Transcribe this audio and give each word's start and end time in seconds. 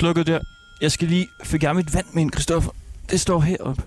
Slukkede 0.00 0.32
der. 0.32 0.40
Jeg 0.80 0.92
skal 0.92 1.08
lige 1.08 1.28
jeg 1.62 1.76
mit 1.76 1.94
vand 1.94 2.06
med 2.12 2.22
ind, 2.22 2.32
Christoffer. 2.32 2.70
Det 3.10 3.20
står 3.20 3.40
heroppe. 3.40 3.82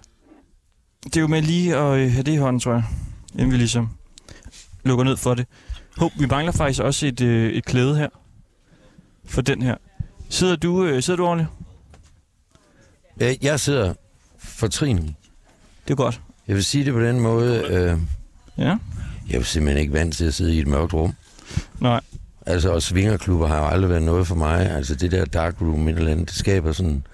Det 1.03 1.17
er 1.17 1.21
jo 1.21 1.27
med 1.27 1.41
lige 1.41 1.75
at 1.77 1.99
øh, 1.99 2.11
have 2.11 2.23
det 2.23 2.31
i 2.31 2.35
hånden, 2.35 2.59
tror 2.59 2.73
jeg. 2.73 2.83
Inden 3.33 3.51
vi 3.51 3.57
ligesom 3.57 3.89
lukker 4.83 5.03
ned 5.03 5.17
for 5.17 5.33
det. 5.33 5.47
Hov, 5.97 6.11
vi 6.19 6.25
mangler 6.25 6.51
faktisk 6.51 6.81
også 6.81 7.05
et, 7.07 7.21
øh, 7.21 7.51
et 7.53 7.65
klæde 7.65 7.95
her. 7.97 8.09
For 9.25 9.41
den 9.41 9.61
her. 9.61 9.75
Sidder 10.29 10.55
du, 10.55 10.85
øh, 10.85 11.03
sidder 11.03 11.17
du 11.17 11.25
ordentligt? 11.25 11.49
Øh, 13.21 13.45
Jeg 13.45 13.59
sidder 13.59 13.93
fortrinligt. 14.37 15.15
Det 15.87 15.91
er 15.91 15.95
godt. 15.95 16.21
Jeg 16.47 16.55
vil 16.55 16.65
sige 16.65 16.85
det 16.85 16.93
på 16.93 16.99
den 17.01 17.19
måde. 17.19 17.63
Øh, 17.69 17.97
Ja? 18.57 18.77
jeg 19.29 19.37
er 19.39 19.43
simpelthen 19.43 19.81
ikke 19.81 19.93
vant 19.93 20.15
til 20.15 20.25
at 20.25 20.33
sidde 20.33 20.55
i 20.55 20.59
et 20.59 20.67
mørkt 20.67 20.93
rum. 20.93 21.13
Nej. 21.79 22.01
Altså, 22.45 22.71
og 22.71 22.81
svingerklubber 22.81 23.47
har 23.47 23.57
jo 23.57 23.65
aldrig 23.67 23.89
været 23.89 24.03
noget 24.03 24.27
for 24.27 24.35
mig. 24.35 24.71
Altså, 24.71 24.95
det 24.95 25.11
der 25.11 25.25
dark 25.25 25.61
room 25.61 25.87
et 25.87 25.97
eller 25.97 26.11
andet, 26.11 26.27
det 26.29 26.35
skaber 26.37 26.71
sådan... 26.71 27.05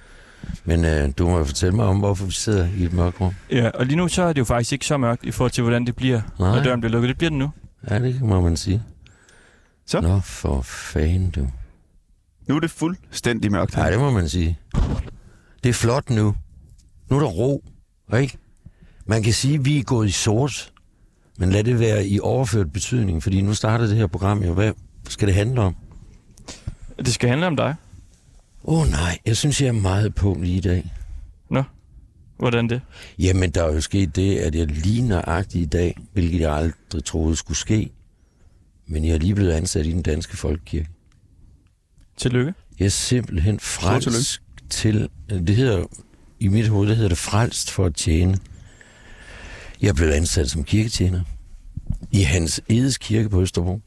Men 0.65 0.85
øh, 0.85 1.09
du 1.17 1.27
må 1.27 1.37
jo 1.37 1.43
fortælle 1.43 1.75
mig 1.75 1.85
om, 1.85 1.97
hvorfor 1.99 2.25
vi 2.25 2.31
sidder 2.31 2.67
i 2.77 2.83
et 2.83 2.93
mørkt 2.93 3.21
rum. 3.21 3.33
Ja, 3.51 3.69
og 3.69 3.85
lige 3.85 3.95
nu 3.97 4.07
så 4.07 4.23
er 4.23 4.33
det 4.33 4.39
jo 4.39 4.45
faktisk 4.45 4.71
ikke 4.71 4.85
så 4.85 4.97
mørkt 4.97 5.23
i 5.25 5.31
forhold 5.31 5.51
til, 5.51 5.61
hvordan 5.61 5.85
det 5.85 5.95
bliver, 5.95 6.21
Nej. 6.39 6.55
når 6.55 6.63
døren 6.63 6.81
bliver 6.81 6.91
lukket. 6.91 7.09
Det 7.09 7.17
bliver 7.17 7.29
den 7.29 7.39
nu. 7.39 7.51
Ja, 7.89 7.99
det 7.99 8.21
må 8.21 8.41
man 8.41 8.57
sige. 8.57 8.83
Så? 9.85 10.01
Nå, 10.01 10.19
for 10.19 10.61
fanden, 10.61 11.29
du. 11.31 11.47
Nu 12.47 12.55
er 12.55 12.59
det 12.59 12.71
fuldstændig 12.71 13.51
mørkt 13.51 13.75
her. 13.75 13.81
Nej, 13.81 13.91
det 13.91 13.99
må 13.99 14.11
man 14.11 14.29
sige. 14.29 14.59
Det 15.63 15.69
er 15.69 15.73
flot 15.73 16.09
nu. 16.09 16.35
Nu 17.09 17.15
er 17.15 17.19
der 17.19 17.27
ro, 17.27 17.63
ikke? 18.17 18.37
Man 19.05 19.23
kan 19.23 19.33
sige, 19.33 19.55
at 19.55 19.65
vi 19.65 19.79
er 19.79 19.83
gået 19.83 20.07
i 20.07 20.11
sort, 20.11 20.71
men 21.37 21.49
lad 21.49 21.63
det 21.63 21.79
være 21.79 22.07
i 22.07 22.19
overført 22.19 22.73
betydning, 22.73 23.23
fordi 23.23 23.41
nu 23.41 23.53
starter 23.53 23.87
det 23.87 23.97
her 23.97 24.07
program 24.07 24.43
jo. 24.43 24.53
Hvad 24.53 24.71
skal 25.09 25.27
det 25.27 25.35
handle 25.35 25.61
om? 25.61 25.75
Det 26.97 27.13
skal 27.13 27.29
handle 27.29 27.47
om 27.47 27.55
dig. 27.55 27.75
Åh 28.63 28.81
oh, 28.81 28.89
nej, 28.89 29.17
jeg 29.25 29.37
synes, 29.37 29.61
jeg 29.61 29.67
er 29.67 29.71
meget 29.71 30.15
på 30.15 30.37
lige 30.41 30.57
i 30.57 30.61
dag. 30.61 30.91
Hvordan 32.39 32.69
det? 32.69 32.81
Jamen, 33.19 33.51
der 33.51 33.63
er 33.63 33.73
jo 33.73 33.81
sket 33.81 34.15
det, 34.15 34.37
at 34.37 34.55
jeg 34.55 34.67
lige 34.67 35.07
nøjagtigt 35.07 35.61
i 35.61 35.65
dag, 35.65 35.97
hvilket 36.13 36.39
jeg 36.39 36.53
aldrig 36.53 37.05
troede 37.05 37.35
skulle 37.35 37.57
ske, 37.57 37.91
men 38.87 39.05
jeg 39.05 39.13
er 39.13 39.17
lige 39.17 39.35
blevet 39.35 39.51
ansat 39.51 39.85
i 39.85 39.91
den 39.91 40.01
danske 40.01 40.37
folkekirke. 40.37 40.89
Tillykke. 42.17 42.53
Jeg 42.79 42.85
er 42.85 42.89
simpelthen 42.89 43.59
frelst 43.59 44.41
til, 44.69 45.09
det 45.29 45.55
hedder, 45.55 45.85
i 46.39 46.47
mit 46.47 46.67
hoved, 46.67 46.87
det 46.87 46.95
hedder 46.95 47.09
det 47.09 47.17
frelst 47.17 47.71
for 47.71 47.85
at 47.85 47.95
tjene. 47.95 48.37
Jeg 49.81 49.89
er 49.89 49.93
blevet 49.93 50.11
ansat 50.11 50.49
som 50.49 50.63
kirketjener 50.63 51.21
i 52.11 52.21
Hans 52.21 52.61
Edes 52.69 52.97
Kirke 52.97 53.29
på 53.29 53.41
Østerbro. 53.41 53.81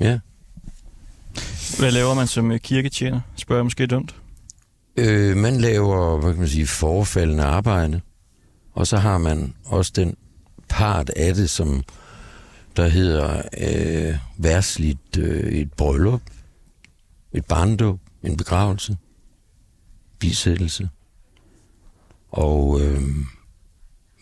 Ja. 0.00 0.18
Hvad 1.78 1.90
laver 1.90 2.14
man 2.14 2.26
som 2.26 2.52
øh, 2.52 2.60
kirketjener? 2.60 3.20
Spørger 3.36 3.58
jeg 3.58 3.66
måske 3.66 3.86
dumt. 3.86 4.14
Øh, 4.96 5.36
man 5.36 5.60
laver, 5.60 6.18
hvad 6.20 6.32
kan 6.32 6.40
man 6.40 6.48
sige, 6.48 6.66
forfaldende 6.66 7.42
arbejde, 7.42 8.00
og 8.72 8.86
så 8.86 8.96
har 8.96 9.18
man 9.18 9.54
også 9.64 9.92
den 9.96 10.16
part 10.68 11.10
af 11.10 11.34
det, 11.34 11.50
som 11.50 11.84
der 12.76 12.88
hedder 12.88 13.42
øh, 13.58 14.18
værsligt 14.36 15.18
øh, 15.18 15.52
et 15.52 15.72
bryllup, 15.72 16.22
et 17.32 17.44
barndåb, 17.44 18.00
en 18.22 18.36
begravelse, 18.36 18.96
bisættelse, 20.18 20.88
og 22.30 22.80
øh, 22.80 23.02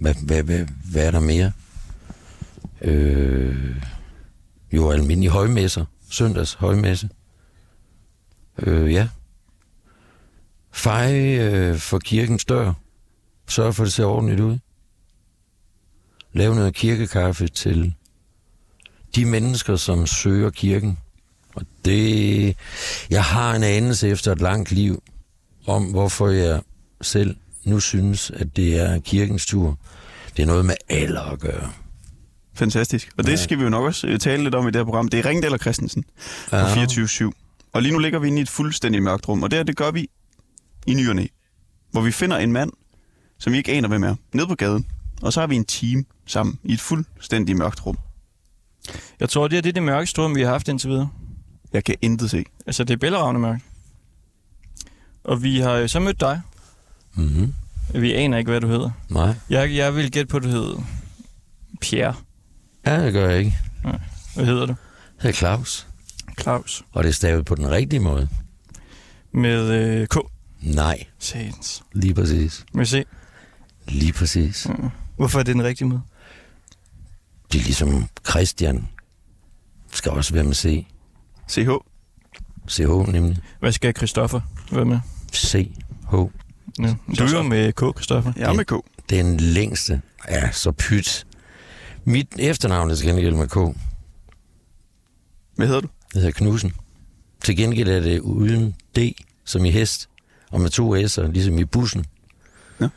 hvad, 0.01 0.15
hvad, 0.23 0.43
hvad, 0.43 0.67
hvad 0.93 1.07
er 1.07 1.11
der 1.11 1.21
mere? 1.21 1.53
Øh, 2.81 3.83
jo, 4.77 4.91
almindelige 4.91 5.31
højmesser, 5.31 5.85
søndags 6.11 6.55
højmesse. 6.55 7.09
Øh, 8.59 8.93
ja, 8.93 9.09
Feje 10.77 11.51
øh, 11.51 11.77
for 11.77 11.99
kirkens 11.99 12.45
dør. 12.45 12.73
Sørg 13.49 13.75
for, 13.75 13.83
at 13.83 13.87
det 13.87 13.93
ser 13.93 14.05
ordentligt 14.05 14.41
ud. 14.41 14.59
Lav 16.33 16.55
noget 16.55 16.75
kirkekaffe 16.75 17.49
til 17.49 17.95
de 19.15 19.25
mennesker, 19.25 19.77
som 19.77 20.07
søger 20.07 20.51
kirken. 20.51 20.99
Og 21.55 21.63
det... 21.85 22.57
Jeg 23.11 23.25
har 23.25 23.55
en 23.55 23.63
anelse 23.63 24.09
efter 24.09 24.33
et 24.33 24.41
langt 24.41 24.73
liv 24.73 25.03
om, 25.67 25.85
hvorfor 25.85 26.29
jeg 26.29 26.63
selv 27.01 27.37
nu 27.65 27.81
synes, 27.81 28.31
at 28.31 28.57
det 28.57 28.81
er 28.81 29.01
kirkens 29.01 29.47
tur. 29.47 29.79
Det 30.37 30.43
er 30.43 30.47
noget 30.47 30.65
med 30.65 30.75
alder 30.89 31.23
at 31.23 31.41
gøre. 31.41 31.73
Fantastisk. 32.57 33.11
Og 33.19 33.25
det 33.25 33.31
Ja. 33.31 33.37
skal 33.37 33.59
vi 33.59 33.63
jo 33.63 33.69
nok 33.69 33.85
også 33.85 34.07
øh, 34.07 34.19
tale 34.19 34.43
lidt 34.45 34.55
om 34.55 34.65
i 34.69 34.71
det 34.71 34.77
her 34.77 34.85
program. 34.85 35.09
Det 35.09 35.21
er 35.21 35.27
Ringdal 35.29 35.53
og 35.53 35.59
Christensen 35.59 36.05
på 36.51 36.57
Ja. 36.57 36.85
24-7. 36.85 37.31
Og 37.73 37.83
lige 37.83 37.93
nu 37.93 37.99
ligger 37.99 38.19
vi 38.19 38.27
inde 38.29 38.39
i 38.39 38.43
et 38.43 38.49
fuldstændig 38.49 39.03
mørkt 39.03 39.29
rum, 39.29 39.43
og 39.43 39.51
det 39.51 39.59
her, 39.59 39.65
det 39.65 39.77
gør 39.77 39.91
vi 39.91 40.09
i 40.87 40.95
ny 40.95 41.09
og 41.09 41.17
næ, 41.17 41.27
hvor 41.91 42.01
vi 42.01 42.13
finder 42.13 42.37
en 42.39 42.53
mand, 42.53 42.71
som 43.39 43.53
vi 43.53 43.59
ikke 43.59 43.73
aner, 43.73 43.89
hvem 43.89 44.03
er, 44.05 44.15
nede 44.33 44.47
på 44.47 44.55
gaden. 44.55 44.87
Og 45.23 45.33
så 45.33 45.41
har 45.41 45.47
vi 45.47 45.57
en 45.57 45.65
team 45.65 46.07
sammen 46.27 46.59
i 46.65 46.73
et 46.73 46.81
fuldstændig 46.81 47.57
mørkt 47.57 47.87
rum. 47.87 47.99
Jeg 49.21 49.29
tror, 49.29 49.49
det 49.49 49.59
er 49.59 49.63
det, 49.63 49.75
det 49.75 49.83
mørkeste 49.83 50.23
rum, 50.23 50.35
vi 50.35 50.43
har 50.43 50.49
haft 50.49 50.69
indtil 50.69 50.91
videre. 50.91 51.09
Jeg 51.73 51.85
kan 51.85 51.95
intet 52.03 52.31
se. 52.31 52.45
Altså, 52.67 52.85
det 52.85 52.95
er 52.95 52.99
bælleragende 52.99 53.41
mørkt. 53.41 53.63
Og 55.25 55.43
vi 55.43 55.61
har 55.61 55.87
så 55.87 56.01
mødt 56.01 56.21
dig. 56.21 56.41
Mm-hmm. 57.15 57.55
Vi 57.95 58.13
aner 58.13 58.39
ikke, 58.39 58.51
hvad 58.51 58.61
du 58.61 58.67
hedder. 58.69 58.91
Nej, 59.09 59.35
Jeg, 59.51 59.75
jeg 59.75 59.97
vil 59.97 60.11
gætte 60.11 60.29
på, 60.31 60.37
at 60.37 60.43
du 60.43 60.49
hedder 60.49 60.83
Pierre. 61.81 62.15
Ja, 62.87 63.05
det 63.05 63.13
gør 63.13 63.29
jeg 63.31 63.39
ikke. 63.39 63.59
Hvad 64.35 64.47
hedder 64.47 64.67
du? 64.67 64.75
Jeg 65.23 65.23
hedder 65.23 65.37
Claus, 65.37 65.87
Claus. 66.41 66.85
og 66.93 67.05
det 67.05 67.09
er 67.09 67.15
stavet 67.15 67.45
på 67.45 67.55
den 67.55 67.71
rigtige 67.71 68.01
måde. 68.01 68.29
Med 69.33 69.71
øh, 69.71 70.07
K. 70.07 70.17
Nej, 70.61 71.05
Satans. 71.19 71.83
lige 71.93 72.15
præcis. 72.15 72.65
Må 72.75 72.85
se. 72.85 73.05
Lige 73.89 74.13
præcis. 74.13 74.67
Hvorfor 75.17 75.39
er 75.39 75.43
det 75.43 75.55
den 75.55 75.65
rigtige 75.65 75.89
måde? 75.89 76.01
Det 77.53 77.61
er 77.61 77.65
ligesom 77.65 78.09
Christian. 78.31 78.89
Skal 79.93 80.13
også 80.13 80.35
være 80.35 80.45
med 80.45 80.55
C. 80.55 80.87
CH. 81.51 81.69
CH 82.71 83.13
nemlig. 83.13 83.37
Hvad 83.61 83.73
skal 83.73 83.95
Christoffer 83.97 84.41
være 84.73 84.85
med? 84.85 84.99
CH. 85.33 85.57
Ja. 86.79 86.95
Du 87.19 87.25
er 87.25 87.31
jo 87.33 87.43
med 87.43 87.73
K, 87.73 87.81
Christoffer. 87.97 88.33
Jeg 88.37 88.49
er 88.51 88.53
med 88.55 88.65
K. 88.65 88.73
Den 89.11 89.37
længste. 89.41 90.03
Ja, 90.29 90.51
så 90.53 90.73
pyt. 90.73 91.26
Mit 92.09 92.29
efternavn 92.39 92.91
er 92.91 92.95
til 92.95 93.07
gengæld 93.07 93.35
med 93.35 93.49
K. 93.49 93.77
Hvad 95.55 95.67
hedder 95.67 95.81
du? 95.81 95.89
Det 96.13 96.23
hedder 96.23 96.31
Knudsen. 96.31 96.73
Til 97.45 97.57
gengæld 97.57 97.89
er 97.89 98.01
det 98.01 98.21
uden 98.21 98.77
D, 98.97 98.99
som 99.45 99.65
i 99.65 99.71
hest, 99.71 100.09
og 100.51 100.61
med 100.61 100.71
to 100.71 100.97
S'er, 100.97 101.27
ligesom 101.27 101.59
i 101.59 101.65
bussen. 101.65 102.05
Ja. 102.81 102.89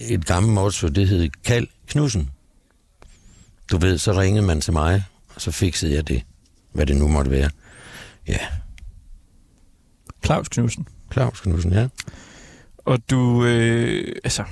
Et 0.00 0.26
gammelt 0.26 0.54
motto, 0.54 0.88
det 0.88 1.08
hed 1.08 1.30
Kald 1.44 1.66
Knudsen. 1.86 2.30
Du 3.70 3.78
ved, 3.78 3.98
så 3.98 4.12
ringede 4.12 4.46
man 4.46 4.60
til 4.60 4.72
mig, 4.72 5.04
og 5.34 5.40
så 5.40 5.50
fikset 5.50 5.92
jeg 5.92 6.08
det, 6.08 6.22
hvad 6.72 6.86
det 6.86 6.96
nu 6.96 7.08
måtte 7.08 7.30
være. 7.30 7.50
Ja, 8.28 8.38
Claus 10.24 10.48
Knudsen. 10.48 10.88
Claus 11.12 11.40
Knudsen, 11.40 11.72
ja. 11.72 11.88
Og 12.78 13.10
du 13.10 13.44
øh, 13.44 14.16
altså, 14.24 14.44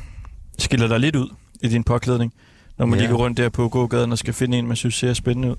skiller 0.59 0.89
dig 0.89 1.01
lidt 1.01 1.17
ud 1.17 1.35
i 1.61 1.69
din 1.69 1.85
påklædning, 1.85 2.33
når 2.79 2.87
man 2.87 2.99
Ja. 2.99 3.05
lige 3.05 3.11
går 3.13 3.19
rundt 3.25 3.37
der 3.39 3.49
på 3.49 3.69
gågaden 3.69 4.13
og 4.13 4.19
skal 4.19 4.35
finde 4.35 4.59
en, 4.59 4.67
man 4.67 4.77
synes 4.77 4.95
ser 4.95 5.13
spændende 5.15 5.51
ud. 5.51 5.57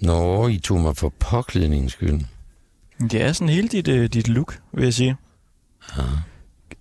Nå, 0.00 0.48
I 0.48 0.58
tog 0.58 0.80
mig 0.80 0.96
for 0.96 1.12
påklædningens 1.18 1.92
skyld. 1.92 2.20
Det 3.10 3.22
er 3.22 3.32
sådan 3.32 3.48
hele 3.48 3.68
dit, 3.68 3.88
øh, 3.88 4.08
dit 4.08 4.28
look, 4.28 4.60
vil 4.72 4.84
jeg 4.84 4.94
sige. 4.94 5.16
Ja. 5.96 6.02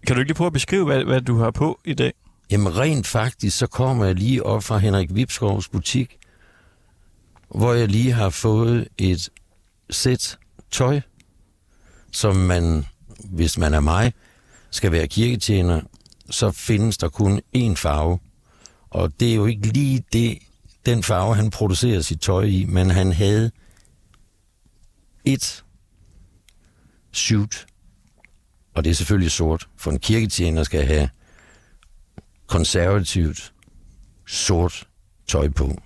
Kan 0.07 0.15
du 0.15 0.19
ikke 0.19 0.29
lige 0.29 0.35
prøve 0.35 0.45
at 0.47 0.53
beskrive, 0.53 0.85
hvad, 0.85 1.03
hvad 1.03 1.21
du 1.21 1.37
har 1.37 1.51
på 1.51 1.79
i 1.85 1.93
dag? 1.93 2.13
Jamen 2.51 2.77
rent 2.77 3.07
faktisk, 3.07 3.57
så 3.57 3.67
kommer 3.67 4.05
jeg 4.05 4.15
lige 4.15 4.45
op 4.45 4.63
fra 4.63 4.77
Henrik 4.77 5.15
Vipskovs 5.15 5.67
butik, 5.69 6.17
hvor 7.55 7.73
jeg 7.73 7.87
lige 7.87 8.11
har 8.11 8.29
fået 8.29 8.87
et 8.97 9.29
sæt 9.89 10.37
tøj, 10.71 11.01
som 12.11 12.35
man, 12.35 12.85
hvis 13.23 13.57
man 13.57 13.73
er 13.73 13.79
mig, 13.79 14.13
skal 14.71 14.91
være 14.91 15.07
kirketjener, 15.07 15.81
så 16.29 16.51
findes 16.51 16.97
der 16.97 17.09
kun 17.09 17.41
én 17.57 17.75
farve. 17.75 18.19
Og 18.89 19.19
det 19.19 19.31
er 19.31 19.35
jo 19.35 19.45
ikke 19.45 19.67
lige 19.67 20.03
det, 20.13 20.37
den 20.85 21.03
farve, 21.03 21.35
han 21.35 21.49
producerer 21.49 22.01
sit 22.01 22.21
tøj 22.21 22.43
i, 22.43 22.65
men 22.65 22.89
han 22.89 23.11
havde 23.11 23.51
et 25.25 25.63
suit, 27.11 27.65
og 28.73 28.83
det 28.83 28.89
er 28.89 28.93
selvfølgelig 28.93 29.31
sort, 29.31 29.67
for 29.77 29.91
en 29.91 29.99
kirketjener 29.99 30.63
skal 30.63 30.85
have 30.85 31.09
konservativt 32.47 33.53
sort 34.27 34.87
tøj 35.27 35.49
på 35.49 35.81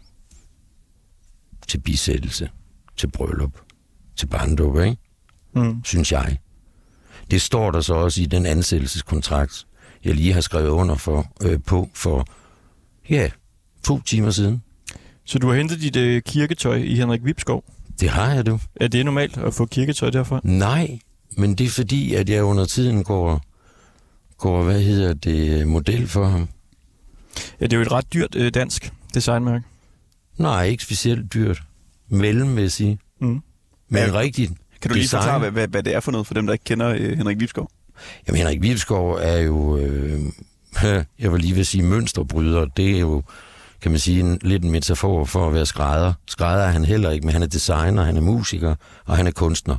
til 1.67 1.77
bisættelse, 1.77 2.49
til 2.97 3.11
bryllup, 3.11 3.61
til 4.15 4.27
barndåb, 4.27 4.79
ikke? 4.79 4.97
Mm. 5.55 5.83
synes 5.83 6.11
jeg. 6.11 6.37
Det 7.31 7.41
står 7.41 7.71
der 7.71 7.81
så 7.81 7.93
også 7.93 8.21
i 8.21 8.25
den 8.25 8.45
ansættelseskontrakt, 8.45 9.67
jeg 10.05 10.15
lige 10.15 10.33
har 10.33 10.41
skrevet 10.41 10.69
under 10.69 10.95
for, 10.95 11.31
øh, 11.43 11.59
på 11.65 11.89
for, 11.93 12.27
ja, 13.09 13.29
to 13.83 14.01
timer 14.01 14.31
siden. 14.31 14.63
Så 15.25 15.39
du 15.39 15.47
har 15.47 15.55
hentet 15.55 15.81
dit 15.81 15.95
øh, 15.95 16.21
kirketøj 16.21 16.75
i 16.75 16.95
Henrik 16.95 17.25
Vipskov. 17.25 17.63
Det 17.99 18.09
har 18.09 18.33
jeg, 18.33 18.45
du. 18.45 18.59
Er 18.75 18.87
det 18.87 19.05
normalt 19.05 19.37
at 19.37 19.53
få 19.53 19.65
kirketøj 19.65 20.09
derfra? 20.09 20.39
Nej, 20.43 20.99
men 21.37 21.55
det 21.55 21.65
er 21.65 21.69
fordi, 21.69 22.13
at 22.13 22.29
jeg 22.29 22.43
under 22.43 22.65
tiden 22.65 23.03
går, 23.03 23.41
går 24.37 24.63
hvad 24.63 24.81
hedder 24.81 25.13
det, 25.13 25.67
model 25.67 26.07
for 26.07 26.25
ham. 26.25 26.47
Ja, 27.61 27.65
det 27.65 27.73
er 27.73 27.77
jo 27.77 27.81
et 27.83 27.91
ret 27.91 28.13
dyrt 28.13 28.35
øh, 28.35 28.53
dansk 28.53 28.93
designmærke. 29.13 29.65
Nej, 30.37 30.65
ikke 30.65 30.83
specielt 30.83 31.33
dyrt. 31.33 31.61
Mellem, 32.09 32.55
vil 32.55 32.61
jeg 32.61 32.71
sige. 32.71 32.99
Mm. 33.19 33.41
Men 33.89 34.03
Ja. 34.03 34.11
rigtigt. 34.13 34.51
Kan 34.81 34.89
du 34.89 34.93
lige 34.93 35.03
Design. 35.03 35.21
forklare, 35.21 35.39
hvad, 35.39 35.51
hvad, 35.51 35.67
hvad 35.67 35.83
det 35.83 35.95
er 35.95 35.99
for 35.99 36.11
noget, 36.11 36.27
for 36.27 36.33
dem, 36.33 36.45
der 36.45 36.53
ikke 36.53 36.65
kender 36.65 36.89
øh, 36.89 37.17
Henrik 37.17 37.39
Vibskov? 37.39 37.69
Jamen, 38.27 38.37
Henrik 38.37 38.61
Vilskov 38.61 39.19
er 39.21 39.37
jo, 39.37 39.77
øh, 39.77 40.19
jeg 41.19 41.31
vil 41.31 41.41
lige 41.41 41.55
vil 41.55 41.65
sige 41.65 41.83
mønsterbryder. 41.83 42.65
Det 42.65 42.95
er 42.95 42.99
jo, 42.99 43.23
kan 43.81 43.91
man 43.91 43.99
sige, 43.99 44.19
en, 44.19 44.39
lidt 44.41 44.63
en 44.63 44.71
metafor 44.71 45.25
for 45.25 45.47
at 45.47 45.53
være 45.53 45.65
skrædder. 45.65 46.13
Skrædder 46.27 46.63
er 46.63 46.71
han 46.71 46.85
heller 46.85 47.09
ikke, 47.09 47.25
men 47.25 47.33
han 47.33 47.43
er 47.43 47.47
designer, 47.47 48.03
han 48.03 48.17
er 48.17 48.21
musiker, 48.21 48.75
og 49.05 49.17
han 49.17 49.27
er 49.27 49.31
kunstner. 49.31 49.77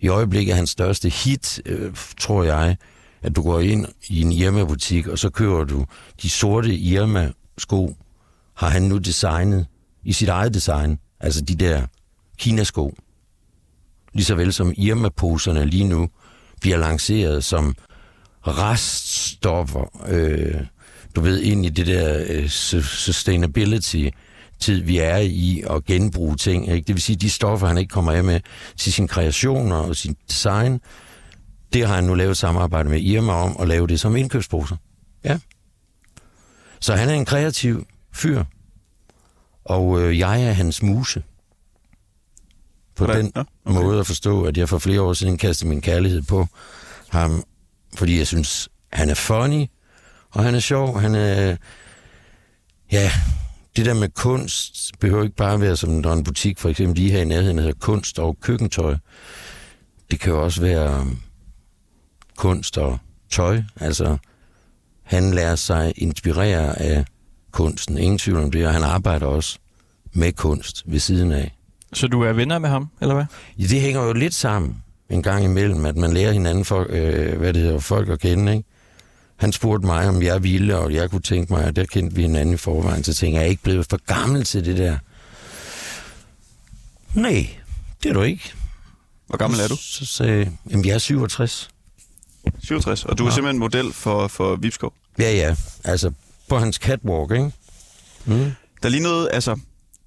I 0.00 0.08
øjeblikket 0.08 0.52
er 0.52 0.56
hans 0.56 0.70
største 0.70 1.08
hit, 1.08 1.60
øh, 1.66 1.92
tror 2.20 2.42
jeg, 2.42 2.76
at 3.22 3.36
du 3.36 3.42
går 3.42 3.60
ind 3.60 3.86
i 4.08 4.20
en 4.20 4.32
Irma-butik, 4.32 5.06
og 5.06 5.18
så 5.18 5.30
køber 5.30 5.64
du 5.64 5.84
de 6.22 6.30
sorte 6.30 6.74
Irma-sko, 6.74 7.96
har 8.54 8.68
han 8.68 8.82
nu 8.82 8.98
designet 8.98 9.66
i 10.04 10.12
sit 10.12 10.28
eget 10.28 10.54
design. 10.54 10.98
Altså 11.20 11.40
de 11.40 11.54
der 11.54 11.82
Kinasko. 12.38 12.94
Lige 14.14 14.24
så 14.24 14.34
vel 14.34 14.52
som 14.52 14.72
Irma-poserne 14.76 15.64
lige 15.64 15.84
nu 15.84 16.08
bliver 16.60 16.76
lanceret 16.76 17.44
som 17.44 17.74
reststoffer, 18.42 20.08
øh, 20.08 20.60
du 21.16 21.20
ved, 21.20 21.40
ind 21.40 21.66
i 21.66 21.68
det 21.68 21.86
der 21.86 22.24
øh, 22.28 22.48
sustainability 22.48 24.08
tid, 24.60 24.82
vi 24.82 24.98
er 24.98 25.16
i, 25.16 25.62
og 25.66 25.84
genbruge 25.84 26.36
ting. 26.36 26.68
Ikke? 26.68 26.86
Det 26.86 26.94
vil 26.94 27.02
sige, 27.02 27.16
de 27.16 27.30
stoffer, 27.30 27.66
han 27.66 27.78
ikke 27.78 27.90
kommer 27.90 28.12
af 28.12 28.24
med 28.24 28.40
til 28.76 28.92
sin 28.92 29.08
kreationer 29.08 29.76
og 29.76 29.96
sin 29.96 30.16
design, 30.28 30.80
det 31.72 31.86
har 31.86 31.94
han 31.94 32.04
nu 32.04 32.14
lavet 32.14 32.36
samarbejde 32.36 32.88
med 32.88 33.00
Irma 33.00 33.32
om 33.32 33.56
at 33.60 33.68
lave 33.68 33.86
det 33.86 34.00
som 34.00 34.16
indkøbsposer. 34.16 34.76
Ja. 35.24 35.38
Så 36.80 36.96
han 36.96 37.08
er 37.08 37.14
en 37.14 37.24
kreativ 37.24 37.86
fyr, 38.12 38.44
og 39.64 40.02
øh, 40.02 40.18
jeg 40.18 40.42
er 40.42 40.52
hans 40.52 40.82
muse. 40.82 41.22
På 42.98 43.04
Hvordan? 43.04 43.24
den 43.24 43.32
Ja, 43.36 43.42
okay. 43.64 43.80
måde 43.82 44.00
at 44.00 44.06
forstå, 44.06 44.44
at 44.44 44.56
jeg 44.56 44.68
for 44.68 44.78
flere 44.78 45.02
år 45.02 45.12
siden 45.12 45.38
kastede 45.38 45.68
min 45.68 45.80
kærlighed 45.80 46.22
på 46.22 46.46
ham, 47.08 47.44
fordi 47.96 48.18
jeg 48.18 48.26
synes, 48.26 48.68
han 48.92 49.10
er 49.10 49.14
funny, 49.14 49.66
og 50.30 50.44
han 50.44 50.54
er 50.54 50.60
sjov, 50.60 51.00
han 51.00 51.14
er... 51.14 51.56
Ja, 52.92 53.10
det 53.76 53.86
der 53.86 53.94
med 53.94 54.08
kunst 54.08 54.92
behøver 55.00 55.22
ikke 55.22 55.36
bare 55.36 55.60
være 55.60 55.76
som 55.76 55.90
når 55.90 56.12
en 56.12 56.24
butik, 56.24 56.58
for 56.58 56.68
eksempel 56.68 56.96
lige 56.98 57.10
her 57.10 57.20
i 57.20 57.24
nærheden, 57.24 57.56
der 57.56 57.62
hedder 57.62 57.78
kunst 57.78 58.18
og 58.18 58.36
køkkentøj. 58.40 58.96
Det 60.10 60.20
kan 60.20 60.32
jo 60.32 60.44
også 60.44 60.60
være 60.60 61.00
um, 61.00 61.20
kunst 62.36 62.78
og 62.78 62.98
tøj. 63.30 63.62
Altså, 63.80 64.16
han 65.02 65.30
lærer 65.30 65.56
sig 65.56 65.92
inspirere 65.96 66.78
af 66.78 67.04
kunsten. 67.52 67.98
Ingen 67.98 68.18
tvivl 68.18 68.38
om 68.38 68.50
det, 68.50 68.66
og 68.66 68.72
han 68.72 68.82
arbejder 68.82 69.26
også 69.26 69.58
med 70.12 70.32
kunst 70.32 70.82
ved 70.86 70.98
siden 70.98 71.32
af. 71.32 71.57
Så 71.92 72.06
du 72.08 72.22
er 72.22 72.32
venner 72.32 72.58
med 72.58 72.68
ham, 72.68 72.88
eller 73.00 73.14
hvad? 73.14 73.24
Ja, 73.58 73.66
det 73.66 73.80
hænger 73.80 74.02
jo 74.02 74.12
lidt 74.12 74.34
sammen 74.34 74.82
en 75.10 75.22
gang 75.22 75.44
imellem, 75.44 75.84
at 75.84 75.96
man 75.96 76.12
lærer 76.12 76.32
hinanden 76.32 76.64
for, 76.64 76.86
øh, 76.88 77.38
hvad 77.38 77.52
det 77.52 77.62
hedder, 77.62 77.78
folk 77.80 78.08
at 78.08 78.20
kende, 78.20 78.52
ikke? 78.52 78.64
Han 79.36 79.52
spurgte 79.52 79.86
mig, 79.86 80.08
om 80.08 80.22
jeg 80.22 80.42
ville, 80.42 80.78
og 80.78 80.92
jeg 80.94 81.10
kunne 81.10 81.20
tænke 81.20 81.52
mig, 81.52 81.64
at 81.64 81.76
der 81.76 81.84
kendte 81.84 82.16
vi 82.16 82.22
hinanden 82.22 82.54
i 82.54 82.56
forvejen, 82.56 83.04
så 83.04 83.14
tænkte 83.14 83.34
jeg, 83.34 83.38
er 83.40 83.42
jeg 83.44 83.50
ikke 83.50 83.62
blevet 83.62 83.86
for 83.90 83.96
gammel 84.06 84.44
til 84.44 84.64
det 84.64 84.78
der? 84.78 84.98
Nej, 87.14 87.48
det 88.02 88.08
er 88.08 88.12
du 88.12 88.22
ikke. 88.22 88.52
Hvor 89.26 89.36
gammel 89.36 89.60
er 89.60 89.68
du? 89.68 89.76
Så 89.76 90.06
sagde 90.06 90.38
jeg, 90.38 90.50
jamen 90.70 90.86
jeg 90.86 90.94
er 90.94 90.98
67. 90.98 91.68
67. 92.64 93.04
Og 93.04 93.18
du 93.18 93.24
er 93.24 93.28
Ja. 93.28 93.34
simpelthen 93.34 93.58
model 93.58 93.92
for, 93.92 94.28
for 94.28 94.56
Vibskov. 94.56 94.92
Ja, 95.18 95.32
ja, 95.32 95.56
altså 95.84 96.12
på 96.48 96.58
hans 96.58 96.76
catwalk, 96.76 97.30
ikke? 97.32 97.50
Mm. 98.24 98.34
Der 98.82 98.86
er 98.86 98.88
lige 98.88 99.02
noget, 99.02 99.28
altså, 99.32 99.56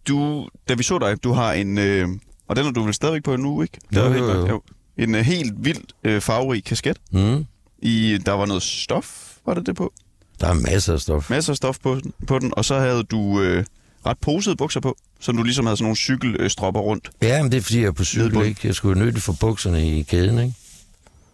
du, 0.08 0.48
da 0.70 0.74
vi 0.74 0.84
så 0.84 1.00
dig, 1.00 1.24
du 1.24 1.32
har 1.34 1.54
en, 1.54 1.78
øh, 1.78 2.08
og 2.48 2.56
den 2.56 2.66
er 2.66 2.72
du 2.72 2.84
vel 2.84 2.94
stadigvæk 2.94 3.24
på 3.24 3.36
nu, 3.36 3.62
ikke? 3.62 3.80
Jo, 3.96 4.02
jo, 4.02 4.26
jo. 4.34 4.48
nok- 4.48 4.64
En 4.98 5.16
øh, 5.16 5.22
helt 5.22 5.54
vildt 5.66 5.94
øh, 6.04 6.22
farverig 6.22 6.64
kasket. 6.64 6.98
Mm. 7.12 7.46
I, 7.80 8.18
der 8.26 8.32
var 8.32 8.46
noget 8.46 8.64
stof, 8.64 9.36
var 9.46 9.54
det 9.54 9.66
det 9.66 9.76
på? 9.76 9.94
Der 10.40 10.48
er 10.48 10.54
masser 10.54 10.94
af 10.94 11.00
stof. 11.00 11.30
Masser 11.30 11.54
af 11.54 11.58
stof 11.58 11.80
på, 11.80 11.96
den- 11.96 12.14
på 12.28 12.40
den, 12.40 12.54
og 12.58 12.66
så 12.66 12.80
havde 12.80 13.04
du 13.04 13.42
øh, 13.42 13.66
ret 14.06 14.18
posede 14.20 14.56
bukser 14.56 14.80
på, 14.80 14.98
som 15.20 15.38
du 15.38 15.44
ligesom 15.44 15.66
havde 15.66 15.78
sådan 15.78 15.84
nogle 15.84 15.96
cykelstropper 15.96 16.82
rundt. 16.82 17.10
Ja, 17.22 17.44
men 17.44 17.52
det 17.52 17.58
er 17.58 17.62
fordi, 17.62 17.80
jeg 17.80 17.88
er 17.88 17.92
på 17.92 18.04
cykel, 18.04 18.26
Nedbund. 18.28 18.48
ikke? 18.48 18.68
Jeg 18.68 18.76
skulle 18.76 19.00
jo 19.00 19.06
nødt 19.06 19.22
få 19.22 19.34
bukserne 19.34 19.98
i 19.98 20.02
kæden, 20.02 20.40
ikke? 20.40 20.56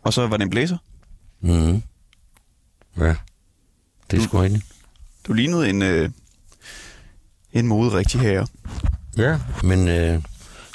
Og 0.04 0.14
så 0.14 0.28
var 0.28 0.38
det 0.38 0.44
en 0.44 0.50
blæser. 0.50 0.78
Mm. 1.42 1.82
Ja, 2.98 3.16
det 4.12 4.20
er 4.20 4.24
sgu 4.24 4.38
rigtigt. 4.40 4.64
Du 5.28 5.34
lignede 5.34 5.70
en, 5.70 5.82
øh, 5.82 6.10
en 7.60 7.68
mode 7.68 7.92
rigtig 7.98 8.22
herre. 8.22 8.48
Ja. 9.18 9.40
Men 9.64 9.88
øh, 9.88 10.24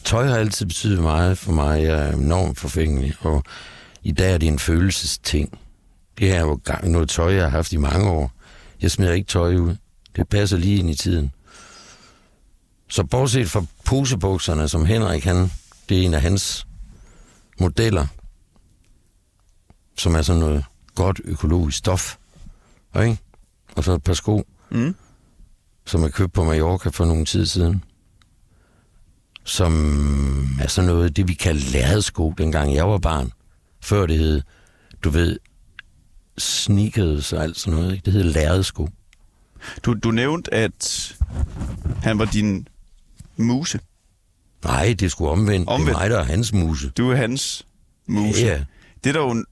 tøj 0.05 0.27
har 0.27 0.37
altid 0.37 0.67
betydet 0.67 1.03
meget 1.03 1.39
for 1.39 1.53
mig. 1.53 1.83
Jeg 1.83 2.09
er 2.09 2.13
enormt 2.13 2.59
forfængelig, 2.59 3.15
og 3.21 3.43
i 4.03 4.13
dag 4.13 4.35
er 4.35 4.39
det 4.39 4.49
en 4.49 4.59
følelsesting. 4.59 5.59
Det 6.19 6.29
her 6.29 6.35
er 6.37 6.41
jo 6.41 6.61
gang- 6.65 6.91
noget 6.91 7.09
tøj, 7.09 7.35
jeg 7.35 7.43
har 7.43 7.51
haft 7.51 7.73
i 7.73 7.77
mange 7.77 8.11
år. 8.11 8.33
Jeg 8.83 8.91
smider 8.91 9.13
ikke 9.13 9.29
tøj 9.29 9.55
ud. 9.57 9.77
Det 10.17 10.29
passer 10.29 10.57
lige 10.57 10.77
ind 10.79 10.91
i 10.91 10.95
tiden. 10.95 11.33
Så 12.89 13.05
bortset 13.05 13.51
fra 13.51 13.65
posebukserne, 13.85 14.69
som 14.69 14.85
Henrik, 14.85 15.25
han, 15.25 15.51
det 15.89 15.99
er 15.99 16.03
en 16.03 16.15
af 16.15 16.23
hans 16.23 16.67
modeller, 17.61 18.07
som 19.99 20.15
er 20.15 20.23
sådan 20.23 20.41
noget 20.41 20.65
godt 20.95 21.21
økologisk 21.25 21.79
stof. 21.79 22.17
Ikke? 23.03 23.19
Og 23.77 23.85
så 23.85 23.93
et 23.93 24.03
par 24.03 24.15
sko 24.15 24.45
Mm. 24.71 24.95
Som 25.87 26.03
jeg 26.03 26.13
købte 26.13 26.33
på 26.33 26.45
Mallorca 26.45 26.89
for 26.89 27.05
nogle 27.05 27.25
tid 27.25 27.47
siden, 27.47 27.85
som 29.45 29.73
er 30.61 30.67
sådan 30.69 30.89
noget, 30.91 31.17
det 31.17 31.29
vi 31.29 31.35
kaldte 31.35 31.71
lærredsko, 31.73 32.35
dengang 32.39 32.75
jeg 32.75 32.89
var 32.89 32.99
barn. 32.99 33.33
Før 33.81 34.07
det 34.07 34.19
hed, 34.19 34.43
du 35.05 35.11
ved, 35.11 35.39
sneakers 36.39 37.33
og 37.33 37.43
alt 37.43 37.59
sådan 37.59 37.79
noget. 37.79 37.93
Ikke? 37.93 38.05
Det 38.05 38.13
hed 38.13 38.23
lærredsko. 38.25 38.89
Du, 39.85 39.95
du 39.95 40.11
nævnte, 40.11 40.55
at 40.55 41.15
han 42.03 42.19
var 42.19 42.25
din 42.25 42.69
muse. 43.37 43.81
Nej, 44.65 44.95
det 45.01 45.11
skulle 45.11 45.31
omvendt. 45.31 45.69
omvendt. 45.69 45.89
Det 45.89 45.95
er 45.95 45.99
mig, 46.01 46.11
der 46.11 46.19
er 46.19 46.25
hans 46.25 46.53
muse. 46.53 46.91
Du 46.91 47.11
er 47.11 47.17
hans 47.17 47.67
muse. 48.07 48.41
Ja, 48.45 48.65
Det 49.05 49.11
er 49.11 49.21
der 49.21 49.21
jo, 49.21 49.45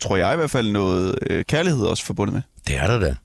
tror 0.00 0.16
jeg 0.16 0.32
i 0.34 0.36
hvert 0.36 0.50
fald, 0.50 0.72
noget 0.72 1.18
øh, 1.30 1.44
kærlighed 1.44 1.84
også 1.84 2.04
forbundet 2.04 2.34
med. 2.34 2.42
det 2.66 2.76
er 2.76 2.86
der 2.86 2.98
da. 2.98 3.16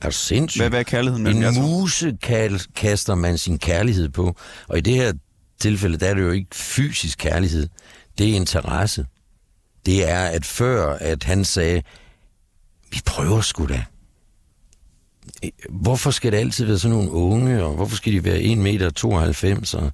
Er 0.00 0.06
du 0.06 0.12
sindssygt? 0.12 0.62
Hvad, 0.62 0.70
hvad 0.70 0.78
er 0.78 0.84
kærligheden 0.84 1.22
mellem 1.22 1.42
En 1.42 1.62
muse 1.62 2.18
kaster 2.76 3.14
man 3.14 3.38
sin 3.38 3.58
kærlighed 3.58 4.08
på. 4.08 4.36
Og 4.68 4.78
i 4.78 4.80
det 4.80 4.94
her 4.94 5.12
tilfælde, 5.60 5.98
der 5.98 6.06
er 6.06 6.14
det 6.14 6.22
jo 6.22 6.30
ikke 6.30 6.48
fysisk 6.52 7.18
kærlighed. 7.18 7.68
Det 8.18 8.30
er 8.30 8.36
interesse. 8.36 9.06
Det 9.86 10.08
er, 10.08 10.24
at 10.24 10.44
før 10.44 10.94
at 10.94 11.24
han 11.24 11.44
sagde, 11.44 11.82
vi 12.90 13.00
prøver 13.06 13.40
sgu 13.40 13.66
da. 13.66 13.84
Hvorfor 15.70 16.10
skal 16.10 16.32
det 16.32 16.38
altid 16.38 16.64
være 16.64 16.78
sådan 16.78 16.96
nogle 16.96 17.10
unge, 17.10 17.64
og 17.64 17.74
hvorfor 17.74 17.96
skal 17.96 18.12
de 18.12 18.24
være 18.24 18.38
1,92 18.38 18.56
meter, 18.56 18.86
og 18.86 19.92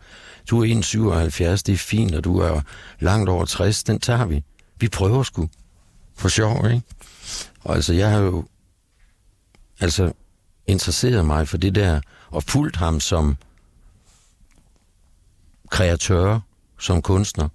du 0.51 0.63
er 0.63 0.67
1,77, 0.67 1.45
det 1.45 1.69
er 1.69 1.77
fint, 1.77 2.15
og 2.15 2.25
du 2.25 2.39
er 2.39 2.61
langt 3.01 3.29
over 3.29 3.45
60, 3.45 3.85
den 3.85 4.01
tager 4.01 4.25
vi. 4.25 4.43
Vi 4.81 4.89
prøver 4.89 5.23
sgu. 5.23 5.49
For 6.17 6.29
sjov, 6.29 6.67
ikke? 6.71 6.83
Og 7.61 7.75
altså, 7.75 7.93
jeg 7.95 8.11
har 8.11 8.19
jo 8.19 8.45
altså 9.81 10.13
interesseret 10.67 11.27
mig 11.27 11.49
for 11.49 11.57
det 11.57 11.75
der, 11.75 12.01
og 12.31 12.43
fulgt 12.43 12.77
ham 12.77 13.01
som 13.01 13.37
kreatør, 15.71 16.41
som 16.79 17.03
kunstner. 17.03 17.49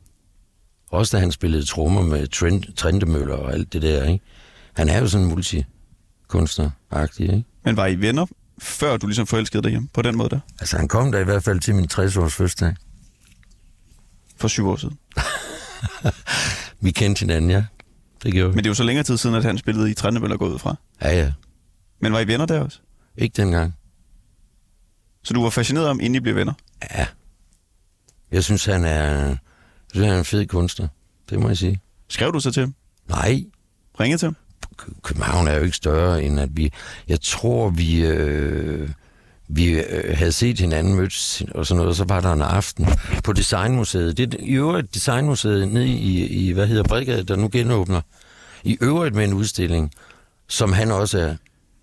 Også 0.92 1.18
da 1.18 1.22
han 1.22 1.32
spillede 1.32 1.66
trommer 1.66 2.02
med 2.02 2.28
Trend, 2.28 2.76
Trendemøller 2.76 3.36
og 3.36 3.54
alt 3.54 3.74
det 3.74 3.82
der, 3.82 4.04
ikke? 4.04 4.26
Han 4.74 4.90
er 4.90 5.00
jo 5.00 5.08
sådan 5.08 5.28
multikunstner-agtig, 5.28 7.22
ikke? 7.22 7.44
Men 7.66 7.78
var 7.78 7.88
I 7.88 7.96
venner, 7.96 8.26
før 8.60 8.98
du 8.98 9.08
ligesom 9.08 9.28
forelskede 9.28 9.64
dig 9.64 9.72
hjem? 9.72 9.88
På 9.88 10.02
den 10.02 10.18
måde 10.18 10.30
der? 10.30 10.40
Altså, 10.60 10.78
han 10.78 10.88
kom 10.88 11.12
der 11.12 11.20
i 11.20 11.24
hvert 11.24 11.44
fald 11.44 11.60
til 11.60 11.76
min 11.76 11.88
60-års 11.94 12.34
fødselsdag. 12.34 12.76
For 14.38 14.48
syv 14.48 14.68
år 14.68 14.76
siden. 14.76 14.98
Vi 16.82 16.92
kendte 16.92 17.20
hinanden, 17.20 17.50
ja. 17.50 17.66
Det 18.24 18.34
gjorde 18.34 18.50
vi. 18.50 18.56
Men 18.56 18.64
det 18.64 18.70
er 18.70 18.72
jo 18.72 18.76
så 18.76 18.84
længere 18.84 19.04
tid 19.04 19.18
siden, 19.18 19.36
at 19.36 19.44
han 19.44 19.58
spillede 19.58 19.92
i 19.92 19.94
Trendemøller 19.94 20.38
gået 20.38 20.54
ud 20.54 20.60
fra. 20.60 20.76
Ja, 21.02 21.20
ja. 21.20 21.32
Men 22.00 22.14
var 22.14 22.20
I 22.20 22.28
venner 22.28 22.46
der 22.46 22.60
også? 22.60 22.80
Ikke 23.18 23.42
dengang. 23.42 23.76
Så 25.24 25.34
du 25.34 25.44
var 25.44 25.50
fascineret 25.50 25.88
om, 25.88 26.00
inden 26.00 26.16
I 26.16 26.20
blev 26.20 26.36
venner? 26.36 26.54
Ja. 26.96 27.06
Jeg 28.32 28.44
synes, 28.44 28.66
han 28.66 28.86
er, 28.86 29.06
jeg 29.28 29.38
synes, 29.92 30.06
han 30.06 30.16
er 30.16 30.20
en 30.20 30.26
fed 30.26 30.46
kunstner. 30.46 30.88
Det 31.30 31.40
må 31.40 31.48
jeg 31.48 31.58
sige. 31.58 31.80
Skrev 32.10 32.34
du 32.34 32.40
så 32.40 32.52
til 32.52 32.60
ham? 32.62 32.74
Nej, 33.10 33.44
Ringede 34.00 34.18
til 34.22 34.26
ham? 34.26 34.36
Kø- 34.78 34.92
København 35.04 35.48
er 35.48 35.54
jo 35.56 35.64
ikke 35.64 35.78
større 35.78 36.24
end 36.24 36.40
at 36.40 36.50
vi... 36.58 36.72
Jeg 37.08 37.22
tror, 37.22 37.70
vi... 37.70 38.06
Øh, 38.06 38.90
vi 39.52 39.70
øh, 39.70 40.18
havde 40.18 40.32
set 40.32 40.60
hinanden 40.60 40.96
mødt 40.96 41.42
og 41.56 41.66
sådan 41.66 41.78
noget, 41.78 41.90
og 41.90 41.96
så 41.96 42.04
var 42.04 42.22
der 42.22 42.34
en 42.34 42.42
aften 42.42 42.88
på 43.24 43.34
Designmuseet. 43.34 44.18
Det 44.18 44.34
er 44.34 44.38
i 44.40 44.52
øvrigt 44.54 44.94
Designmuseet 44.94 45.68
nede 45.68 45.88
i, 45.88 46.28
i 46.28 46.52
hvad 46.52 46.68
hedder 46.68 46.84
Brigade, 46.84 47.24
der 47.24 47.36
nu 47.36 47.50
genåbner. 47.52 48.02
I 48.64 48.78
øvrigt 48.82 49.16
med 49.16 49.24
en 49.24 49.34
udstilling, 49.34 49.92
som 50.48 50.74
han 50.74 50.92
også 50.92 51.20
er 51.20 51.36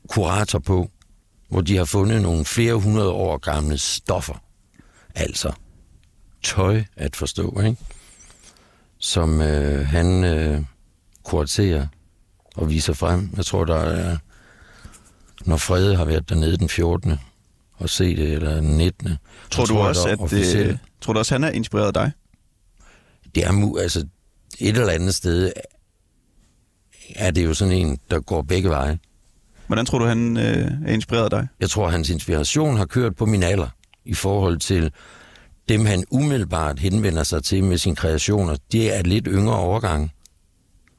kurator 0.07 0.59
på, 0.59 0.91
hvor 1.49 1.61
de 1.61 1.77
har 1.77 1.85
fundet 1.85 2.23
nogle 2.23 2.45
flere 2.45 2.75
hundrede 2.75 3.11
år 3.11 3.39
gamle 3.39 3.79
stoffer. 3.79 4.43
Altså 5.15 5.53
tøj 6.43 6.85
at 6.97 7.17
forstå, 7.17 7.61
ikke? 7.61 7.77
Som 8.99 9.41
øh, 9.41 9.87
han 9.87 10.25
øh, 10.25 10.63
kuraterer 11.25 11.87
og 12.55 12.71
viser 12.71 12.93
frem. 12.93 13.31
Jeg 13.37 13.47
tror, 13.47 13.65
der 13.65 13.77
er, 13.77 14.17
når 15.45 15.57
Frede 15.57 15.97
har 15.97 16.05
været 16.05 16.29
dernede 16.29 16.57
den 16.57 16.69
14. 16.69 17.13
og 17.73 17.89
se 17.91 18.17
det, 18.17 18.33
eller 18.33 18.55
den 18.55 18.77
19. 18.77 19.11
Tror 19.51 19.65
du 19.65 19.75
jeg, 19.75 19.83
også, 19.83 20.09
at 20.09 20.19
officielt- 20.21 20.71
øh, 20.71 20.79
tror 21.01 21.13
du 21.13 21.19
også, 21.19 21.35
han 21.35 21.45
er 21.45 21.51
inspireret 21.51 21.87
af 21.87 21.95
dig? 21.95 22.13
det 23.37 23.45
er 23.45 23.79
altså 23.83 24.07
et 24.59 24.77
eller 24.77 24.93
andet 24.93 25.15
sted 25.15 25.53
er 27.15 27.31
det 27.31 27.45
jo 27.45 27.55
sådan 27.55 27.73
en, 27.73 27.99
der 28.11 28.21
går 28.21 28.43
begge 28.43 28.69
veje. 28.69 28.99
Hvordan 29.67 29.87
tror 29.87 29.99
du, 29.99 30.05
han 30.05 30.37
øh, 30.37 30.71
er 30.87 30.93
inspireret 30.93 31.31
dig? 31.31 31.49
Jeg 31.61 31.71
tror, 31.71 31.89
hans 31.89 32.11
inspiration 32.11 32.77
har 32.77 32.87
kørt 32.87 33.17
på 33.17 33.27
min 33.27 33.43
alder 33.43 33.69
i 34.05 34.15
forhold 34.15 34.59
til 34.59 34.91
dem, 35.69 35.87
han 35.87 36.05
umiddelbart 36.11 36.79
henvender 36.79 37.23
sig 37.23 37.45
til 37.45 37.65
med 37.65 37.79
sine 37.79 37.97
kreationer. 37.97 38.57
Det 38.73 38.97
er 38.97 39.03
lidt 39.03 39.29
yngre 39.31 39.57
overgang. 39.57 40.13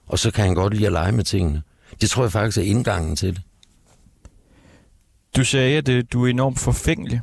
Og 0.07 0.19
så 0.19 0.31
kan 0.31 0.45
han 0.45 0.55
godt 0.55 0.73
lide 0.73 0.85
at 0.85 0.91
lege 0.91 1.11
med 1.11 1.23
tingene. 1.23 1.61
Det 2.01 2.09
tror 2.09 2.23
jeg 2.23 2.31
faktisk 2.31 2.57
er 2.57 2.61
indgangen 2.61 3.15
til 3.15 3.35
det. 3.35 3.41
Du 5.35 5.43
sagde, 5.43 5.77
at 5.77 5.89
øh, 5.89 6.03
du 6.13 6.25
er 6.25 6.29
enormt 6.29 6.59
forfængelig. 6.59 7.21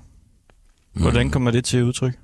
Hvordan 0.93 1.31
kommer 1.31 1.51
det 1.51 1.65
til 1.65 1.85
udtryk? 1.85 2.15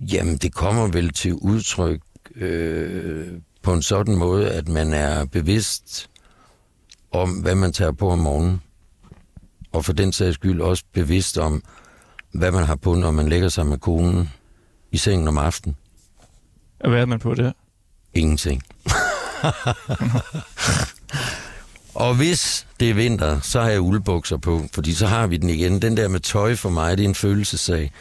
Jamen, 0.00 0.36
det 0.36 0.54
kommer 0.54 0.86
vel 0.86 1.12
til 1.12 1.34
udtryk 1.34 2.00
øh, 2.34 3.26
på 3.62 3.72
en 3.72 3.82
sådan 3.82 4.16
måde, 4.16 4.50
at 4.50 4.68
man 4.68 4.92
er 4.92 5.24
bevidst 5.24 6.10
om, 7.16 7.30
hvad 7.30 7.54
man 7.54 7.72
tager 7.72 7.92
på 7.92 8.10
om 8.10 8.18
morgenen. 8.18 8.60
Og 9.72 9.84
for 9.84 9.92
den 9.92 10.12
sags 10.12 10.34
skyld 10.34 10.60
også 10.60 10.84
bevidst 10.92 11.38
om, 11.38 11.62
hvad 12.32 12.50
man 12.50 12.64
har 12.64 12.76
på, 12.76 12.94
når 12.94 13.10
man 13.10 13.28
lægger 13.28 13.48
sig 13.48 13.66
med 13.66 13.78
konen 13.78 14.30
i 14.92 14.96
sengen 14.96 15.28
om 15.28 15.38
aftenen. 15.38 15.76
Og 16.80 16.90
hvad 16.90 17.00
er 17.00 17.06
man 17.06 17.18
på 17.18 17.34
der? 17.34 17.52
Ingenting. 18.14 18.62
og 21.94 22.14
hvis 22.14 22.66
det 22.80 22.90
er 22.90 22.94
vinter, 22.94 23.40
så 23.40 23.60
har 23.60 23.68
jeg 23.68 23.80
uldbukser 23.80 24.36
på, 24.36 24.64
fordi 24.74 24.94
så 24.94 25.06
har 25.06 25.26
vi 25.26 25.36
den 25.36 25.50
igen. 25.50 25.82
Den 25.82 25.96
der 25.96 26.08
med 26.08 26.20
tøj 26.20 26.54
for 26.54 26.70
mig, 26.70 26.98
det 26.98 27.04
er 27.04 27.08
en 27.08 27.14
følelsessag. 27.14 27.92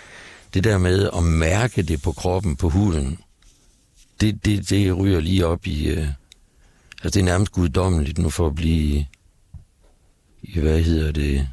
Det 0.53 0.63
der 0.63 0.77
med 0.77 1.09
at 1.17 1.23
mærke 1.23 1.81
det 1.81 2.01
på 2.01 2.11
kroppen, 2.11 2.55
på 2.55 2.69
huden, 2.69 3.19
det, 4.21 4.45
det, 4.45 4.69
det 4.69 4.97
ryger 4.97 5.19
lige 5.19 5.45
op 5.45 5.67
i... 5.67 6.05
Altså 7.05 7.19
det 7.19 7.25
er 7.25 7.31
nærmest 7.31 7.51
guddommeligt 7.51 8.17
nu 8.17 8.29
for 8.29 8.47
at 8.47 8.55
blive 8.55 9.05
i, 10.43 10.59
hvad 10.59 10.81
hedder 10.81 11.11
det, 11.11 11.47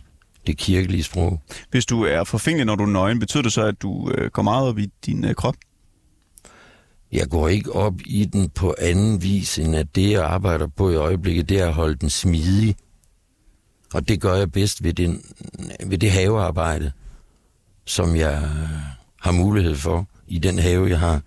det 0.46 0.58
kirkelige 0.58 1.02
sprog. 1.02 1.40
Hvis 1.70 1.86
du 1.86 2.04
er 2.04 2.24
forfængelig, 2.24 2.66
når 2.66 2.74
du 2.74 2.82
er 2.82 2.88
nøgen, 2.88 3.18
betyder 3.18 3.42
det 3.42 3.52
så, 3.52 3.62
at 3.62 3.82
du 3.82 4.10
øh, 4.10 4.30
går 4.30 4.42
meget 4.42 4.68
op 4.68 4.78
i 4.78 4.90
din 5.06 5.24
øh, 5.24 5.34
krop? 5.34 5.54
Jeg 7.12 7.28
går 7.28 7.48
ikke 7.48 7.72
op 7.72 7.94
i 8.06 8.24
den 8.24 8.48
på 8.48 8.74
anden 8.78 9.22
vis, 9.22 9.58
end 9.58 9.76
at 9.76 9.94
det, 9.94 10.10
jeg 10.10 10.24
arbejder 10.24 10.66
på 10.66 10.90
i 10.90 10.94
øjeblikket, 10.94 11.48
det 11.48 11.60
er 11.60 11.66
at 11.66 11.74
holde 11.74 11.94
den 11.94 12.10
smidig. 12.10 12.76
Og 13.94 14.08
det 14.08 14.20
gør 14.20 14.34
jeg 14.34 14.52
bedst 14.52 14.84
ved, 14.84 14.92
den, 14.92 15.24
ved 15.86 15.98
det 15.98 16.10
havearbejde, 16.10 16.92
som 17.84 18.16
jeg 18.16 18.48
har 19.20 19.32
mulighed 19.32 19.74
for 19.74 20.08
i 20.26 20.38
den 20.38 20.58
have, 20.58 20.88
jeg 20.88 21.00
har. 21.00 21.20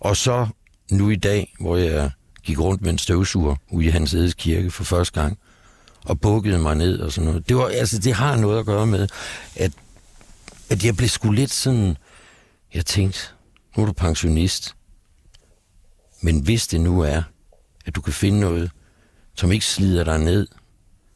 Og 0.00 0.16
så 0.16 0.46
nu 0.90 1.10
i 1.10 1.16
dag, 1.16 1.54
hvor 1.60 1.76
jeg 1.76 2.10
gik 2.48 2.60
rundt 2.60 2.82
med 2.82 2.90
en 2.90 2.98
støvsuger 2.98 3.56
ude 3.70 3.86
i 3.86 3.88
Hans 3.88 4.14
Edes 4.14 4.34
Kirke 4.34 4.70
for 4.70 4.84
første 4.84 5.20
gang, 5.20 5.38
og 6.04 6.20
bukkede 6.20 6.58
mig 6.58 6.74
ned 6.74 6.98
og 6.98 7.12
sådan 7.12 7.28
noget. 7.28 7.48
Det, 7.48 7.56
var, 7.56 7.66
altså, 7.66 7.98
det 7.98 8.14
har 8.14 8.36
noget 8.36 8.58
at 8.58 8.66
gøre 8.66 8.86
med, 8.86 9.08
at, 9.56 9.72
at 10.68 10.84
jeg 10.84 10.96
blev 10.96 11.08
sgu 11.08 11.30
lidt 11.30 11.50
sådan... 11.50 11.96
Jeg 12.74 12.86
tænkte, 12.86 13.20
nu 13.76 13.82
er 13.82 13.86
du 13.86 13.92
pensionist. 13.92 14.74
Men 16.20 16.40
hvis 16.40 16.66
det 16.66 16.80
nu 16.80 17.00
er, 17.00 17.22
at 17.86 17.94
du 17.94 18.00
kan 18.00 18.12
finde 18.12 18.40
noget, 18.40 18.70
som 19.34 19.52
ikke 19.52 19.66
slider 19.66 20.04
dig 20.04 20.18
ned, 20.18 20.46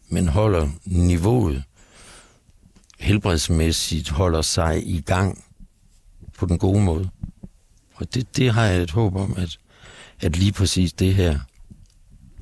men 0.08 0.28
holder 0.28 0.68
niveauet 0.84 1.64
helbredsmæssigt, 2.98 4.10
holder 4.10 4.42
sig 4.42 4.86
i 4.86 5.00
gang 5.00 5.44
på 6.38 6.46
den 6.46 6.58
gode 6.58 6.80
måde. 6.80 7.10
Og 7.94 8.14
det, 8.14 8.36
det 8.36 8.52
har 8.52 8.64
jeg 8.64 8.82
et 8.82 8.90
håb 8.90 9.16
om, 9.16 9.34
at, 9.36 9.58
at 10.22 10.36
lige 10.36 10.52
præcis 10.52 10.92
det 10.92 11.14
her. 11.14 11.38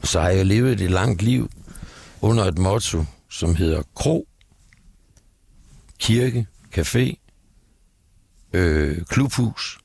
Så 0.04 0.20
har 0.20 0.28
jeg 0.28 0.46
levet 0.46 0.80
et 0.80 0.90
langt 0.90 1.22
liv 1.22 1.50
under 2.20 2.44
et 2.44 2.58
motto, 2.58 3.04
som 3.30 3.54
hedder 3.54 3.82
kro, 3.94 4.28
kirke, 5.98 6.46
café, 6.78 7.14
øh, 8.52 9.04
klubhus, 9.04 9.78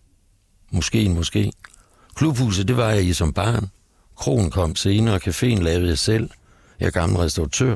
måske 0.71 1.01
en 1.03 1.13
måske. 1.13 1.51
Klubhuset, 2.15 2.67
det 2.67 2.77
var 2.77 2.89
jeg 2.89 3.05
i 3.05 3.13
som 3.13 3.33
barn. 3.33 3.67
Krogen 4.15 4.51
kom 4.51 4.75
senere, 4.75 5.19
caféen 5.27 5.61
lavede 5.63 5.87
jeg 5.89 5.97
selv. 5.97 6.29
Jeg 6.79 6.85
er 6.87 6.91
gammel 6.91 7.17
restauratør. 7.17 7.75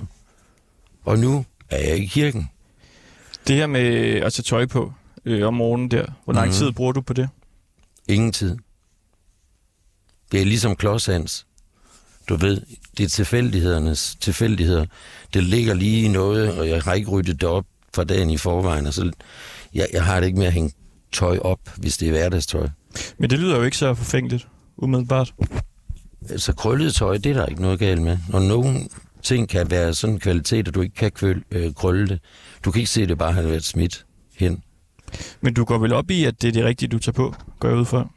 Og 1.04 1.20
nu 1.20 1.46
er 1.70 1.78
jeg 1.88 1.98
i 1.98 2.06
kirken. 2.06 2.50
Det 3.48 3.56
her 3.56 3.68
med 3.68 3.82
at 4.22 4.34
tage 4.34 4.44
tøj 4.44 4.66
på 4.66 4.94
øh, 5.26 5.48
om 5.48 5.54
morgenen 5.54 5.92
der. 5.92 6.06
Hvor 6.24 6.34
lang 6.34 6.48
Mhm. 6.48 6.56
tid 6.58 6.72
bruger 6.72 6.92
du 6.92 7.02
på 7.02 7.14
det? 7.14 7.30
Ingen 8.08 8.32
tid. 8.32 8.58
Det 10.32 10.42
er 10.42 10.46
ligesom 10.46 10.76
klodshands. 10.76 11.46
Du 12.30 12.36
ved, 12.36 12.62
det 12.98 13.04
er 13.04 13.10
tilfældighedernes 13.10 14.18
tilfældigheder. 14.22 14.86
Det 15.34 15.44
ligger 15.44 15.74
lige 15.74 16.06
i 16.06 16.08
noget, 16.08 16.54
og 16.54 16.70
jeg 16.70 16.82
har 16.82 16.94
ikke 16.94 17.10
ryddet 17.10 17.42
det 17.42 17.50
op 17.50 17.66
fra 17.96 18.04
dagen 18.04 18.30
i 18.30 18.38
forvejen. 18.38 18.88
Og 18.88 18.94
så, 18.94 19.12
jeg, 19.74 19.88
jeg 19.94 20.06
har 20.06 20.20
det 20.20 20.28
ikke 20.28 20.40
med 20.40 20.48
at 20.48 20.54
hænge 20.54 20.72
tøj 21.12 21.38
op, 21.38 21.60
hvis 21.78 21.98
det 21.98 22.08
er 22.08 22.12
hverdagstøj. 22.12 22.68
Men 23.18 23.30
det 23.30 23.40
lyder 23.40 23.58
jo 23.58 23.64
ikke 23.64 23.78
så 23.78 23.94
forfængeligt, 23.94 24.48
umiddelbart. 24.78 25.34
Altså 26.30 26.54
krøllet 26.54 26.96
tøj, 26.96 27.18
det 27.18 27.26
er 27.26 27.34
der 27.34 27.46
ikke 27.46 27.62
noget 27.62 27.80
galt 27.80 28.02
med. 28.02 28.18
Når 28.30 28.40
nogen 28.40 28.90
ting 29.24 29.50
kan 29.50 29.72
være 29.72 29.94
sådan 29.94 30.14
en 30.14 30.20
kvalitet, 30.20 30.68
at 30.68 30.76
du 30.76 30.82
ikke 30.82 30.96
kan 30.96 31.12
kvøl, 31.12 31.44
øh, 31.52 31.74
krølle 31.74 32.08
det. 32.08 32.20
Du 32.66 32.72
kan 32.72 32.80
ikke 32.80 32.92
se, 32.92 33.02
at 33.04 33.10
det 33.10 33.18
bare 33.18 33.32
har 33.32 33.42
været 33.42 33.64
smidt 33.64 34.06
hen. 34.38 34.64
Men 35.42 35.54
du 35.54 35.64
går 35.64 35.78
vel 35.78 35.94
op 35.94 36.12
i, 36.12 36.24
at 36.24 36.42
det 36.42 36.48
er 36.48 36.52
det 36.52 36.66
rigtige, 36.66 36.90
du 36.90 37.00
tager 37.00 37.14
på, 37.14 37.36
går 37.60 37.70
jeg 37.70 37.78
ud 37.78 37.86
fra. 37.86 38.10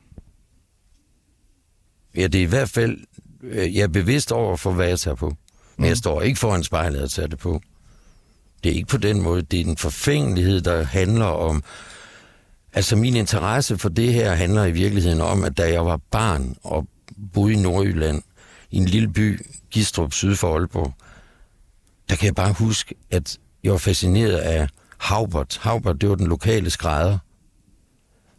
Ja, 2.16 2.26
det 2.26 2.34
er 2.34 2.42
i 2.42 2.46
hvert 2.46 2.68
fald, 2.68 2.98
øh, 3.42 3.76
jeg 3.76 3.82
er 3.82 3.88
bevidst 3.88 4.32
over 4.32 4.56
for, 4.56 4.72
hvad 4.72 4.88
jeg 4.88 4.98
tager 4.98 5.14
på. 5.14 5.36
Men 5.76 5.88
jeg 5.88 5.96
står 5.96 6.22
ikke 6.22 6.38
foran 6.38 6.64
spejlet 6.64 7.02
og 7.02 7.10
tager 7.10 7.28
det 7.28 7.38
på. 7.38 7.60
Det 8.64 8.72
er 8.72 8.76
ikke 8.76 8.88
på 8.88 8.96
den 8.96 9.22
måde. 9.22 9.42
Det 9.42 9.60
er 9.60 9.64
en 9.64 9.76
forfængelighed, 9.76 10.60
der 10.60 10.84
handler 10.84 11.24
om... 11.24 11.64
Altså, 12.74 12.96
min 12.96 13.16
interesse 13.16 13.78
for 13.78 13.88
det 13.88 14.12
her 14.12 14.34
handler 14.34 14.64
i 14.64 14.70
virkeligheden 14.70 15.20
om, 15.20 15.44
at 15.44 15.56
da 15.56 15.72
jeg 15.72 15.86
var 15.86 16.00
barn 16.10 16.56
og 16.62 16.86
boede 17.32 17.52
i 17.52 17.56
Nordjylland, 17.56 18.22
i 18.70 18.76
en 18.76 18.84
lille 18.84 19.08
by, 19.08 19.46
Gistrup, 19.70 20.12
syd 20.12 20.36
for 20.36 20.54
Aalborg, 20.54 20.94
der 22.08 22.16
kan 22.16 22.26
jeg 22.26 22.34
bare 22.34 22.52
huske, 22.52 22.94
at 23.10 23.38
jeg 23.64 23.72
var 23.72 23.78
fascineret 23.78 24.36
af 24.36 24.68
Haubert. 24.98 25.58
Haubert, 25.62 26.00
det 26.00 26.08
var 26.08 26.14
den 26.14 26.26
lokale 26.26 26.70
skrædder. 26.70 27.18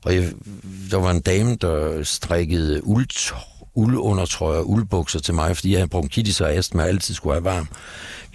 Og 0.06 0.16
jeg, 0.16 0.32
der 0.92 0.98
var 0.98 1.12
en 1.12 1.22
dame, 1.22 1.56
der 1.56 2.04
strikkede 2.04 2.86
uld, 2.86 3.10
uldundertrøjer 3.74 4.60
og 4.60 4.70
uldbukser 4.70 5.20
til 5.20 5.34
mig, 5.34 5.56
fordi 5.56 5.72
jeg 5.72 5.80
havde 5.80 5.90
bronkitis 5.90 6.42
og 6.42 6.54
astma, 6.54 6.84
og 6.84 6.90
altid 6.90 7.14
skulle 7.14 7.34
have 7.34 7.44
varm. 7.44 7.68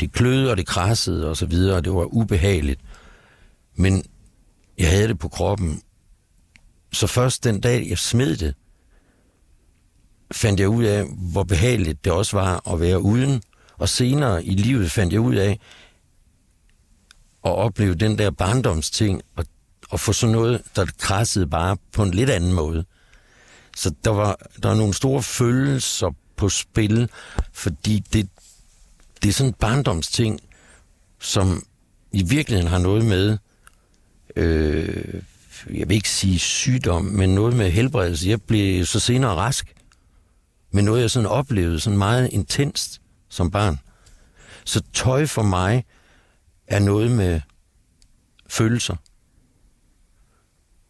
Det 0.01 0.13
kløede, 0.13 0.51
og 0.51 0.57
det 0.57 0.67
krassede, 0.67 1.29
og 1.29 1.37
så 1.37 1.47
videre, 1.47 1.77
og 1.77 1.85
det 1.85 1.95
var 1.95 2.05
ubehageligt. 2.05 2.81
Men 3.77 4.05
jeg 4.79 4.91
havde 4.91 5.09
det 5.09 5.19
på 5.19 5.29
kroppen. 5.29 5.83
Så 6.93 7.07
først 7.07 7.45
den 7.45 7.61
dag, 7.61 7.87
jeg 7.89 7.99
smed 7.99 8.37
det, 8.37 8.55
fandt 10.33 10.61
jeg 10.61 10.69
ud 10.69 10.85
af, 10.85 11.05
hvor 11.33 11.43
behageligt 11.43 12.05
det 12.05 12.13
også 12.13 12.37
var 12.37 12.73
at 12.73 12.81
være 12.81 13.01
uden. 13.01 13.43
Og 13.79 13.89
senere 13.89 14.45
i 14.45 14.51
livet 14.51 14.91
fandt 14.91 15.13
jeg 15.13 15.21
ud 15.21 15.35
af 15.35 15.59
at 17.45 17.53
opleve 17.53 17.95
den 17.95 18.19
der 18.19 18.31
barndomsting, 18.31 19.23
og, 19.37 19.45
og 19.91 20.01
få 20.01 20.13
sådan 20.13 20.33
noget, 20.33 20.63
der 20.77 20.87
krassede 20.99 21.47
bare 21.47 21.77
på 21.93 22.03
en 22.03 22.11
lidt 22.11 22.31
anden 22.31 22.53
måde. 22.53 22.85
Så 23.79 23.95
der 24.05 24.11
var, 24.11 24.37
der 24.63 24.71
er 24.71 24.75
nogle 24.75 24.95
store 24.95 25.23
følelser 25.23 26.11
på 26.37 26.49
spil, 26.49 27.11
fordi 27.53 27.99
det, 28.13 28.29
det 29.23 29.29
er 29.29 29.33
sådan 29.33 29.51
en 29.51 29.55
barndomsting, 29.55 30.41
som 31.21 31.63
i 32.13 32.23
virkeligheden 32.23 32.71
har 32.71 32.79
noget 32.79 33.05
med, 33.05 33.39
øh, 34.37 35.23
jeg 35.71 35.89
vil 35.89 35.95
ikke 35.95 36.11
sige 36.11 36.39
sygdom, 36.39 37.05
men 37.05 37.35
noget 37.35 37.57
med 37.57 37.71
helbredelse. 37.71 38.29
Jeg 38.29 38.43
blev 38.43 38.87
så 38.87 39.01
senere 39.01 39.35
rask, 39.35 39.75
men 40.71 40.85
noget 40.85 41.01
jeg 41.01 41.11
sådan 41.11 41.29
oplevede 41.29 41.81
sådan 41.81 41.99
meget 41.99 42.29
intenst 42.33 43.01
som 43.29 43.51
barn. 43.51 43.79
Så 44.65 44.83
tøj 44.93 45.27
for 45.27 45.43
mig 45.43 45.85
er 46.67 46.79
noget 46.79 47.11
med 47.11 47.41
følelser. 48.49 48.97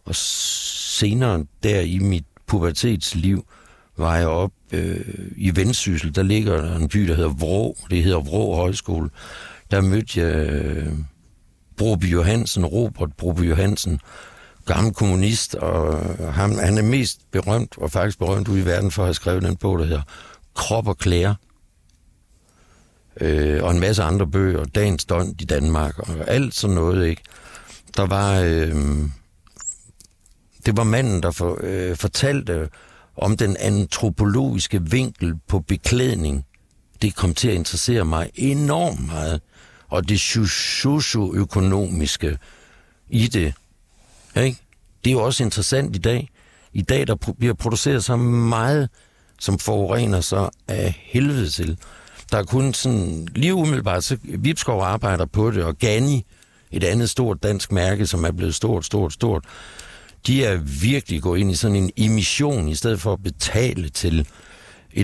Og 0.05 0.15
senere 0.15 1.47
der 1.63 1.81
i 1.81 1.99
mit 1.99 2.25
pubertetsliv 2.49 3.45
var 3.97 4.17
jeg 4.17 4.27
op 4.27 4.51
øh, 4.73 5.01
i 5.37 5.57
Vendsyssel. 5.57 6.15
Der 6.15 6.23
ligger 6.23 6.63
der 6.63 6.77
en 6.77 6.89
by, 6.89 7.09
der 7.09 7.15
hedder 7.15 7.31
Vrå. 7.31 7.77
Det 7.91 8.03
hedder 8.03 8.21
Vrå 8.21 8.55
Højskole. 8.55 9.11
Der 9.71 9.81
mødte 9.81 10.21
jeg 10.21 10.49
øh, 10.49 10.93
Broby 11.77 12.05
Johansen, 12.05 12.67
Robert 12.67 13.13
Broby 13.19 13.41
Johansen, 13.41 14.01
gammel 14.67 14.95
kommunist, 14.95 15.55
og 15.55 16.01
ham, 16.35 16.59
han 16.59 16.79
er 16.79 16.83
mest 16.83 17.21
berømt, 17.31 17.79
og 17.79 17.91
faktisk 17.91 18.19
berømt 18.19 18.49
ude 18.49 18.61
i 18.61 18.65
verden 18.65 18.91
for 18.91 19.03
at 19.03 19.07
have 19.07 19.15
skrevet 19.15 19.43
den 19.43 19.57
bog, 19.57 19.79
der 19.79 19.85
hedder 19.85 20.03
Krop 20.55 20.89
og 20.89 20.99
Klæder. 20.99 21.35
Øh, 23.21 23.65
og 23.65 23.71
en 23.71 23.81
masse 23.81 24.03
andre 24.03 24.27
bøger, 24.27 24.65
Dagens 24.65 25.05
Døgn 25.05 25.35
i 25.41 25.45
Danmark, 25.45 25.99
og 25.99 26.09
alt 26.27 26.55
sådan 26.55 26.77
noget, 26.77 27.07
ikke? 27.07 27.23
Der 27.97 28.07
var... 28.07 28.41
Øh, 28.41 28.75
det 30.69 30.77
var 30.77 30.85
manden, 30.85 31.23
der 31.23 31.31
for, 31.31 31.59
øh, 31.63 31.97
fortalte 31.97 32.69
om 33.17 33.37
den 33.37 33.57
antropologiske 33.57 34.83
vinkel 34.83 35.35
på 35.49 35.61
beklædning. 35.61 36.45
Det 37.03 37.17
kom 37.17 37.35
til 37.35 37.49
at 37.49 37.55
interessere 37.55 38.05
mig 38.05 38.31
enormt 38.35 39.07
meget. 39.07 39.41
Og 39.89 40.09
det 40.09 40.21
socioøkonomiske 40.21 42.39
i 43.09 43.27
det. 43.27 43.55
Ikke? 44.37 44.59
Det 45.05 45.11
er 45.11 45.15
jo 45.15 45.25
også 45.25 45.45
interessant 45.45 45.97
i 45.97 45.99
dag. 45.99 46.29
I 46.73 46.83
dag 46.83 47.07
der 47.07 47.33
bliver 47.39 47.55
produceret 47.55 48.05
så 48.05 48.17
meget, 48.17 48.89
som 49.41 49.59
forurener 49.59 50.21
sig 50.21 50.51
af 50.69 51.01
helvede 51.03 51.49
til. 51.49 51.79
Der 52.33 52.39
er 52.39 52.45
kun 52.45 52.75
sådan, 52.75 53.29
lige 53.35 53.55
umiddelbart, 53.55 54.05
så 54.05 54.17
Vipskov 54.23 54.83
arbejder 54.83 55.27
på 55.27 55.51
det, 55.51 55.65
og 55.65 55.79
Gani, 55.79 56.27
et 56.71 56.85
andet 56.85 57.11
stort 57.11 57.43
dansk 57.43 57.73
mærke, 57.73 58.07
som 58.07 58.25
er 58.25 58.31
blevet 58.31 58.55
stort, 58.55 58.85
stort, 58.85 59.13
stort, 59.13 59.45
de 60.29 60.45
er 60.45 60.57
virkelig 60.83 61.23
gået 61.23 61.39
ind 61.39 61.51
i 61.51 61.55
sådan 61.55 61.77
en 61.77 61.91
emission, 61.97 62.69
i 62.69 62.75
stedet 62.75 63.01
for 63.01 63.13
at 63.13 63.23
betale 63.23 63.89
til 63.89 64.21
et 64.21 64.27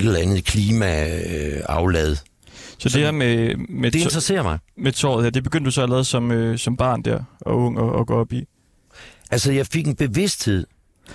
eller 0.02 0.18
andet 0.18 0.44
klimaaflad. 0.44 2.16
Så 2.78 2.88
det 2.88 2.92
her 2.92 3.10
med, 3.10 3.56
med, 3.68 3.90
Det 3.90 3.98
interesserer 3.98 4.42
mig. 4.42 4.58
med 4.76 4.92
tåret 4.92 5.22
her, 5.24 5.30
det 5.30 5.42
begyndte 5.42 5.66
du 5.66 5.70
så 5.70 5.82
allerede 5.82 6.04
som, 6.04 6.32
øh, 6.32 6.58
som 6.58 6.76
barn 6.76 7.02
der, 7.02 7.22
og 7.40 7.56
ung 7.56 7.78
og, 7.78 7.92
og 7.92 8.06
gå 8.06 8.14
op 8.14 8.32
i. 8.32 8.44
Altså, 9.30 9.52
jeg 9.52 9.66
fik 9.66 9.86
en 9.86 9.96
bevidsthed. 9.96 10.66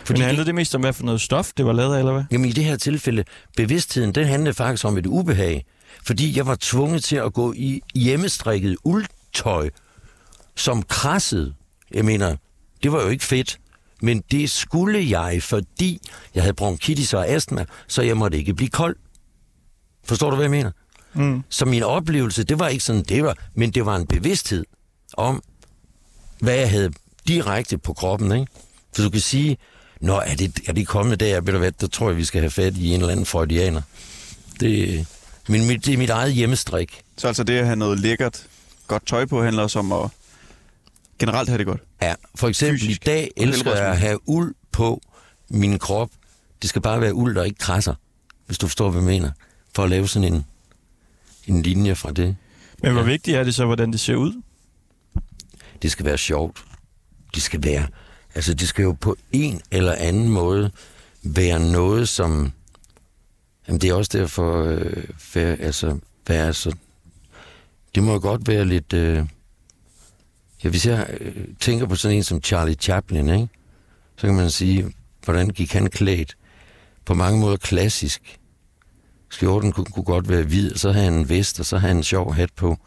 Fordi 0.03 0.19
Men 0.19 0.25
handlede 0.25 0.39
det, 0.39 0.47
det 0.47 0.55
mest 0.55 0.75
om, 0.75 0.81
hvad 0.81 0.93
for 0.93 1.03
noget 1.03 1.21
stof 1.21 1.51
det 1.57 1.65
var 1.65 1.73
lavet 1.73 1.95
af, 1.95 1.99
eller 1.99 2.11
hvad? 2.13 2.23
jamen, 2.31 2.49
i 2.49 2.51
det 2.51 2.63
her 2.63 2.77
tilfælde, 2.77 3.23
bevidstheden, 3.57 4.15
den 4.15 4.27
handlede 4.27 4.53
faktisk 4.53 4.85
om 4.85 4.97
et 4.97 5.05
ubehag. 5.05 5.65
Fordi 6.05 6.37
jeg 6.37 6.45
var 6.47 6.57
tvunget 6.59 7.03
til 7.03 7.15
at 7.15 7.33
gå 7.33 7.53
i 7.53 7.81
hjemmestrikket 7.95 8.77
uldtøj, 8.83 9.69
som 10.55 10.83
krassede. 10.83 11.53
Jeg 11.93 12.05
mener, 12.05 12.35
det 12.83 12.91
var 12.91 13.01
jo 13.01 13.07
ikke 13.07 13.23
fedt. 13.23 13.59
Men 14.01 14.23
det 14.31 14.49
skulle 14.49 15.19
jeg, 15.19 15.43
fordi 15.43 16.01
jeg 16.35 16.43
havde 16.43 16.53
bronkitis 16.53 17.13
og 17.13 17.27
astma, 17.27 17.65
så 17.87 18.01
jeg 18.01 18.17
måtte 18.17 18.37
ikke 18.37 18.53
blive 18.53 18.69
kold. 18.69 18.95
Forstår 20.03 20.29
du, 20.29 20.35
hvad 20.35 20.43
jeg 20.43 20.51
mener? 20.51 20.71
Mm. 21.13 21.43
Så 21.49 21.65
min 21.65 21.83
oplevelse, 21.83 22.43
det 22.43 22.59
var 22.59 22.67
ikke 22.67 22.83
sådan, 22.83 23.03
det 23.03 23.23
var, 23.23 23.37
men 23.53 23.71
det 23.71 23.85
var 23.85 23.95
en 23.95 24.07
bevidsthed 24.07 24.65
om, 25.13 25.43
hvad 26.39 26.55
jeg 26.55 26.69
havde 26.69 26.91
direkte 27.27 27.77
på 27.77 27.93
kroppen, 27.93 28.31
ikke? 28.31 28.51
For 28.95 29.03
du 29.03 29.09
kan 29.09 29.21
sige, 29.21 29.57
Nå, 30.01 30.21
er 30.25 30.35
det, 30.35 30.59
er 30.67 30.73
det 30.73 30.87
kommet 30.87 31.19
der, 31.19 31.41
ved 31.41 31.53
du 31.53 31.59
hvad, 31.59 31.71
der 31.71 31.87
tror 31.87 32.09
jeg, 32.09 32.17
vi 32.17 32.23
skal 32.25 32.41
have 32.41 32.51
fat 32.51 32.77
i 32.77 32.87
en 32.87 32.99
eller 32.99 33.11
anden 33.11 33.25
freudianer. 33.25 33.81
Det, 34.59 35.07
men 35.47 35.67
mit, 35.67 35.85
det 35.85 35.93
er 35.93 35.97
mit 35.97 36.09
eget 36.09 36.33
hjemmestrik. 36.33 37.01
Så 37.17 37.27
altså 37.27 37.43
det 37.43 37.57
at 37.57 37.65
have 37.65 37.75
noget 37.75 37.99
lækkert, 37.99 38.45
godt 38.87 39.07
tøj 39.07 39.25
på, 39.25 39.43
handler 39.43 39.63
også 39.63 39.79
om 39.79 39.91
at 39.91 40.09
generelt 41.19 41.49
have 41.49 41.57
det 41.57 41.65
godt. 41.65 41.81
Ja, 42.01 42.15
for 42.35 42.47
eksempel 42.47 42.79
Fysisk 42.79 43.01
i 43.01 43.05
dag 43.05 43.31
elsker 43.37 43.75
jeg 43.75 43.85
at 43.87 43.97
have 43.97 44.29
uld 44.29 44.55
på 44.71 45.01
min 45.49 45.79
krop. 45.79 46.09
Det 46.61 46.69
skal 46.69 46.81
bare 46.81 47.01
være 47.01 47.13
uld, 47.13 47.35
der 47.35 47.43
ikke 47.43 47.57
krasser, 47.59 47.93
hvis 48.45 48.57
du 48.57 48.67
forstår, 48.67 48.89
hvad 48.89 49.01
jeg 49.01 49.07
mener. 49.09 49.31
For 49.75 49.83
at 49.83 49.89
lave 49.89 50.07
sådan 50.07 50.33
en, 50.33 50.45
en 51.47 51.61
linje 51.61 51.95
fra 51.95 52.11
det. 52.11 52.35
Men 52.83 52.91
hvor 52.91 53.01
Ja. 53.01 53.07
vigtigt 53.07 53.37
er 53.37 53.43
det 53.43 53.55
så, 53.55 53.65
hvordan 53.65 53.91
det 53.91 53.99
ser 53.99 54.15
ud? 54.15 54.41
Det 55.81 55.91
skal 55.91 56.05
være 56.05 56.17
sjovt. 56.17 56.63
Det 57.35 57.41
skal 57.43 57.63
være... 57.63 57.87
Altså, 58.35 58.53
det 58.53 58.67
skal 58.67 58.83
jo 58.83 58.91
på 59.01 59.15
en 59.31 59.61
eller 59.71 59.93
anden 59.93 60.29
måde 60.29 60.71
være 61.23 61.71
noget, 61.71 62.09
som... 62.09 62.51
Jamen, 63.67 63.81
det 63.81 63.89
er 63.89 63.93
også 63.93 64.17
derfor... 64.17 64.63
Øh, 64.63 65.03
være, 65.33 65.55
altså, 65.55 65.97
være 66.27 66.53
så... 66.53 66.75
Det 67.95 68.03
må 68.03 68.13
jo 68.13 68.19
godt 68.21 68.47
være 68.47 68.65
lidt... 68.65 68.93
Øh, 68.93 69.25
ja, 70.63 70.69
hvis 70.69 70.85
jeg 70.85 71.07
øh, 71.19 71.47
tænker 71.59 71.85
på 71.85 71.95
sådan 71.95 72.17
en 72.17 72.23
som 72.23 72.43
Charlie 72.43 72.75
Chaplin, 72.75 73.29
ikke? 73.29 73.47
så 74.17 74.27
kan 74.27 74.35
man 74.35 74.49
sige, 74.49 74.93
hvordan 75.23 75.49
gik 75.49 75.73
han 75.73 75.89
klædt? 75.89 76.37
På 77.05 77.13
mange 77.13 77.39
måder 77.39 77.57
klassisk. 77.57 78.39
Skjorten 79.29 79.71
kunne, 79.71 79.85
kunne 79.85 80.03
godt 80.03 80.29
være 80.29 80.43
hvid, 80.43 80.73
og 80.73 80.79
så 80.79 80.91
havde 80.91 81.05
han 81.05 81.13
en 81.13 81.29
vest, 81.29 81.59
og 81.59 81.65
så 81.65 81.77
havde 81.77 81.89
han 81.89 81.97
en 81.97 82.03
sjov 82.03 82.33
hat 82.33 82.49
på, 82.55 82.77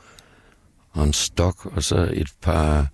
og 0.90 1.04
en 1.04 1.12
stok, 1.12 1.66
og 1.76 1.82
så 1.82 2.10
et 2.12 2.28
par 2.42 2.86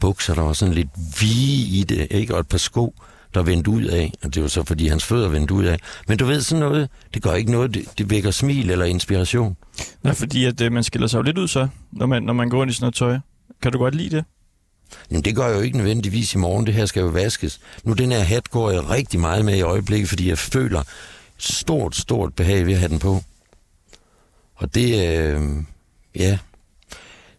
bukser, 0.00 0.34
der 0.34 0.42
var 0.42 0.52
sådan 0.52 0.74
lidt 0.74 0.88
vige 1.20 1.80
i 1.80 1.84
det, 1.84 2.06
ikke? 2.10 2.34
og 2.34 2.40
et 2.40 2.48
par 2.48 2.58
sko, 2.58 2.94
der 3.34 3.42
vendte 3.42 3.70
ud 3.70 3.84
af, 3.84 4.12
og 4.24 4.34
det 4.34 4.42
var 4.42 4.48
så 4.48 4.64
fordi 4.64 4.88
hans 4.88 5.04
fødder 5.04 5.28
vendte 5.28 5.54
ud 5.54 5.64
af. 5.64 5.78
Men 6.08 6.18
du 6.18 6.24
ved, 6.24 6.40
sådan 6.40 6.60
noget, 6.60 6.88
det 7.14 7.22
gør 7.22 7.32
ikke 7.32 7.50
noget, 7.50 7.74
det, 7.74 7.98
det 7.98 8.10
vækker 8.10 8.30
smil 8.30 8.70
eller 8.70 8.84
inspiration. 8.84 9.56
Nej, 10.02 10.14
fordi 10.14 10.44
at, 10.44 10.60
øh, 10.60 10.72
man 10.72 10.82
skiller 10.82 11.06
sig 11.08 11.18
jo 11.18 11.22
lidt 11.22 11.38
ud 11.38 11.48
så, 11.48 11.68
når 11.92 12.06
man, 12.06 12.22
når 12.22 12.32
man 12.32 12.48
går 12.48 12.62
ind 12.62 12.70
i 12.70 12.74
sådan 12.74 12.84
noget 12.84 12.94
tøj. 12.94 13.18
Kan 13.62 13.72
du 13.72 13.78
godt 13.78 13.94
lide 13.94 14.16
det? 14.16 14.24
Jamen, 15.10 15.24
det 15.24 15.36
gør 15.36 15.46
jeg 15.46 15.56
jo 15.56 15.60
ikke 15.60 15.76
nødvendigvis 15.76 16.34
i 16.34 16.38
morgen. 16.38 16.66
Det 16.66 16.74
her 16.74 16.86
skal 16.86 17.00
jo 17.00 17.06
vaskes. 17.06 17.60
Nu, 17.84 17.92
den 17.92 18.12
her 18.12 18.20
hat 18.20 18.50
går 18.50 18.70
jeg 18.70 18.90
rigtig 18.90 19.20
meget 19.20 19.44
med 19.44 19.56
i 19.56 19.60
øjeblikket, 19.60 20.08
fordi 20.08 20.28
jeg 20.28 20.38
føler 20.38 20.82
stort, 21.38 21.96
stort 21.96 22.34
behag 22.34 22.66
ved 22.66 22.72
at 22.72 22.78
have 22.78 22.88
den 22.88 22.98
på. 22.98 23.22
Og 24.54 24.74
det, 24.74 25.08
øh, 25.08 25.42
ja... 26.16 26.38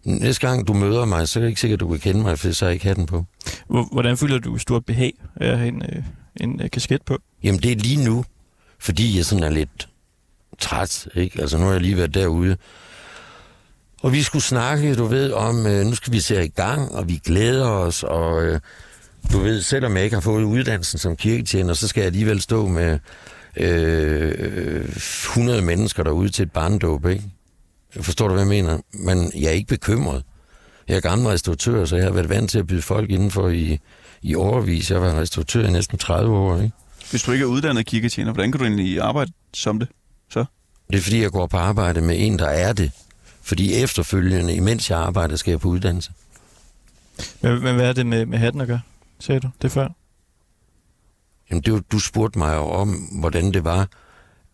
Næste 0.04 0.48
gang 0.48 0.68
du 0.68 0.74
møder 0.74 1.06
mig, 1.06 1.28
så 1.28 1.39
er 1.39 1.41
det 1.41 1.50
ikke 1.50 1.62
sikkert, 1.62 1.78
at 1.78 1.80
du 1.80 1.88
kan 1.89 2.00
kende 2.00 2.22
mig, 2.22 2.39
for 2.39 2.52
så 2.52 2.65
har 2.65 2.70
jeg 2.70 2.74
ikke 2.74 2.86
hatten 2.86 3.06
på. 3.06 3.26
Hvor- 3.68 3.89
Hvordan 3.91 4.18
føler 4.18 4.39
du 4.39 4.58
stort 4.58 4.86
behag 4.86 5.13
af 5.36 5.48
at 5.52 5.58
have 5.58 5.68
en, 5.68 5.82
øh, 5.96 6.04
en 6.36 6.62
øh, 6.62 6.70
kasket 6.72 7.02
på? 7.02 7.18
Jamen, 7.44 7.62
det 7.62 7.72
er 7.72 7.76
lige 7.76 8.04
nu, 8.04 8.26
fordi 8.80 9.18
jeg 9.18 9.26
sådan 9.26 9.44
er 9.44 9.50
lidt 9.50 9.89
træt, 10.60 11.08
ikke? 11.15 11.41
Altså, 11.41 11.58
nu 11.58 11.63
har 11.65 11.72
jeg 11.72 11.82
lige 11.82 11.98
været 11.98 12.13
derude. 12.13 12.58
Og 14.06 14.12
vi 14.12 14.24
skulle 14.24 14.44
snakke, 14.44 14.96
du 14.96 15.06
ved, 15.06 15.32
om, 15.32 15.68
øh, 15.68 15.86
nu 15.86 15.96
skal 15.96 16.13
vi 16.13 16.20
se 16.20 16.46
i 16.46 16.48
gang, 16.48 16.91
og 16.91 17.10
vi 17.10 17.22
glæder 17.26 17.68
os, 17.68 18.04
og 18.04 18.44
øh, 18.44 18.60
du 19.32 19.39
ved, 19.39 19.62
selvom 19.62 19.96
jeg 19.96 20.04
ikke 20.04 20.15
har 20.15 20.22
fået 20.22 20.44
uddannelsen 20.44 21.00
som 21.00 21.15
kirketjener, 21.15 21.74
så 21.74 21.88
skal 21.88 22.02
jeg 22.02 22.08
alligevel 22.08 22.41
stå 22.41 22.68
med 22.68 23.00
øh, 23.58 24.86
100 24.86 25.62
mennesker 25.62 26.04
derude 26.04 26.30
til 26.30 26.44
et 26.44 26.52
barndåb, 26.52 27.06
ikke? 27.06 27.24
Forstår 28.02 28.28
du, 28.28 28.34
hvad 28.34 28.44
jeg 28.44 28.50
mener? 28.50 28.78
Men 28.94 29.32
jeg 29.36 29.48
er 29.48 29.52
ikke 29.52 29.68
bekymret. 29.68 30.24
Jeg 30.88 30.98
er 30.98 31.02
gammel 31.02 31.28
restauratør, 31.28 31.86
så 31.86 31.96
jeg 31.96 32.06
har 32.06 32.12
været 32.12 32.30
vant 32.30 32.50
til 32.50 32.60
at 32.60 32.68
byde 32.68 32.82
folk 32.82 33.10
indenfor 33.10 33.50
i, 33.50 33.80
i 34.22 34.36
overvis. 34.36 34.91
Jeg 34.91 35.00
har 35.00 35.06
været 35.06 35.22
restauratør 35.22 35.68
i 35.68 35.72
næsten 35.72 35.98
30 35.98 36.36
år, 36.36 36.56
ikke? 36.56 36.72
Hvis 37.10 37.24
du 37.24 37.32
ikke 37.32 37.44
er 37.44 37.48
uddannet 37.48 37.86
kirketjener, 37.86 38.34
hvordan 38.34 38.52
kan 38.52 38.60
du 38.60 38.65
egentlig 38.65 39.02
arbejde 39.02 39.32
som 39.54 39.80
det? 39.80 39.88
Det 40.91 40.98
er 40.98 41.02
fordi, 41.02 41.22
jeg 41.22 41.32
går 41.32 41.48
på 41.48 41.58
arbejde 41.58 42.02
med 42.02 42.15
en, 42.20 42.39
der 42.39 42.48
er 42.48 42.74
det. 42.74 42.91
Fordi 43.45 43.73
efterfølgende, 43.73 44.55
imens 44.55 44.89
jeg 44.89 44.99
arbejder, 44.99 45.36
skal 45.36 45.51
jeg 45.51 45.60
på 45.60 45.67
uddannelse. 45.67 46.12
Men, 47.41 47.63
men 47.63 47.75
hvad 47.75 47.89
er 47.89 47.93
det 47.93 48.05
med, 48.05 48.25
med 48.25 48.38
hatten 48.38 48.62
at 48.62 48.67
gøre? 48.67 48.81
Sagde 49.19 49.39
du 49.39 49.49
det 49.62 49.71
før? 49.71 49.88
Jamen, 51.49 51.62
det, 51.63 51.73
var- 51.73 51.84
du 51.91 51.99
spurgte 51.99 52.39
mig 52.39 52.55
jo 52.55 52.62
om, 52.69 52.89
hvordan 53.19 53.53
det 53.53 53.63
var. 53.63 53.88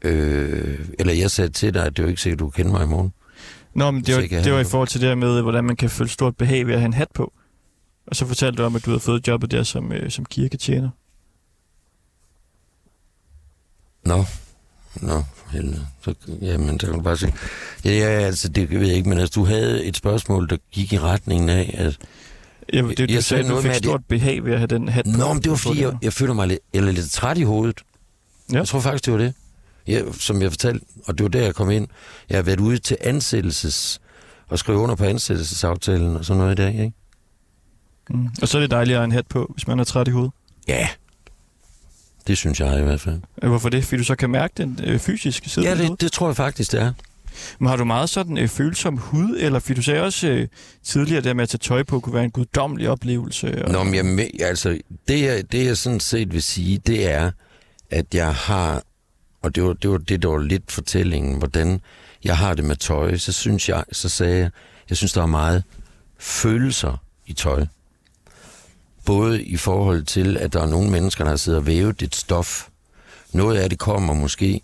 Øh, 0.01 0.79
eller 0.99 1.13
jeg 1.13 1.31
sagde 1.31 1.49
til 1.49 1.73
dig, 1.73 1.85
at 1.85 1.97
det 1.97 1.99
er 1.99 2.03
jo 2.03 2.09
ikke 2.09 2.21
sikkert, 2.21 2.39
du 2.39 2.49
kender 2.49 2.71
mig 2.71 2.83
i 2.83 2.87
morgen. 2.87 3.13
Nå, 3.73 3.91
men 3.91 4.03
det 4.03 4.15
var, 4.15 4.21
det 4.21 4.53
var 4.53 4.59
i 4.59 4.63
forhold 4.63 4.87
til 4.87 5.01
det 5.01 5.07
her 5.09 5.15
med, 5.15 5.41
hvordan 5.41 5.63
man 5.63 5.75
kan 5.75 5.89
føle 5.89 6.09
stort 6.09 6.37
behag 6.37 6.67
ved 6.67 6.73
at 6.73 6.79
have 6.79 6.85
en 6.85 6.93
hat 6.93 7.07
på. 7.15 7.33
Og 8.07 8.15
så 8.15 8.25
fortalte 8.25 8.57
du 8.57 8.63
om, 8.63 8.75
at 8.75 8.85
du 8.85 8.89
havde 8.89 8.99
fået 8.99 9.27
jobbet 9.27 9.51
der 9.51 9.63
som, 9.63 9.91
øh, 9.91 10.11
som 10.11 10.25
kirketjener. 10.25 10.89
Nå, 14.05 14.23
nå, 14.95 15.23
for 15.35 15.49
helvede. 15.51 15.87
Så, 16.01 16.13
jamen, 16.41 16.79
så 16.79 16.87
kan 16.87 16.95
du 16.95 17.01
bare 17.01 17.17
sige. 17.17 17.33
Ja, 17.85 17.91
ja, 17.91 18.05
altså, 18.05 18.49
det 18.49 18.69
ved 18.69 18.87
jeg 18.87 18.95
ikke, 18.95 19.09
men 19.09 19.17
altså, 19.19 19.39
du 19.39 19.45
havde 19.45 19.85
et 19.85 19.97
spørgsmål, 19.97 20.49
der 20.49 20.57
gik 20.71 20.93
i 20.93 20.99
retningen 20.99 21.49
af, 21.49 21.75
at... 21.77 21.97
Ja, 22.73 22.81
det, 22.81 22.99
Jeg 22.99 23.07
du 23.07 23.13
sagde 23.13 23.21
sagde, 23.21 23.43
du 23.43 23.47
noget 23.47 23.63
fik 23.63 23.69
med, 23.69 23.75
stort 23.75 24.01
behag 24.07 24.45
ved 24.45 24.53
at 24.53 24.59
have 24.59 24.67
den 24.67 24.89
hat 24.89 25.05
på. 25.05 25.17
Nå, 25.17 25.33
men 25.33 25.43
det 25.43 25.51
var 25.51 25.57
fordi, 25.57 25.81
jeg, 25.81 25.97
jeg 26.01 26.13
føler 26.13 26.33
mig 26.33 26.47
lidt, 26.47 26.59
eller 26.73 26.91
lidt 26.91 27.11
træt 27.11 27.37
i 27.37 27.43
hovedet. 27.43 27.79
Ja. 28.51 28.57
Jeg 28.57 28.67
tror 28.67 28.79
faktisk, 28.79 29.05
det 29.05 29.13
var 29.13 29.19
det. 29.19 29.33
Ja, 29.87 30.01
som 30.11 30.41
jeg 30.41 30.51
fortalte, 30.51 30.85
og 31.07 31.17
det 31.17 31.23
var 31.23 31.29
der, 31.29 31.41
jeg 31.41 31.55
kom 31.55 31.71
ind. 31.71 31.87
Jeg 32.29 32.37
har 32.37 32.43
været 32.43 32.59
ude 32.59 32.77
til 32.77 32.97
ansættelses, 33.01 34.01
og 34.47 34.59
skrive 34.59 34.77
under 34.77 34.95
på 34.95 35.03
ansættelsesaftalen 35.03 36.15
og 36.15 36.25
sådan 36.25 36.37
noget 36.37 36.51
i 36.51 36.55
dag, 36.55 36.73
ikke? 36.73 36.93
Mm. 38.09 38.27
Og 38.41 38.47
så 38.47 38.57
er 38.57 38.61
det 38.61 38.71
dejligt 38.71 38.95
at 38.95 38.99
have 38.99 39.05
en 39.05 39.11
hat 39.11 39.27
på, 39.27 39.51
hvis 39.53 39.67
man 39.67 39.79
er 39.79 39.83
træt 39.83 40.07
i 40.07 40.11
hovedet. 40.11 40.31
Ja. 40.67 40.87
Det 42.27 42.37
synes 42.37 42.59
jeg 42.59 42.79
i 42.79 42.83
hvert 42.83 43.01
fald. 43.01 43.19
Øh, 43.43 43.49
Hvorfor 43.49 43.69
det? 43.69 43.85
Fordi 43.85 43.97
du 43.97 44.03
så 44.03 44.15
kan 44.15 44.29
mærke 44.29 44.53
den 44.57 44.79
øh, 44.83 44.99
fysiske 44.99 45.49
side 45.49 45.65
Ja, 45.65 45.75
det, 45.75 46.01
det 46.01 46.11
tror 46.11 46.27
jeg 46.27 46.35
faktisk, 46.35 46.71
det 46.71 46.81
er. 46.81 46.93
Men 47.59 47.69
har 47.69 47.75
du 47.75 47.85
meget 47.85 48.09
sådan 48.09 48.37
øh, 48.37 48.47
følsom 48.47 48.97
hud, 48.97 49.37
eller 49.39 49.59
fordi 49.59 49.73
du 49.73 49.81
sagde 49.81 50.01
også 50.01 50.27
øh, 50.27 50.47
tidligere, 50.83 51.21
det 51.21 51.35
med 51.35 51.43
at 51.43 51.49
tage 51.49 51.59
tøj 51.59 51.83
på 51.83 51.99
kunne 51.99 52.13
være 52.13 52.23
en 52.23 52.31
guddommelig 52.31 52.89
oplevelse? 52.89 53.65
Og... 53.65 53.71
Nå, 53.71 53.83
men 53.83 54.19
jeg, 54.19 54.47
altså, 54.47 54.79
det, 55.07 55.21
jeg, 55.21 55.51
det 55.51 55.65
jeg 55.65 55.77
sådan 55.77 55.99
set 55.99 56.33
vil 56.33 56.43
sige, 56.43 56.77
det 56.77 57.11
er, 57.11 57.31
at 57.91 58.05
jeg 58.13 58.35
har, 58.35 58.83
og 59.41 59.55
det 59.55 59.63
var 59.63 59.73
det, 59.73 59.89
var, 59.89 59.97
det 59.97 60.21
der 60.21 60.29
var 60.29 60.39
lidt 60.39 60.71
fortællingen, 60.71 61.37
hvordan 61.37 61.81
jeg 62.23 62.37
har 62.37 62.53
det 62.53 62.65
med 62.65 62.75
tøj, 62.75 63.17
så 63.17 63.31
synes 63.31 63.69
jeg, 63.69 63.83
så 63.91 64.09
sagde 64.09 64.37
jeg, 64.37 64.49
jeg 64.89 64.97
synes, 64.97 65.13
der 65.13 65.21
er 65.21 65.25
meget 65.25 65.63
følelser 66.19 67.03
i 67.25 67.33
tøj. 67.33 67.65
Både 69.05 69.43
i 69.43 69.57
forhold 69.57 70.03
til, 70.03 70.37
at 70.37 70.53
der 70.53 70.61
er 70.61 70.65
nogle 70.65 70.89
mennesker, 70.89 71.23
der 71.23 71.31
har 71.31 71.37
siddet 71.37 71.59
og 71.59 71.67
vævet 71.67 72.01
et 72.01 72.15
stof. 72.15 72.67
Noget 73.33 73.57
af 73.57 73.69
det 73.69 73.79
kommer 73.79 74.13
måske 74.13 74.61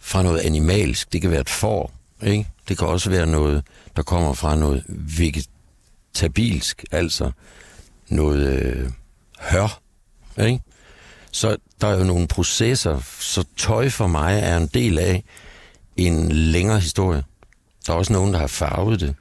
fra 0.00 0.22
noget 0.22 0.40
animalsk. 0.40 1.12
Det 1.12 1.20
kan 1.20 1.30
være 1.30 1.40
et 1.40 1.50
får, 1.50 1.92
ikke? 2.22 2.48
Det 2.68 2.78
kan 2.78 2.88
også 2.88 3.10
være 3.10 3.26
noget, 3.26 3.64
der 3.96 4.02
kommer 4.02 4.32
fra 4.32 4.56
noget 4.56 4.84
vegetabilsk, 4.88 6.84
altså 6.90 7.30
noget 8.08 8.46
øh, 8.46 8.90
hør, 9.40 9.80
ikke? 10.40 10.60
Så 11.30 11.56
der 11.80 11.86
er 11.86 11.98
jo 11.98 12.04
nogle 12.04 12.28
processer, 12.28 13.00
så 13.18 13.44
tøj 13.56 13.88
for 13.88 14.06
mig 14.06 14.40
er 14.42 14.56
en 14.56 14.66
del 14.66 14.98
af 14.98 15.24
en 15.96 16.32
længere 16.32 16.80
historie. 16.80 17.24
Der 17.86 17.92
er 17.92 17.96
også 17.96 18.12
nogen, 18.12 18.32
der 18.32 18.38
har 18.38 18.46
farvet 18.46 19.00
det. 19.00 19.14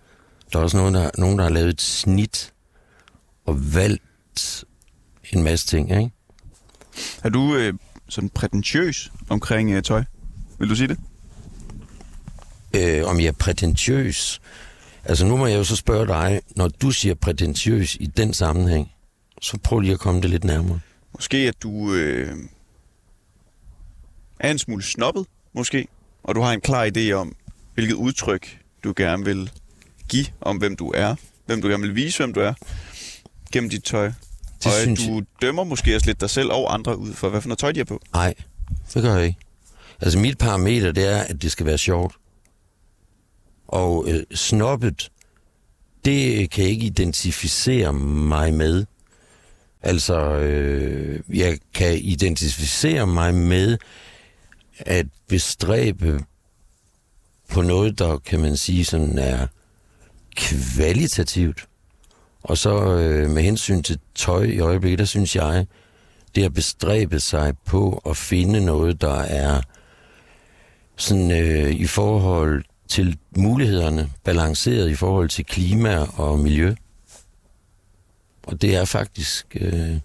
Der 0.53 0.59
er 0.59 0.63
også 0.63 0.77
nogen, 0.77 0.95
der, 0.95 1.09
nogen, 1.17 1.37
der 1.37 1.43
har 1.43 1.51
lavet 1.51 1.69
et 1.69 1.81
snit 1.81 2.53
og 3.45 3.73
valgt 3.75 4.03
en 5.33 5.43
masse 5.43 5.67
ting, 5.67 5.91
ikke? 5.91 6.11
Er 7.23 7.29
du 7.29 7.55
øh, 7.55 7.73
sådan 8.09 8.29
prætentiøs 8.29 9.11
omkring 9.29 9.71
øh, 9.71 9.83
tøj? 9.83 10.03
Vil 10.59 10.69
du 10.69 10.75
sige 10.75 10.87
det? 10.87 10.97
øh, 12.75 13.05
om 13.05 13.19
jeg 13.19 13.27
er 13.27 13.31
prætentiøs. 13.31 14.41
Altså 15.05 15.25
nu 15.25 15.37
må 15.37 15.47
jeg 15.47 15.57
jo 15.57 15.63
så 15.63 15.75
spørge 15.75 16.07
dig, 16.07 16.41
når 16.55 16.67
du 16.67 16.91
siger 16.91 17.15
prætentiøs 17.15 17.97
i 17.99 18.05
den 18.05 18.33
sammenhæng, 18.33 18.91
så 19.41 19.57
prøv 19.57 19.79
lige 19.79 19.93
at 19.93 19.99
komme 19.99 20.21
det 20.21 20.29
lidt 20.29 20.43
nærmere. 20.43 20.79
Måske 21.13 21.37
at 21.37 21.63
du 21.63 21.93
øh, 21.93 22.37
er 24.39 24.51
en 24.51 24.59
smule 24.59 24.83
snobbet, 24.83 25.25
måske, 25.53 25.87
og 26.23 26.35
du 26.35 26.41
har 26.41 26.53
en 26.53 26.61
klar 26.61 26.89
idé 26.95 27.11
om, 27.11 27.35
hvilket 27.73 27.93
udtryk 27.93 28.59
du 28.83 28.93
gerne 28.95 29.25
vil 29.25 29.51
give 30.09 30.25
om, 30.41 30.57
hvem 30.57 30.75
du 30.75 30.91
er, 30.95 31.15
hvem 31.45 31.61
du 31.61 31.67
gerne 31.67 31.83
vil 31.83 31.95
vise, 31.95 32.17
hvem 32.17 32.33
du 32.33 32.39
er, 32.39 32.53
gennem 33.51 33.69
dit 33.69 33.83
tøj. 33.83 34.05
Det 34.05 34.65
og 34.65 34.71
at 34.71 34.81
synes 34.81 35.05
du 35.07 35.21
dømmer 35.41 35.63
måske 35.63 35.95
også 35.95 36.07
lidt 36.07 36.21
dig 36.21 36.29
selv 36.29 36.51
og 36.51 36.73
andre 36.73 36.97
ud 36.97 37.13
for, 37.13 37.29
hvad 37.29 37.41
for 37.41 37.47
noget 37.49 37.59
tøj 37.59 37.71
de 37.71 37.79
har 37.79 37.85
på. 37.85 38.01
Nej, 38.13 38.33
det 38.93 39.03
gør 39.03 39.15
jeg 39.15 39.25
ikke. 39.25 39.39
Altså 40.01 40.19
mit 40.19 40.37
parameter, 40.37 40.91
det 40.91 41.07
er, 41.07 41.17
at 41.17 41.41
det 41.41 41.51
skal 41.51 41.65
være 41.65 41.77
sjovt. 41.77 42.15
Og 43.67 44.05
øh, 44.09 44.23
snobbet, 44.33 45.11
det 46.05 46.49
kan 46.49 46.63
jeg 46.63 46.71
ikke 46.71 46.85
identificere 46.85 47.93
mig 47.93 48.53
med. 48.53 48.85
Altså, 49.81 50.35
øh, 50.35 51.19
jeg 51.29 51.59
kan 51.73 51.97
identificere 51.97 53.07
mig 53.07 53.33
med 53.33 53.77
at 54.79 55.05
bestræbe 55.27 56.25
på 57.49 57.61
noget, 57.61 57.99
der 57.99 58.17
kan 58.17 58.39
man 58.39 58.57
sige 58.57 58.85
sådan 58.85 59.17
er 59.17 59.47
kvalitativt. 60.35 61.67
Og 62.43 62.57
så 62.57 62.97
øh, 62.97 63.29
med 63.29 63.43
hensyn 63.43 63.83
til 63.83 63.99
tøj 64.15 64.43
i 64.43 64.59
øjeblikket, 64.59 64.99
der 64.99 65.05
synes 65.05 65.35
jeg, 65.35 65.65
det 66.35 66.43
at 66.43 66.53
bestræbe 66.53 67.19
sig 67.19 67.53
på 67.65 68.01
at 68.05 68.17
finde 68.17 68.65
noget, 68.65 69.01
der 69.01 69.19
er 69.19 69.61
sådan 70.95 71.31
øh, 71.31 71.71
i 71.71 71.87
forhold 71.87 72.63
til 72.87 73.17
mulighederne, 73.37 74.09
balanceret 74.23 74.89
i 74.89 74.95
forhold 74.95 75.29
til 75.29 75.45
klima 75.45 76.05
og 76.15 76.39
miljø. 76.39 76.75
Og 78.43 78.61
det 78.61 78.75
er 78.75 78.85
faktisk, 78.85 79.57
øh, 79.61 79.97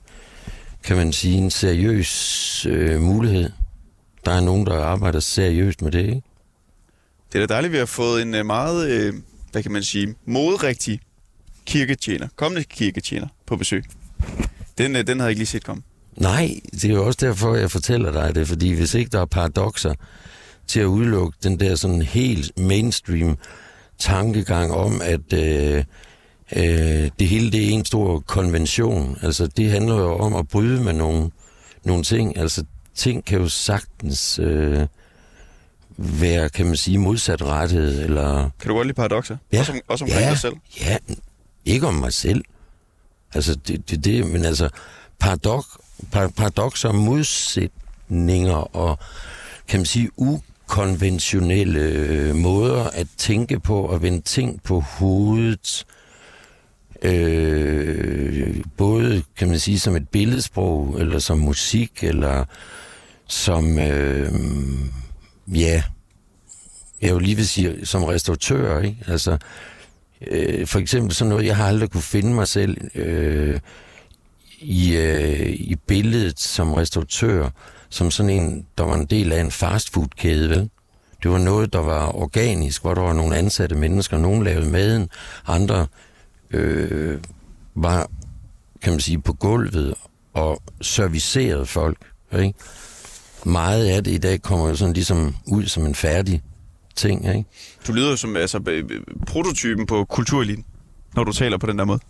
kan 0.84 0.96
man 0.96 1.12
sige, 1.12 1.38
en 1.38 1.50
seriøs 1.50 2.66
øh, 2.66 3.00
mulighed. 3.00 3.50
Der 4.24 4.32
er 4.32 4.40
nogen, 4.40 4.66
der 4.66 4.82
arbejder 4.84 5.20
seriøst 5.20 5.82
med 5.82 5.92
det, 5.92 6.00
ikke? 6.00 6.22
Det 7.32 7.42
er 7.42 7.46
da 7.46 7.54
dejligt, 7.54 7.70
at 7.70 7.72
vi 7.72 7.78
har 7.78 7.86
fået 7.86 8.22
en 8.22 8.34
øh, 8.34 8.46
meget, 8.46 8.90
øh, 8.90 9.14
hvad 9.52 9.62
kan 9.62 9.72
man 9.72 9.82
sige, 9.82 10.14
modrigtig 10.24 11.00
kirketjener, 11.66 12.28
kommende 12.36 12.64
kirketjener 12.64 13.26
på 13.46 13.56
besøg. 13.56 13.84
Den, 14.78 14.96
øh, 14.96 15.06
den 15.06 15.18
havde 15.18 15.22
jeg 15.22 15.30
ikke 15.30 15.40
lige 15.40 15.46
set 15.46 15.64
komme. 15.64 15.82
Nej, 16.16 16.60
det 16.72 16.84
er 16.84 16.94
jo 16.94 17.06
også 17.06 17.18
derfor, 17.26 17.54
jeg 17.54 17.70
fortæller 17.70 18.12
dig 18.12 18.34
det, 18.34 18.48
fordi 18.48 18.72
hvis 18.72 18.94
ikke 18.94 19.10
der 19.10 19.20
er 19.20 19.24
paradoxer 19.24 19.94
til 20.66 20.80
at 20.80 20.84
udelukke 20.84 21.38
den 21.42 21.60
der 21.60 21.74
sådan 21.74 22.02
helt 22.02 22.58
mainstream 22.58 23.38
tankegang 23.98 24.72
om, 24.72 25.00
at 25.04 25.32
øh, 25.32 25.84
øh, 26.56 27.10
det 27.18 27.28
hele 27.28 27.52
det 27.52 27.64
er 27.64 27.70
en 27.70 27.84
stor 27.84 28.20
konvention. 28.20 29.18
Altså 29.22 29.46
det 29.46 29.70
handler 29.70 29.94
jo 29.94 30.16
om 30.16 30.34
at 30.34 30.48
bryde 30.48 30.82
med 30.82 30.92
nogle, 30.92 31.30
nogle 31.84 32.02
ting. 32.02 32.38
Altså 32.38 32.64
ting 32.94 33.24
kan 33.24 33.38
jo 33.38 33.48
sagtens 33.48 34.38
øh, 34.38 34.86
være, 35.98 36.48
kan 36.48 36.66
man 36.66 36.76
sige, 36.76 36.98
modsatrettet, 36.98 38.04
eller... 38.04 38.50
Kan 38.60 38.68
du 38.68 38.74
godt 38.74 38.86
lide 38.86 38.96
paradoxer? 38.96 39.36
Ja. 39.52 39.60
Også, 39.60 39.72
om, 39.72 39.80
også 39.88 40.04
omkring 40.04 40.24
ja, 40.24 40.30
dig 40.30 40.38
selv? 40.38 40.54
Ja, 40.80 40.96
ikke 41.66 41.86
om 41.86 41.94
mig 41.94 42.12
selv. 42.12 42.44
Altså, 43.34 43.54
det, 43.54 43.90
det, 43.90 44.04
det 44.04 44.26
men 44.26 44.44
altså, 44.44 44.68
paradok, 45.18 45.64
par, 46.12 46.28
paradoxer, 46.28 46.92
modsætninger 46.92 48.76
og, 48.76 48.98
kan 49.68 49.80
man 49.80 49.86
sige, 49.86 50.10
ukonventionelle 50.16 51.80
øh, 51.80 52.34
måder 52.34 52.84
at 52.84 53.06
tænke 53.16 53.60
på 53.60 53.80
og 53.80 54.02
vende 54.02 54.20
ting 54.20 54.62
på 54.62 54.80
hovedet, 54.80 55.86
øh, 57.02 58.64
både, 58.76 59.22
kan 59.36 59.48
man 59.48 59.58
sige, 59.58 59.80
som 59.80 59.96
et 59.96 60.08
billedsprog, 60.08 60.96
eller 61.00 61.18
som 61.18 61.38
musik, 61.38 62.04
eller 62.04 62.44
som, 63.26 63.78
øh, 63.78 64.32
ja, 65.48 65.82
jeg 67.02 67.14
vil 67.14 67.22
lige 67.22 67.36
vil 67.36 67.48
sige, 67.48 67.86
som 67.86 68.04
restauratør, 68.04 68.80
ikke? 68.80 68.98
Altså, 69.06 69.38
øh, 70.26 70.66
for 70.66 70.78
eksempel 70.78 71.14
sådan 71.14 71.28
noget, 71.28 71.46
jeg 71.46 71.56
har 71.56 71.68
aldrig 71.68 71.90
kunne 71.90 72.02
finde 72.02 72.34
mig 72.34 72.48
selv 72.48 72.76
øh, 72.94 73.60
i, 74.58 74.96
øh, 74.96 75.50
i 75.50 75.76
billedet 75.86 76.40
som 76.40 76.72
restauratør, 76.72 77.48
som 77.88 78.10
sådan 78.10 78.30
en, 78.30 78.66
der 78.78 78.84
var 78.84 78.94
en 78.94 79.06
del 79.06 79.32
af 79.32 79.40
en 79.40 79.50
fastfoodkæde, 79.50 80.50
vel? 80.50 80.70
Det 81.22 81.30
var 81.30 81.38
noget, 81.38 81.72
der 81.72 81.78
var 81.78 82.16
organisk, 82.16 82.82
hvor 82.82 82.94
der 82.94 83.02
var 83.02 83.12
nogle 83.12 83.36
ansatte 83.36 83.76
mennesker. 83.76 84.18
Nogle 84.18 84.44
lavede 84.44 84.70
maden, 84.70 85.08
andre 85.46 85.86
øh, 86.50 87.20
var, 87.74 88.10
kan 88.82 88.92
man 88.92 89.00
sige, 89.00 89.20
på 89.20 89.32
gulvet 89.32 89.94
og 90.34 90.62
servicerede 90.80 91.66
folk. 91.66 91.98
Ikke? 92.38 92.54
Meget 93.44 93.86
af 93.86 94.04
det 94.04 94.10
i 94.10 94.18
dag 94.18 94.42
kommer 94.42 94.68
jo 94.68 94.76
sådan 94.76 94.94
ligesom 94.94 95.36
ud 95.46 95.66
som 95.66 95.86
en 95.86 95.94
færdig 95.94 96.42
ting. 96.96 97.28
Ikke? 97.28 97.44
Du 97.86 97.92
lyder 97.92 98.10
jo 98.10 98.16
som 98.16 98.36
altså, 98.36 98.60
øh, 98.68 98.84
øh, 98.90 99.00
prototypen 99.26 99.86
på 99.86 100.04
kultureliten, 100.04 100.64
når 101.14 101.24
du 101.24 101.32
taler 101.32 101.58
på 101.58 101.66
den 101.66 101.78
der 101.78 101.84
måde. 101.84 102.00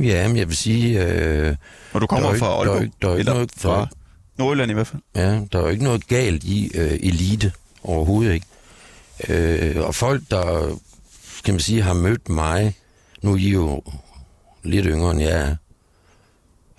Ja, 0.00 0.28
men 0.28 0.36
jeg 0.36 0.48
vil 0.48 0.56
sige... 0.56 1.06
Øh, 1.06 1.56
Og 1.92 2.00
du 2.00 2.06
kommer 2.06 2.28
Der 2.28 2.34
er 2.34 2.38
fra 2.38 2.46
der 2.46 2.52
Aalborg, 2.52 2.88
der 3.02 3.08
er 3.08 3.12
ikke 3.12 3.18
eller 3.20 3.32
noget- 3.34 3.50
fra 3.56 3.78
der- 3.80 3.86
Nordjylland 4.38 4.70
i 4.70 4.74
hvert 4.74 4.86
fald. 4.86 5.02
Ja, 5.16 5.40
der 5.52 5.58
er 5.58 5.62
jo 5.62 5.68
ikke 5.68 5.84
noget 5.84 6.06
galt 6.08 6.44
i 6.44 6.70
øh, 6.74 6.92
elite 6.92 7.52
overhovedet 7.82 8.32
ikke. 8.34 8.46
Øh, 9.28 9.86
og 9.86 9.94
folk, 9.94 10.22
der 10.30 10.76
kan 11.44 11.54
man 11.54 11.60
sige, 11.60 11.82
har 11.82 11.94
mødt 11.94 12.28
mig, 12.28 12.76
nu 13.22 13.32
er 13.32 13.36
I 13.36 13.48
jo 13.50 13.82
lidt 14.62 14.86
yngre 14.86 15.10
end 15.10 15.20
jeg 15.20 15.40
er, 15.50 15.56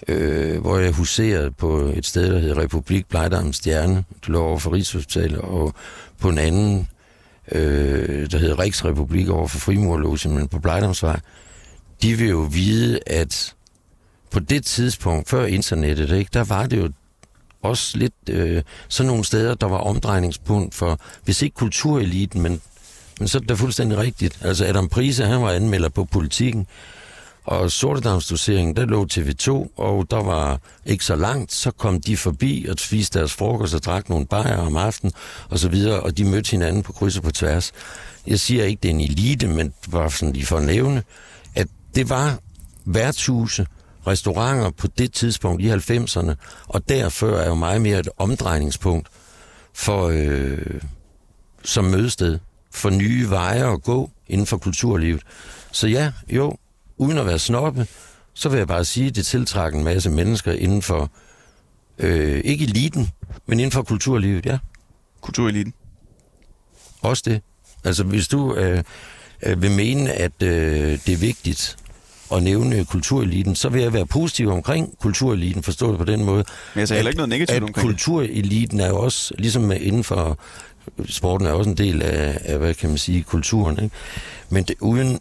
øh, 0.08 0.62
hvor 0.62 0.78
jeg 0.78 0.92
huserede 0.92 1.52
på 1.52 1.78
et 1.96 2.06
sted, 2.06 2.34
der 2.34 2.40
hedder 2.40 2.62
Republik 2.62 3.06
Blejdam 3.08 3.54
Stjerne, 3.54 3.96
det 3.96 4.30
lå 4.30 4.42
over 4.44 4.60
for 4.60 4.72
Rigshospitalet, 4.74 5.38
og 5.40 5.74
på 6.20 6.30
en 6.30 6.38
anden, 6.38 6.88
øh, 7.52 8.32
der 8.32 8.38
hedder 8.38 8.60
Riksrepublik 8.60 9.30
over 9.30 9.48
for 9.48 9.60
Frimurlåsen, 9.60 10.36
men 10.36 10.48
på 10.48 10.60
Blejdomsvej, 10.60 11.20
de 12.02 12.16
vil 12.16 12.30
jo 12.30 12.50
vide, 12.52 13.00
at 13.08 13.56
på 14.32 14.40
det 14.40 14.66
tidspunkt, 14.66 15.30
før 15.30 15.46
internettet, 15.46 16.12
ikke, 16.12 16.30
der 16.34 16.44
var 16.44 16.66
det 16.66 16.78
jo 16.78 16.90
også 17.62 17.98
lidt 17.98 18.14
øh, 18.30 18.64
sådan 18.88 19.08
nogle 19.08 19.26
steder, 19.26 19.54
der 19.56 19.68
var 19.68 19.78
omdrejningspunkt 19.78 20.76
for, 20.76 21.00
hvis 21.24 21.42
ikke 21.42 21.54
kultureliten, 21.54 22.42
men, 22.42 22.62
men 23.20 23.28
så 23.28 23.38
er 23.38 23.40
det 23.40 23.50
da 23.50 23.54
fuldstændig 23.54 23.98
rigtigt. 23.98 24.40
Altså 24.42 24.66
Adam 24.66 24.90
Prise, 24.90 25.26
han 25.26 25.42
var 25.42 25.52
anmelder 25.52 25.90
på 25.90 26.06
politikken, 26.06 26.68
og 27.46 27.72
Sortedamsdoseringen, 27.72 28.76
der 28.76 28.86
lå 28.86 29.08
TV2, 29.14 29.50
og 29.78 30.12
der 30.12 30.24
var 30.24 30.60
ikke 30.86 31.06
så 31.06 31.16
langt, 31.16 31.54
så 31.54 31.72
kom 31.72 32.02
de 32.02 32.18
forbi 32.18 32.66
og 32.70 32.80
spiste 32.80 33.20
deres 33.20 33.34
frokost 33.34 33.76
og 33.76 33.84
drak 33.84 34.10
nogle 34.10 34.26
bajer 34.26 34.58
om 34.58 34.78
aftenen, 34.78 35.14
og 35.50 35.60
så 35.60 35.70
videre, 35.70 36.00
og 36.00 36.18
de 36.18 36.26
mødte 36.26 36.52
hinanden 36.52 36.84
på 36.84 36.92
kryds 36.92 37.18
og 37.18 37.24
på 37.24 37.32
tværs. 37.32 37.72
Jeg 38.28 38.40
siger 38.40 38.64
ikke, 38.64 38.80
det 38.84 38.90
er 38.90 38.96
en 38.96 39.02
elite, 39.02 39.48
men 39.48 39.74
bare 39.92 40.12
sådan 40.12 40.34
lige 40.34 40.46
for 40.46 40.58
at 40.58 40.64
nævne, 40.64 41.04
at 41.56 41.68
det 41.96 42.10
var 42.10 42.40
værtshuse, 42.86 43.66
restauranter 44.08 44.70
på 44.70 44.88
det 44.88 45.14
tidspunkt 45.14 45.62
i 45.62 45.72
90'erne, 45.72 46.34
og 46.68 46.90
derfor 46.90 47.28
er 47.28 47.48
jo 47.48 47.56
meget 47.56 47.82
mere 47.82 48.00
et 48.00 48.10
omdrejningspunkt 48.18 49.08
for, 49.74 50.08
øh, 50.08 50.82
som 51.64 51.86
mødested. 51.86 52.40
for 52.74 52.90
nye 52.90 53.30
veje 53.30 53.74
at 53.74 53.84
gå 53.84 54.10
inden 54.28 54.46
for 54.46 54.58
kulturlivet. 54.58 55.22
Så 55.72 55.88
ja, 55.88 56.12
jo, 56.30 56.58
uden 57.02 57.18
at 57.18 57.26
være 57.26 57.40
snoppe, 57.40 57.88
så 58.34 58.50
vil 58.50 58.58
jeg 58.58 58.68
bare 58.68 58.86
sige, 58.86 59.08
at 59.08 59.16
det 59.16 59.26
tiltrækker 59.26 59.80
en 59.80 59.86
masse 59.86 60.10
mennesker 60.10 60.52
inden 60.52 60.82
for, 60.82 61.12
øh, 61.98 62.42
ikke 62.46 62.66
eliten, 62.66 63.10
men 63.46 63.60
inden 63.60 63.72
for 63.72 63.84
kulturlivet, 63.84 64.46
ja. 64.46 64.58
Kultureliten. 65.22 65.74
Også 67.02 67.24
det. 67.26 67.42
Altså, 67.84 68.04
hvis 68.04 68.28
du 68.28 68.56
øh, 68.56 68.84
øh, 69.44 69.62
vil 69.62 69.72
mene, 69.72 70.12
at 70.12 70.44
øh, 70.44 71.00
det 71.06 71.14
er 71.14 71.18
vigtigt 71.18 71.78
at 72.32 72.44
nævne 72.44 72.86
kultureliten, 72.86 73.56
så 73.56 73.70
vil 73.70 73.82
jeg 73.82 73.94
være 73.94 74.06
positiv 74.06 74.50
omkring 74.50 74.98
kultureliten, 75.00 75.64
forstået 75.64 75.98
på 75.98 76.06
den 76.06 76.24
måde. 76.24 76.44
Men 76.76 76.80
jeg 76.80 76.88
sagde 76.88 76.98
heller 76.98 77.10
ikke 77.10 77.18
noget 77.18 77.30
negativt 77.30 77.56
at 77.56 77.64
omkring 77.64 77.76
det. 77.76 77.84
kultureliten 77.84 78.80
er 78.80 78.88
jo 78.88 79.00
også, 79.00 79.34
ligesom 79.38 79.72
inden 79.72 80.04
for 80.04 80.40
sporten 81.06 81.48
er 81.48 81.52
også 81.52 81.70
en 81.70 81.78
del 81.78 82.02
af, 82.02 82.38
af 82.44 82.58
hvad 82.58 82.74
kan 82.74 82.90
man 82.90 82.98
sige, 82.98 83.24
kulturen. 83.24 83.84
Ikke? 83.84 83.96
Men 84.50 84.64
det, 84.64 84.76
uden... 84.80 85.20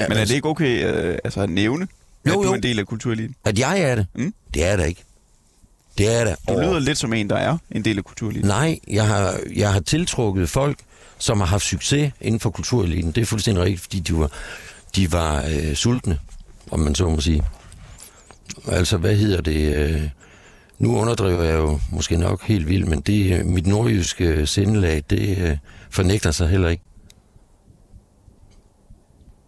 Det, 0.00 0.08
Men 0.08 0.18
er 0.18 0.24
det 0.24 0.34
ikke 0.34 0.48
okay 0.48 0.84
øh, 0.94 1.18
altså 1.24 1.40
at 1.40 1.50
nævne, 1.50 1.88
Jo, 2.26 2.30
at 2.30 2.36
du 2.36 2.42
jo. 2.42 2.50
er 2.50 2.54
en 2.54 2.62
del 2.62 2.78
af 2.78 2.86
kultureliten? 2.86 3.34
At 3.44 3.58
jeg 3.58 3.80
er 3.80 3.94
det? 3.94 4.06
Mm. 4.14 4.34
Det 4.54 4.64
er 4.64 4.76
det 4.76 4.86
ikke. 4.86 5.02
Det 5.98 6.14
er 6.20 6.24
det. 6.24 6.36
Du 6.48 6.52
over- 6.52 6.62
lyder 6.62 6.78
lidt 6.78 6.98
som 6.98 7.12
en, 7.12 7.30
der 7.30 7.36
er 7.36 7.58
en 7.70 7.84
del 7.84 7.98
af 7.98 8.04
kultureliten. 8.04 8.48
Nej, 8.48 8.78
jeg 8.88 9.06
har, 9.06 9.38
jeg 9.56 9.72
har 9.72 9.80
tiltrukket 9.80 10.48
folk, 10.48 10.78
som 11.18 11.40
har 11.40 11.46
haft 11.46 11.64
succes 11.64 12.12
inden 12.20 12.40
for 12.40 12.50
kultureliten. 12.50 13.12
Det 13.12 13.20
er 13.20 13.24
fuldstændig 13.26 13.62
rigtigt, 13.64 13.80
fordi 13.82 14.00
de 14.00 14.18
var, 14.18 14.30
de 14.96 15.12
var 15.12 15.44
øh, 15.44 15.74
sultne, 15.74 16.18
om 16.70 16.80
man 16.80 16.94
så 16.94 17.08
må 17.08 17.20
sige. 17.20 17.42
Altså, 18.68 18.96
hvad 18.96 19.16
hedder 19.16 19.40
det? 19.40 19.74
Øh, 19.76 20.02
nu 20.78 20.96
underdriver 20.98 21.42
jeg 21.42 21.54
jo 21.54 21.80
måske 21.92 22.16
nok 22.16 22.42
helt 22.42 22.68
vildt, 22.68 22.88
men 22.88 23.00
det, 23.00 23.38
øh, 23.38 23.46
mit 23.46 23.66
nordjyske 23.66 24.46
sindelag, 24.46 25.02
det 25.10 25.38
øh, 25.38 25.56
fornægter 25.90 26.30
sig 26.30 26.48
heller 26.48 26.68
ikke. 26.68 26.82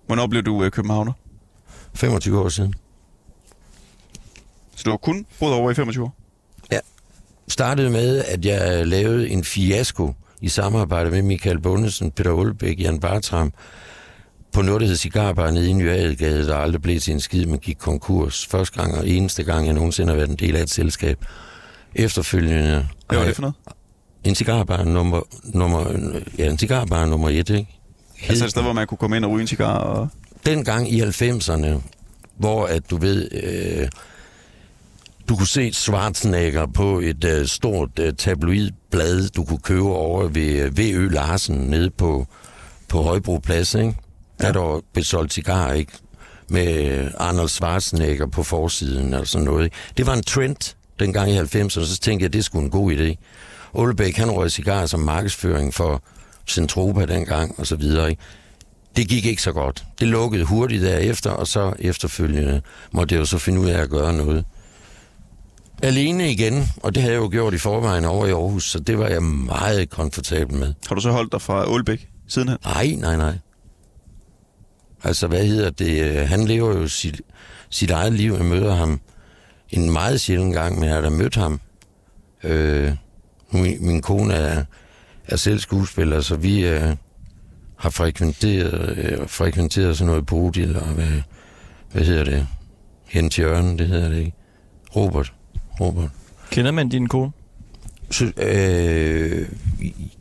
Hvornår 0.09 0.27
blev 0.27 0.43
du 0.43 0.65
øh, 0.65 0.71
københavner? 0.71 1.13
25 1.95 2.41
år 2.41 2.49
siden. 2.49 2.75
Så 4.77 4.83
du 4.85 4.91
har 4.91 4.97
kun 4.97 5.27
boet 5.41 5.55
over 5.55 5.71
i 5.71 5.75
25 5.75 6.05
år? 6.05 6.15
startede 7.49 7.91
med, 7.91 8.25
at 8.25 8.45
jeg 8.45 8.87
lavede 8.87 9.29
en 9.29 9.45
fiasko 9.45 10.15
i 10.41 10.49
samarbejde 10.49 11.11
med 11.11 11.23
Michael 11.23 11.61
Bundesen, 11.61 12.11
Peter 12.11 12.33
Olbæk, 12.33 12.81
Jan 12.81 13.01
Bartram, 13.01 13.53
på 14.53 14.63
noget, 14.63 14.81
der 14.81 14.87
hed 14.87 14.97
Cigarbar 14.97 15.51
nede 15.51 15.71
i 15.71 15.73
Nyadegade, 15.73 16.47
der 16.47 16.57
aldrig 16.57 16.83
blev 16.83 17.01
til 17.01 17.15
en 17.15 17.21
skid, 17.21 17.47
men 17.47 17.59
gik 17.59 17.77
konkurs. 17.79 18.47
Første 18.47 18.81
gang 18.81 18.99
og 18.99 19.09
eneste 19.09 19.43
gang, 19.45 19.67
jeg 19.67 19.75
nogensinde 19.75 20.09
har 20.09 20.17
været 20.17 20.31
en 20.31 20.37
del 20.37 20.57
af 20.57 20.63
et 20.63 20.71
selskab. 20.71 21.25
Efterfølgende... 21.95 22.89
Hvad 23.09 23.19
var 23.19 23.25
det 23.27 23.35
for 23.35 23.43
noget? 23.43 23.55
En 24.25 24.35
cigarbar 24.35 24.85
nummer, 24.85 25.21
nummer, 25.45 25.85
ja, 26.39 26.51
en 26.51 26.59
cigarbar 26.59 27.07
nummer 27.07 27.29
et, 27.29 27.51
ikke? 27.51 27.78
Altså 28.29 28.45
et 28.45 28.51
sted, 28.51 28.63
hvor 28.63 28.73
man 28.73 28.87
kunne 28.87 28.99
komme 28.99 29.17
ind 29.17 29.25
og 29.25 29.31
ryge 29.31 29.41
en 29.41 29.47
cigar 29.47 29.79
og... 29.79 30.09
dengang 30.47 30.93
i 30.93 31.03
90'erne, 31.03 31.67
hvor 32.37 32.67
at 32.67 32.91
du 32.91 32.97
ved, 32.97 33.29
øh, 33.33 33.89
du 35.29 35.37
kunne 35.37 35.47
se 35.47 35.73
Schwarzenegger 35.73 36.67
på 36.67 37.01
et 37.01 37.25
øh, 37.25 37.47
stort 37.47 37.99
øh, 37.99 38.13
tabloidblad, 38.13 39.29
du 39.29 39.45
kunne 39.45 39.59
købe 39.59 39.89
over 39.89 40.29
ved 40.29 40.63
øh, 40.63 40.79
V.Ø. 40.79 41.09
Larsen 41.09 41.57
nede 41.57 41.91
på, 41.91 42.27
på 42.89 43.03
Højbro 43.03 43.39
Plads, 43.39 43.75
ikke? 43.75 43.95
Ja. 44.41 44.47
Der 44.47 44.53
der 44.53 44.81
blev 44.93 45.05
solgt 45.05 45.33
cigarer, 45.33 45.73
ikke? 45.73 45.93
Med 46.49 46.99
øh, 46.99 47.11
Arnold 47.17 47.49
Schwarzenegger 47.49 48.27
på 48.27 48.43
forsiden 48.43 49.15
eller 49.15 49.25
sådan 49.25 49.45
noget. 49.45 49.65
Ikke? 49.65 49.77
Det 49.97 50.07
var 50.07 50.15
en 50.15 50.23
trend 50.23 50.75
dengang 51.01 51.31
i 51.31 51.39
90'erne, 51.39 51.69
så 51.69 51.99
tænkte 52.03 52.23
jeg, 52.25 52.33
det 52.33 52.45
skulle 52.45 52.65
en 52.65 52.71
god 52.71 52.93
idé. 52.93 53.15
Olbæk, 53.73 54.17
han 54.17 54.31
røg 54.31 54.51
cigarer 54.51 54.87
som 54.87 55.01
markedsføring 55.01 55.75
for 55.75 56.03
Centropa 56.51 57.07
dengang, 57.07 57.55
og 57.59 57.67
så 57.67 57.77
videre, 57.77 58.11
ikke? 58.11 58.23
Det 58.97 59.09
gik 59.09 59.27
ikke 59.27 59.43
så 59.43 59.53
godt. 59.53 59.85
Det 60.01 60.09
lukkede 60.09 60.45
hurtigt 60.45 60.83
derefter, 60.83 61.31
og 61.31 61.47
så 61.47 61.73
efterfølgende 61.79 62.63
måtte 62.93 63.15
jeg 63.15 63.21
jo 63.21 63.25
så 63.25 63.39
finde 63.39 63.61
ud 63.61 63.67
af 63.69 63.83
at 63.83 63.91
gøre 63.91 64.13
noget. 64.13 64.45
Alene 65.83 66.33
igen, 66.33 66.69
og 66.83 66.95
det 66.95 67.03
havde 67.03 67.15
jeg 67.15 67.21
jo 67.23 67.29
gjort 67.31 67.55
i 67.55 67.59
forvejen 67.59 68.05
over 68.05 68.27
i 68.27 68.31
Aarhus, 68.31 68.71
så 68.71 68.81
det 68.81 68.99
var 68.99 69.09
jeg 69.09 69.23
meget 69.23 69.91
komfortabel 69.91 70.57
med. 70.57 70.75
Har 70.89 70.95
du 70.95 71.01
så 71.01 71.11
holdt 71.11 71.33
dig 71.33 71.43
fra 71.43 71.71
Ålbæk 71.71 72.09
sidenhen? 72.29 72.59
Nej, 72.65 72.87
nej, 72.99 73.17
nej. 73.17 73.35
Altså, 75.05 75.27
hvad 75.27 75.47
hedder 75.47 75.71
det? 75.71 76.03
Øh, 76.03 76.29
Han 76.29 76.45
lever 76.45 76.77
jo 76.79 76.89
sit, 76.89 77.21
sit 77.71 77.91
eget 77.91 78.13
liv. 78.13 78.33
Jeg 78.33 78.45
møder 78.45 78.75
ham 78.75 79.01
en 79.71 79.93
meget 79.93 80.21
sjælden 80.21 80.53
gang, 80.53 80.79
men 80.79 80.85
jeg 80.85 80.95
har 80.95 81.01
da 81.01 81.09
mødt 81.11 81.35
ham. 81.35 81.61
Øh, 82.45 82.93
min, 83.51 83.87
min 83.87 84.03
kone 84.03 84.35
er, 84.35 84.65
er 85.29 85.37
selv 85.37 85.59
skuespiller, 85.59 86.21
så 86.21 86.37
vi 86.37 86.67
øh, 86.67 86.97
har 87.77 87.91
frekventeret, 87.91 88.99
øh, 88.99 89.29
frekventeret 89.29 89.97
sådan 89.97 90.07
noget 90.07 90.27
Bodil, 90.27 90.77
og 90.77 90.87
hvad, 90.87 91.23
hvad 91.93 92.03
hedder 92.03 92.25
det? 92.25 92.47
Jens 93.15 93.39
Jørgen, 93.39 93.79
det 93.79 93.89
hedder 93.89 94.09
det 94.09 94.19
ikke. 94.19 94.33
Robert. 94.97 95.33
Robert. 95.81 96.11
Kender 96.51 96.71
man 96.71 96.89
din 96.89 97.07
kone? 97.07 97.33
Så, 98.11 98.33
øh, 98.37 99.49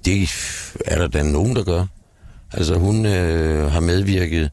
det 0.05 0.29
er 0.85 0.97
der 0.97 1.07
da 1.07 1.23
nogen, 1.23 1.55
der 1.55 1.63
gør. 1.63 1.85
Altså, 2.53 2.75
hun 2.75 3.05
øh, 3.05 3.71
har 3.71 3.79
medvirket, 3.79 4.49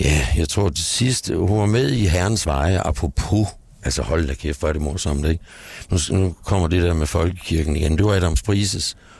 ja, 0.00 0.26
jeg 0.36 0.48
tror 0.48 0.68
det 0.68 0.78
sidste, 0.78 1.36
hun 1.36 1.58
var 1.58 1.66
med 1.66 1.90
i 1.90 2.06
Herrens 2.06 2.46
Veje, 2.46 2.86
apropos, 2.86 3.48
altså 3.82 4.02
hold 4.02 4.26
da 4.26 4.34
kæft, 4.34 4.60
hvor 4.60 4.68
er 4.68 4.72
det 4.72 4.82
morsomt, 4.82 5.26
ikke? 5.26 5.44
Nu, 5.90 5.98
nu 6.10 6.34
kommer 6.44 6.68
det 6.68 6.82
der 6.82 6.94
med 6.94 7.06
Folkekirken 7.06 7.76
igen. 7.76 7.98
Det 7.98 8.06
var 8.06 8.12
Adams 8.12 8.42
Prises, 8.42 8.96
øh, 8.96 9.11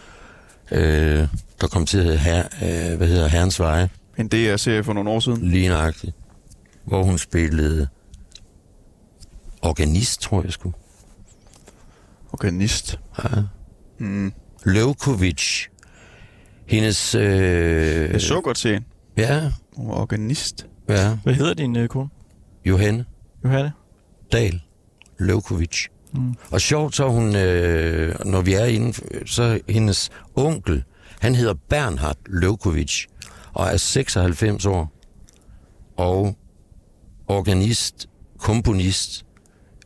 der 1.61 1.66
kom 1.70 1.87
til 1.87 1.98
at 1.98 2.04
hedde 2.04 2.18
her, 2.18 2.38
øh, 2.62 2.96
hvad 2.96 3.08
hedder 3.08 3.28
Herrens 3.28 3.61
Veje, 3.61 3.88
En 4.18 4.28
DR-serie 4.28 4.85
for 4.85 4.92
nogle 4.92 5.11
år 5.11 5.20
siden. 5.20 5.48
lige 5.50 5.68
nøjagtigt, 5.68 6.16
hvor 6.85 7.02
hun 7.02 7.18
spillede 7.18 7.88
organist, 9.62 10.20
tror 10.20 10.42
jeg 10.42 10.52
sgu. 10.52 10.72
Organist. 12.32 12.98
Ja. 13.24 13.28
Mm. 13.98 14.32
Levkovic, 14.66 15.66
hendes... 16.66 17.14
Øh, 17.14 17.22
Jeg 18.12 18.20
så 18.20 18.40
godt 18.40 18.58
serien. 18.58 18.85
Ja, 19.16 19.52
Hun 19.76 19.88
var 19.88 19.94
organist. 19.94 20.66
ja. 20.88 21.16
Hvad 21.22 21.35
hedder 21.35 21.54
din 21.54 21.76
øh, 21.76 21.88
kone? 21.88 22.08
Johanne 22.64 23.04
Johanne? 23.44 23.72
Dahl 24.32 24.62
Levkovic. 25.20 25.87
Mm. 26.12 26.35
Og 26.51 26.61
sjovt 26.61 26.96
så 26.96 27.09
hun, 27.09 27.37
øh, 27.37 28.25
når 28.25 28.40
vi 28.40 28.55
er 28.55 28.64
inde, 28.64 28.92
så 29.27 29.61
hendes 29.68 30.11
onkel, 30.35 30.85
han 31.20 31.35
hedder 31.35 31.55
Bernhard 31.68 32.16
Levkovic, 32.27 33.07
og 33.53 33.66
er 33.66 33.77
96 33.77 34.66
år, 34.66 34.92
og 35.96 36.37
organist, 37.29 38.09
komponist, 38.38 39.27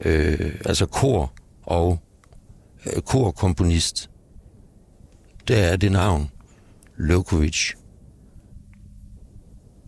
øh, 0.05 0.55
altså 0.65 0.87
kor 0.87 1.33
og 1.62 1.99
øh, 2.87 3.03
korkomponist. 3.03 4.11
Det 5.49 5.59
er 5.73 5.77
det 5.77 5.93
navn, 5.93 6.31
Levkovic. 6.99 7.73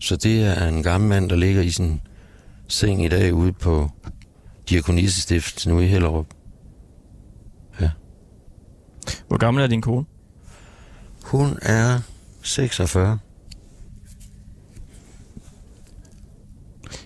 Så 0.00 0.16
det 0.16 0.42
er 0.44 0.68
en 0.68 0.82
gammel 0.82 1.08
mand, 1.08 1.30
der 1.30 1.36
ligger 1.36 1.62
i 1.62 1.70
sin 1.70 2.00
seng 2.68 3.04
i 3.04 3.08
dag 3.08 3.34
ude 3.34 3.52
på 3.52 3.90
Diakonissestift 4.68 5.66
nu 5.66 5.80
i 5.80 5.86
Hellerup. 5.86 6.26
Hvor 9.28 9.36
gammel 9.36 9.62
er 9.62 9.66
din 9.66 9.80
kone? 9.80 10.04
Hun 11.24 11.58
er 11.62 12.00
46. 12.42 13.18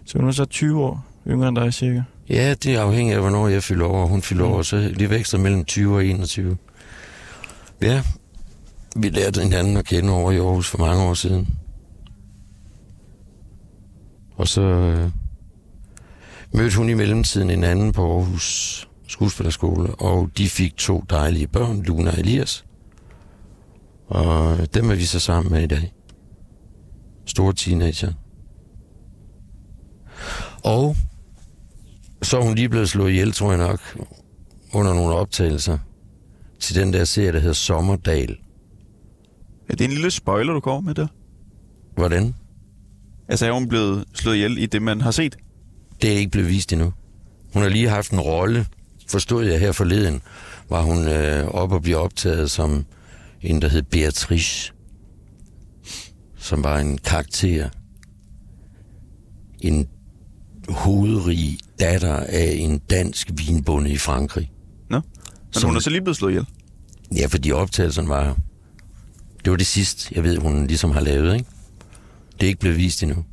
Så 0.05 0.18
hun 0.18 0.29
er 0.29 0.33
så 0.33 0.44
20 0.44 0.83
år 0.85 1.07
yngre 1.29 1.48
end 1.48 1.57
dig, 1.57 1.75
cirka. 1.75 2.03
Ja, 2.29 2.55
det 2.55 2.75
er 2.75 2.81
afhængigt 2.81 3.14
af, 3.14 3.20
hvornår 3.20 3.48
jeg 3.48 3.62
fylder 3.62 3.87
over. 3.87 4.07
Hun 4.07 4.22
fylder 4.22 4.44
over, 4.44 4.62
så 4.62 4.77
det 4.77 5.11
veksler 5.11 5.40
mellem 5.40 5.64
20 5.64 5.94
og 5.94 6.05
21. 6.05 6.57
Ja, 7.83 8.03
vi 8.96 9.09
lærte 9.09 9.42
hinanden 9.42 9.77
at 9.77 9.85
kende 9.85 10.12
over 10.12 10.33
i 10.33 10.37
Aarhus 10.37 10.68
for 10.68 10.79
mange 10.79 11.03
år 11.03 11.14
siden. 11.14 11.48
Og 14.37 14.48
så 14.48 14.62
øh, 14.62 15.11
mødte 16.55 16.77
hun 16.77 16.88
i 16.88 16.95
mellemtiden 16.95 17.51
en 17.51 17.65
anden 17.65 17.93
på 17.93 18.17
Aarhus 18.17 18.88
skuespillerskole, 19.07 19.95
og 19.95 20.31
de 20.38 20.49
fik 20.49 20.77
to 20.77 21.05
dejlige 21.11 21.47
børn, 21.47 21.83
Luna 21.83 22.11
og 22.11 22.19
Elias. 22.19 22.65
Og 24.09 24.59
dem 24.75 24.91
er 24.91 24.95
vi 24.95 25.05
så 25.05 25.21
sammen 25.21 25.53
med 25.53 25.62
i 25.62 25.67
dag. 25.67 25.93
Store 27.27 27.53
teenager. 27.53 28.12
Og 30.65 30.97
så 32.23 32.38
er 32.38 32.43
hun 32.43 32.55
lige 32.55 32.69
blevet 32.69 32.88
slået 32.88 33.11
ihjel, 33.11 33.33
tror 33.33 33.53
jeg 33.53 33.59
nok, 33.59 33.81
under 34.73 34.95
nogle 34.95 35.15
optagelser 35.15 35.79
til 36.61 36.77
den 36.77 36.93
der 36.93 37.05
serie, 37.05 37.33
der 37.33 37.38
hedder 37.38 37.55
Sommerdal. 37.55 38.37
Er 39.69 39.77
det 39.77 39.85
en 39.85 39.91
lille 39.91 40.11
spoiler, 40.11 40.53
du 40.53 40.61
kommer 40.61 40.81
med 40.81 40.95
der? 40.95 41.07
Hvordan? 41.95 42.35
Altså 43.29 43.47
er 43.47 43.53
hun 43.53 43.69
blevet 43.69 44.05
slået 44.15 44.35
ihjel 44.35 44.59
i 44.59 44.67
det, 44.67 44.83
man 44.83 45.01
har 45.01 45.11
set? 45.11 45.37
Det 46.03 46.12
er 46.12 46.17
ikke 46.19 46.31
blevet 46.31 46.49
vist 46.49 46.73
endnu. 46.73 46.93
Hun 47.53 47.62
har 47.62 47.69
lige 47.69 47.88
haft 47.88 48.11
en 48.12 48.21
rolle, 48.21 48.67
forstod 49.09 49.45
jeg 49.45 49.61
her 49.61 49.73
forleden, 49.73 50.23
var 50.69 50.83
hun 50.83 51.09
øh, 51.09 51.47
op 51.47 51.73
og 51.73 51.83
blive 51.83 51.97
optaget 51.97 52.51
som 52.51 52.85
en, 53.43 53.62
der 53.62 53.69
hed 53.69 53.83
Beatrice. 53.83 54.73
som 56.37 56.65
var 56.65 56.79
en 56.79 56.99
karakter. 56.99 57.69
En 59.61 59.88
hovedrig 60.69 61.59
datter 61.81 62.17
af 62.17 62.55
en 62.59 62.79
dansk 62.79 63.31
vinbonde 63.35 63.91
i 63.91 63.97
Frankrig. 63.99 64.51
Nå. 64.91 64.97
Men 64.97 65.53
Som- 65.53 65.69
hun 65.69 65.77
er 65.77 65.81
så 65.81 65.91
lige 65.91 66.01
blevet 66.03 66.17
slået 66.17 66.31
ihjel. 66.33 66.47
Ja, 67.17 67.27
fordi 67.27 67.53
optagelserne 67.53 68.09
var... 68.09 68.37
Det 69.45 69.51
var 69.51 69.57
det 69.57 69.67
sidste, 69.67 70.12
jeg 70.15 70.25
ved, 70.25 70.37
hun 70.38 70.67
ligesom 70.67 70.91
har 70.91 71.01
lavet, 71.01 71.35
ikke? 71.35 71.47
Det 72.35 72.43
er 72.43 72.49
ikke 72.49 72.61
blevet 72.61 72.77
vist 72.79 73.03
endnu. 73.03 73.25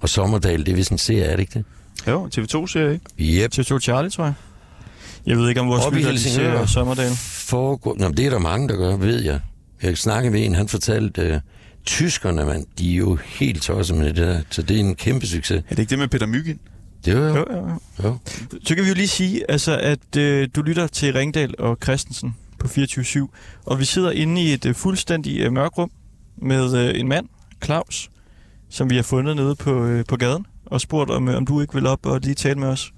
Og 0.00 0.08
Sommerdal, 0.08 0.58
det 0.66 0.68
er 0.72 0.76
vist 0.76 0.90
en 0.92 0.98
serie, 0.98 1.24
er 1.24 1.36
det 1.36 1.40
ikke 1.40 1.54
det? 1.54 1.64
Jo, 2.08 2.28
TV2-serie, 2.38 2.92
ikke? 2.92 3.44
Yep. 3.44 3.52
TV2 3.54 3.78
Charlie, 3.78 4.10
tror 4.10 4.24
jeg. 4.24 4.34
Jeg 5.26 5.36
ved 5.36 5.48
ikke, 5.48 5.60
om 5.60 5.68
vores 5.68 5.94
lytter, 5.94 6.16
ser 6.16 6.66
Sommerdal. 6.66 7.10
Foregår... 7.16 7.96
Nå, 7.98 8.08
det 8.08 8.26
er 8.26 8.30
der 8.30 8.38
mange, 8.38 8.68
der 8.68 8.76
gør, 8.76 8.96
ved 8.96 9.22
jeg. 9.22 9.40
Jeg 9.82 9.98
snakkede 9.98 10.32
med 10.32 10.46
en, 10.46 10.54
han 10.54 10.68
fortalte, 10.68 11.34
uh, 11.34 11.40
tyskerne, 11.84 12.44
mand, 12.44 12.66
de 12.78 12.92
er 12.92 12.96
jo 12.96 13.14
helt 13.24 13.62
tosset 13.62 13.96
med 13.96 14.06
det 14.06 14.16
der. 14.16 14.40
Så 14.50 14.62
det 14.62 14.76
er 14.76 14.80
en 14.80 14.94
kæmpe 14.94 15.26
succes. 15.26 15.62
Er 15.68 15.74
det 15.74 15.78
ikke 15.78 15.90
det 15.90 15.98
med 15.98 16.08
Peter 16.08 16.26
Myggen? 16.26 16.60
Det 17.04 17.16
var 17.16 17.28
jo. 17.28 17.36
Jo, 17.36 17.44
jo, 17.50 17.68
jo. 17.68 17.78
jo. 18.04 18.18
Så 18.64 18.74
kan 18.74 18.84
vi 18.84 18.88
jo 18.88 18.94
lige 18.94 19.08
sige, 19.08 19.50
altså, 19.50 19.78
at 19.78 20.16
øh, 20.16 20.48
du 20.56 20.62
lytter 20.62 20.86
til 20.86 21.12
Ringdal 21.12 21.54
og 21.58 21.78
Christensen 21.82 22.36
på 22.58 22.66
24-7, 22.66 23.26
og 23.66 23.78
vi 23.78 23.84
sidder 23.84 24.10
inde 24.10 24.42
i 24.42 24.52
et 24.52 24.66
øh, 24.66 24.74
fuldstændig 24.74 25.40
øh, 25.40 25.52
mørkrum 25.52 25.90
med 26.36 26.88
øh, 26.88 27.00
en 27.00 27.08
mand, 27.08 27.26
Claus, 27.64 28.10
som 28.68 28.90
vi 28.90 28.96
har 28.96 29.02
fundet 29.02 29.36
nede 29.36 29.54
på, 29.54 29.84
øh, 29.84 30.04
på 30.08 30.16
gaden, 30.16 30.46
og 30.70 30.80
spurgt, 30.80 31.10
om, 31.10 31.28
øh, 31.28 31.36
om 31.36 31.46
du 31.46 31.60
ikke 31.60 31.74
vil 31.74 31.86
op 31.86 32.06
og 32.06 32.20
lige 32.20 32.34
tale 32.34 32.58
med 32.58 32.68
os 32.68 32.92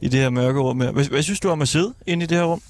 i 0.00 0.08
det 0.08 0.20
her 0.20 0.30
mørke 0.30 0.60
rum 0.60 0.80
her. 0.80 0.90
Hvad, 0.92 1.04
hvad 1.04 1.22
synes 1.22 1.40
du 1.40 1.48
om 1.50 1.62
at 1.62 1.68
sidde 1.68 1.94
inde 2.06 2.24
i 2.24 2.26
det 2.26 2.36
her 2.38 2.44
rum? 2.44 2.62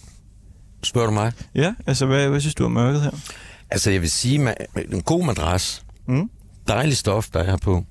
Spørger 0.83 1.07
du 1.07 1.13
mig? 1.15 1.33
Ja, 1.55 1.75
altså, 1.87 2.07
hvad, 2.07 2.29
hvad 2.29 2.41
synes 2.41 2.55
du 2.55 2.65
om 2.65 2.73
mørket 2.73 3.03
her? 3.03 3.11
Altså, 3.71 3.91
jeg 3.91 4.01
vil 4.01 4.11
sige, 4.11 4.55
en 4.93 5.03
god 5.03 5.25
madras. 5.27 5.85
Mm? 6.09 6.31
Dejlig 6.69 6.97
stof, 6.97 7.29
der 7.33 7.41
er 7.41 7.45
her 7.45 7.57
på. 7.57 7.85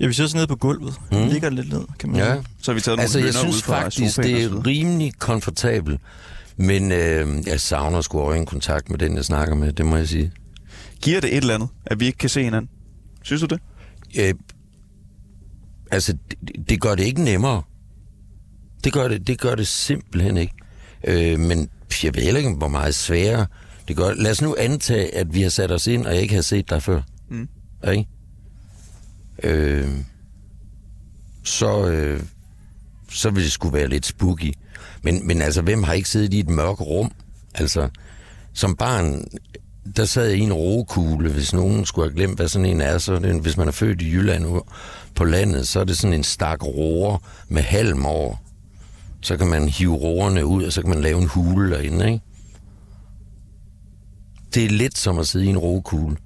Ja, 0.00 0.06
vi 0.06 0.12
sidder 0.12 0.30
så 0.30 0.36
nede 0.36 0.46
på 0.46 0.56
gulvet. 0.56 0.94
Mm. 1.12 1.18
Mm. 1.18 1.26
ligger 1.28 1.50
lidt 1.50 1.68
ned, 1.72 1.82
kan 1.98 2.08
man 2.10 2.18
Ja. 2.18 2.34
sige. 2.34 2.44
Så 2.62 2.70
har 2.70 2.74
vi 2.74 2.80
taget 2.80 3.00
Altså, 3.00 3.18
nogle 3.18 3.26
jeg 3.26 3.34
synes 3.34 3.56
ud 3.56 3.62
fra 3.62 3.80
faktisk, 3.82 4.16
det 4.16 4.42
er 4.44 4.66
rimelig 4.66 5.12
komfortabelt. 5.18 6.00
Men 6.56 6.92
øh, 6.92 7.46
jeg 7.46 7.60
savner 7.60 8.00
sgu 8.00 8.20
øjenkontakt 8.20 8.90
med 8.90 8.98
den, 8.98 9.16
jeg 9.16 9.24
snakker 9.24 9.54
med, 9.54 9.72
det 9.72 9.86
må 9.86 9.96
jeg 9.96 10.08
sige. 10.08 10.32
Giver 11.02 11.20
det 11.20 11.30
et 11.30 11.36
eller 11.36 11.54
andet, 11.54 11.68
at 11.86 12.00
vi 12.00 12.06
ikke 12.06 12.18
kan 12.18 12.28
se 12.28 12.42
hinanden? 12.42 12.70
Synes 13.22 13.40
du 13.42 13.46
det? 13.46 13.60
Øh, 14.18 14.34
altså, 15.94 16.16
det, 16.40 16.68
det 16.68 16.80
gør 16.80 16.94
det 16.94 17.04
ikke 17.04 17.22
nemmere. 17.22 17.62
Det 18.84 18.92
gør 18.92 19.08
det, 19.08 19.26
det 19.26 19.40
gør 19.40 19.54
det 19.54 19.66
simpelthen 19.66 20.36
ikke. 20.36 20.54
Øh, 21.04 21.40
men 21.40 21.68
jeg 22.04 22.14
ved 22.14 22.36
ikke, 22.36 22.50
hvor 22.50 22.68
meget 22.68 22.94
sværere 22.94 23.46
det 23.88 23.96
gør. 23.96 24.14
Lad 24.14 24.30
os 24.30 24.42
nu 24.42 24.56
antage, 24.58 25.14
at 25.14 25.34
vi 25.34 25.42
har 25.42 25.48
sat 25.48 25.70
os 25.72 25.86
ind, 25.86 26.06
og 26.06 26.14
jeg 26.14 26.22
ikke 26.22 26.34
har 26.34 26.42
set 26.42 26.70
dig 26.70 26.82
før. 26.82 27.02
Mm. 27.30 27.48
Ikke? 27.92 28.06
Øh, 29.42 29.88
så, 31.44 31.86
øh, 31.88 32.22
så 33.10 33.30
vil 33.30 33.42
det 33.44 33.52
skulle 33.52 33.74
være 33.78 33.88
lidt 33.88 34.06
spooky. 34.06 34.52
Men, 35.02 35.26
men 35.26 35.42
altså, 35.42 35.62
hvem 35.62 35.82
har 35.82 35.92
ikke 35.92 36.08
siddet 36.08 36.34
i 36.34 36.38
et 36.40 36.48
mørkt 36.48 36.80
rum? 36.80 37.12
Altså, 37.54 37.88
som 38.52 38.76
barn, 38.76 39.24
der 39.96 40.04
sad 40.04 40.26
jeg 40.28 40.36
i 40.38 40.40
en 40.40 40.52
rokugle, 40.52 41.32
hvis 41.32 41.52
nogen 41.52 41.86
skulle 41.86 42.10
have 42.10 42.16
glemt, 42.16 42.36
hvad 42.38 42.48
sådan 42.48 42.66
en 42.66 42.80
er. 42.80 42.98
Så 42.98 43.14
er 43.14 43.18
det, 43.18 43.30
en- 43.30 43.38
hvis 43.40 43.56
man 43.56 43.68
er 43.68 43.72
født 43.72 44.02
i 44.02 44.10
Jylland 44.12 44.46
på 45.14 45.24
landet, 45.24 45.68
så 45.68 45.80
er 45.80 45.84
det 45.84 45.98
sådan 45.98 46.14
en 46.14 46.24
stak 46.24 46.62
roer 46.64 47.18
med 47.48 47.62
halm 47.62 48.06
over. 48.06 48.36
Så 49.20 49.36
kan 49.36 49.46
man 49.46 49.68
hive 49.68 49.94
roerne 49.94 50.46
ud, 50.46 50.62
og 50.64 50.72
så 50.72 50.80
kan 50.80 50.90
man 50.90 51.00
lave 51.00 51.18
en 51.22 51.26
hule 51.28 51.70
derinde, 51.70 52.06
ikke? 52.06 52.20
Det 54.54 54.64
er 54.64 54.68
lidt 54.68 54.98
som 54.98 55.18
at 55.18 55.26
sidde 55.26 55.44
i 55.44 55.48
en 55.48 55.58
rokugle. 55.58 56.16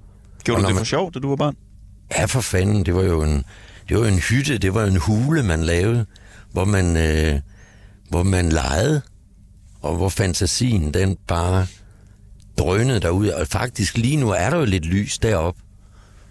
Gjorde 0.43 0.61
du 0.61 0.67
det 0.67 0.75
man- 0.75 0.79
for 0.79 0.85
sjov, 0.85 1.11
da 1.13 1.19
du 1.19 1.29
var 1.29 1.35
barn? 1.35 1.55
Ja, 2.17 2.25
for 2.25 2.41
fanden. 2.41 2.85
Det 2.85 2.95
var 2.95 3.01
jo 3.03 3.23
en, 3.23 3.43
det 3.89 3.97
var 3.97 4.03
jo 4.07 4.13
en 4.13 4.19
hytte, 4.19 4.57
det 4.57 4.73
var 4.73 4.85
en 4.85 4.97
hule, 4.97 5.43
man 5.43 5.63
lavede, 5.63 6.05
hvor 6.51 6.65
man, 6.65 6.97
øh, 6.97 7.39
hvor 8.09 8.23
man 8.23 8.49
legede, 8.49 9.01
og 9.81 9.95
hvor 9.95 10.09
fantasien, 10.09 10.93
den 10.93 11.17
bare 11.27 11.67
drønede 12.57 12.99
derud. 12.99 13.27
Og 13.27 13.47
faktisk 13.47 13.97
lige 13.97 14.17
nu 14.17 14.29
er 14.29 14.49
der 14.49 14.57
jo 14.57 14.65
lidt 14.65 14.85
lys 14.85 15.17
derop 15.19 15.55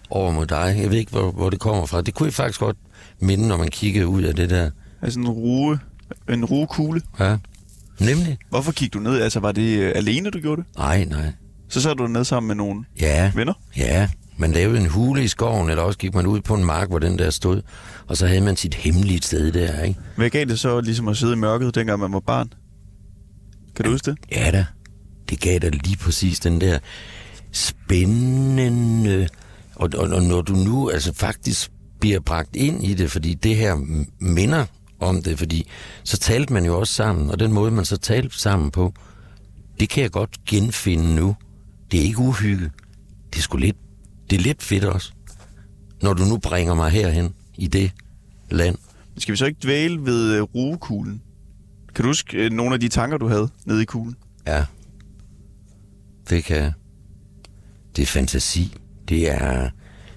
over 0.09 0.31
mod 0.31 0.45
dig. 0.45 0.75
Jeg 0.81 0.89
ved 0.91 0.97
ikke, 0.97 1.11
hvor, 1.11 1.31
hvor 1.31 1.49
det 1.49 1.59
kommer 1.59 1.85
fra. 1.85 2.01
Det 2.01 2.13
kunne 2.13 2.25
jeg 2.27 2.33
faktisk 2.33 2.59
godt 2.59 2.77
minde, 3.21 3.47
når 3.47 3.57
man 3.57 3.67
kiggede 3.67 4.07
ud 4.07 4.21
af 4.23 4.35
det 4.35 4.49
der. 4.49 4.69
Altså 5.01 5.19
en 5.19 5.29
rue, 5.29 5.79
en 6.29 6.45
ruekugle. 6.45 7.01
Ja. 7.19 7.37
Nemlig? 7.99 8.37
Hvorfor 8.49 8.71
gik 8.71 8.93
du 8.93 8.99
ned? 8.99 9.21
Altså 9.21 9.39
var 9.39 9.51
det 9.51 9.77
øh, 9.79 9.91
alene, 9.95 10.29
du 10.29 10.39
gjorde 10.39 10.61
det? 10.61 10.77
Nej, 10.77 11.03
nej. 11.03 11.31
Så 11.69 11.81
sad 11.81 11.95
du 11.95 12.07
ned 12.07 12.23
sammen 12.23 12.47
med 12.47 12.55
nogle 12.55 12.83
Ja, 13.01 13.31
venner? 13.35 13.53
ja. 13.77 14.09
Man 14.37 14.51
lavede 14.51 14.79
en 14.79 14.85
hule 14.89 15.23
i 15.23 15.27
skoven, 15.27 15.69
eller 15.69 15.83
også 15.83 15.99
gik 15.99 16.15
man 16.15 16.27
ud 16.27 16.41
på 16.41 16.53
en 16.55 16.63
mark, 16.65 16.89
hvor 16.89 16.99
den 16.99 17.19
der 17.19 17.29
stod. 17.29 17.61
Og 18.07 18.17
så 18.17 18.27
havde 18.27 18.41
man 18.41 18.55
sit 18.55 18.73
hemmelige 18.73 19.21
sted 19.21 19.51
der, 19.51 19.81
ikke? 19.83 19.99
Hvad 20.15 20.29
gav 20.29 20.45
det 20.45 20.59
så 20.59 20.81
ligesom 20.81 21.07
at 21.07 21.17
sidde 21.17 21.33
i 21.33 21.35
mørket, 21.35 21.75
dengang 21.75 21.99
man 21.99 22.13
var 22.13 22.19
barn? 22.19 22.53
Kan 23.75 23.85
du 23.85 23.91
huske 23.91 24.11
det? 24.11 24.19
Ja 24.31 24.51
da, 24.51 24.65
det 25.29 25.39
gav 25.39 25.59
dig 25.59 25.71
lige 25.71 25.97
præcis 25.97 26.39
den 26.39 26.61
der 26.61 26.79
spændende... 27.51 29.27
Og, 29.79 29.89
og, 29.97 30.09
og 30.09 30.23
når 30.23 30.41
du 30.41 30.53
nu 30.53 30.89
altså 30.89 31.13
faktisk 31.13 31.71
bliver 31.99 32.19
bragt 32.19 32.55
ind 32.55 32.83
i 32.83 32.93
det, 32.93 33.11
fordi 33.11 33.33
det 33.33 33.55
her 33.55 33.75
minder 34.19 34.65
om 34.99 35.23
det, 35.23 35.39
fordi 35.39 35.67
så 36.03 36.17
talte 36.17 36.53
man 36.53 36.65
jo 36.65 36.79
også 36.79 36.93
sammen, 36.93 37.31
og 37.31 37.39
den 37.39 37.53
måde, 37.53 37.71
man 37.71 37.85
så 37.85 37.97
talte 37.97 38.39
sammen 38.39 38.71
på, 38.71 38.93
det 39.79 39.89
kan 39.89 40.03
jeg 40.03 40.11
godt 40.11 40.45
genfinde 40.45 41.15
nu. 41.15 41.35
Det 41.91 41.99
er 41.99 42.03
ikke 42.03 42.19
uhygge. 42.19 42.71
Det 43.33 43.37
er 43.37 43.41
sgu 43.41 43.57
lidt, 43.57 43.77
det 44.29 44.35
er 44.35 44.41
lidt 44.41 44.63
fedt 44.63 44.83
også, 44.83 45.11
når 46.01 46.13
du 46.13 46.23
nu 46.23 46.37
bringer 46.37 46.73
mig 46.73 46.89
herhen 46.91 47.33
i 47.57 47.67
det 47.67 47.91
land. 48.51 48.75
Skal 49.17 49.31
vi 49.31 49.37
så 49.37 49.45
ikke 49.45 49.59
dvæle 49.63 50.05
ved 50.05 50.35
øh, 50.35 50.41
ruekuglen? 50.41 51.21
Kan 51.95 52.03
du 52.03 52.09
huske 52.09 52.37
øh, 52.37 52.51
nogle 52.51 52.73
af 52.73 52.79
de 52.79 52.87
tanker, 52.87 53.17
du 53.17 53.27
havde 53.27 53.49
nede 53.65 53.81
i 53.81 53.85
kuglen? 53.85 54.15
Ja. 54.47 54.65
Det 56.29 56.43
kan 56.43 56.57
jeg. 56.57 56.73
Det 57.95 58.01
er 58.01 58.05
fantasi. 58.05 58.77
Det 59.09 59.31
er... 59.31 59.69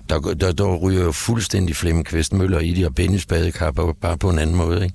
Der, 0.08 0.20
der, 0.20 0.52
der 0.52 0.76
ryger 0.76 1.04
jo 1.04 1.12
fuldstændig 1.12 1.76
Flemming 1.76 2.06
Møller 2.32 2.58
i 2.58 2.74
det, 2.74 2.86
og 2.86 2.94
Bennys 2.94 3.26
badekar, 3.26 3.70
bare, 4.00 4.18
på 4.18 4.30
en 4.30 4.38
anden 4.38 4.56
måde, 4.56 4.84
ikke? 4.84 4.94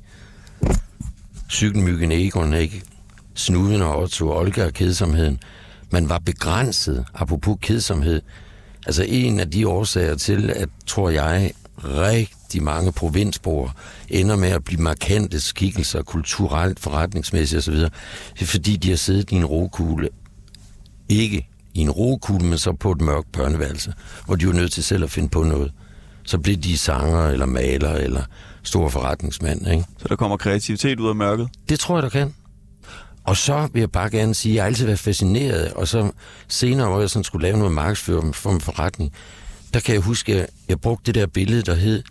Cykelmyggen 1.49 2.12
Egon, 2.12 2.53
ikke? 2.53 2.81
Snuden 3.36 3.81
og 3.81 4.01
Otto, 4.01 4.31
Olga 4.31 4.65
og 4.65 4.73
kedsomheden. 4.73 5.39
Man 5.91 6.10
var 6.10 6.19
begrænset, 6.19 7.05
apropos 7.13 7.57
kedsomhed. 7.62 8.21
Altså 8.86 9.03
en 9.03 9.39
af 9.39 9.51
de 9.51 9.67
årsager 9.67 10.15
til, 10.15 10.49
at, 10.49 10.69
tror 10.86 11.10
jeg, 11.10 11.51
rigtig 11.83 12.63
mange 12.63 12.91
provinsborger 12.91 13.69
ender 14.10 14.36
med 14.36 14.49
at 14.49 14.63
blive 14.63 14.81
markante 14.81 15.41
skikkelser, 15.41 16.01
kulturelt, 16.01 16.79
forretningsmæssigt 16.79 17.60
osv., 17.60 17.75
det 17.75 17.91
er 18.41 18.45
fordi, 18.45 18.77
de 18.77 18.89
har 18.89 18.97
siddet 18.97 19.31
i 19.31 19.36
en 19.36 19.45
rokugle. 19.45 20.10
Ikke 21.10 21.47
i 21.78 21.82
en 21.82 21.92
rokugle, 21.92 22.48
men 22.48 22.58
så 22.58 22.74
på 22.74 22.92
et 22.92 23.02
mørkt 23.02 23.32
børneværelse, 23.32 23.94
hvor 24.26 24.36
de 24.36 24.48
var 24.48 24.54
nødt 24.54 24.72
til 24.72 24.84
selv 24.84 25.04
at 25.04 25.12
finde 25.12 25.30
på 25.30 25.44
noget. 25.44 25.72
Så 26.24 26.38
blev 26.38 26.56
de 26.56 26.78
sanger, 26.78 27.28
eller 27.28 27.46
maler, 27.46 27.94
eller 27.94 28.22
stor 28.63 28.90
forretningsmand, 28.90 29.68
ikke? 29.68 29.86
Så 29.98 30.06
der 30.08 30.16
kommer 30.16 30.38
kreativitet 30.38 31.00
ud 31.00 31.10
af 31.10 31.16
mørket. 31.16 31.50
Det 31.70 31.80
tror 31.80 31.96
jeg, 31.96 32.04
du 32.04 32.10
kan. 32.10 32.34
Og 33.24 33.38
så 33.38 33.68
vil 33.74 33.80
jeg 33.80 33.92
bare 33.92 34.10
gerne 34.10 34.34
sige, 34.36 34.52
at 34.52 34.56
jeg 34.56 34.63
har 34.63 34.68
altid 34.68 34.86
været 34.86 35.00
fascineret, 35.00 35.74
og 35.74 35.88
så 35.88 36.12
senere, 36.48 36.90
hvor 36.90 37.00
jeg 37.00 37.10
sådan 37.10 37.24
skulle 37.24 37.48
lave 37.48 37.58
noget 37.58 37.74
markedsføring 37.74 38.36
for 38.36 38.52
en 38.52 38.62
forretning, 38.62 39.13
der 39.73 39.80
kan 39.80 39.94
jeg 39.94 40.02
huske, 40.02 40.42
at 40.42 40.50
jeg 40.69 40.82
brugte 40.82 41.06
det 41.06 41.15
der 41.15 41.28
billede, 41.28 41.62
der 41.62 41.75
hed, 41.75 42.04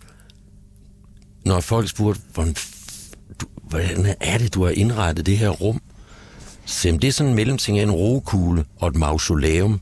når 1.45 1.59
folk 1.59 1.89
spurgte, 1.89 2.21
hvordan, 2.33 2.55
du, 3.41 3.45
hvordan 3.63 4.15
er 4.21 4.37
det, 4.37 4.53
du 4.53 4.63
har 4.63 4.71
indrettet 4.71 5.25
det 5.25 5.37
her 5.37 5.49
rum? 5.49 5.81
Sem, 6.67 6.99
det 6.99 7.07
er 7.07 7.11
sådan 7.11 7.29
en 7.29 7.35
mellemting 7.35 7.79
af 7.79 7.83
en 7.83 7.91
rokugle 7.91 8.65
og 8.75 8.87
et 8.87 8.95
mausoleum. 8.95 9.81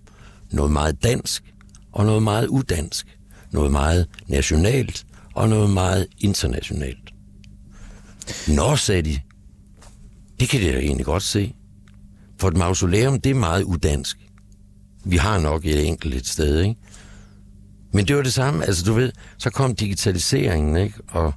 Noget 0.52 0.72
meget 0.72 1.04
dansk 1.04 1.54
og 1.92 2.06
noget 2.06 2.24
meget 2.24 2.48
udansk. 2.48 3.18
Noget 3.52 3.72
meget 3.72 4.08
nationalt 4.28 5.06
og 5.34 5.50
noget 5.50 5.70
meget 5.70 6.08
internationalt. 6.20 7.14
Nå, 8.48 8.76
sagde 8.76 9.02
de, 9.02 9.20
det 10.40 10.50
kan 10.50 10.62
det 10.62 10.74
da 10.74 10.80
egentlig 10.80 11.06
godt 11.06 11.24
se. 11.24 11.54
For 12.40 12.48
et 12.48 12.58
mausoleum, 12.58 13.22
det 13.22 13.30
er 13.30 13.36
meget 13.36 13.64
udansk. 13.64 14.18
Vi 15.06 15.18
har 15.18 15.40
nok 15.40 15.66
et 15.66 15.88
enkelt 15.88 16.16
et 16.16 16.28
sted, 16.28 16.62
ikke? 16.62 16.76
Men 17.94 18.08
det 18.08 18.16
var 18.16 18.22
det 18.22 18.34
samme, 18.34 18.66
altså 18.66 18.86
du 18.86 18.94
ved, 18.94 19.12
så 19.38 19.50
kom 19.50 19.76
digitaliseringen, 19.76 20.78
ikke? 20.78 20.96
Og, 21.08 21.34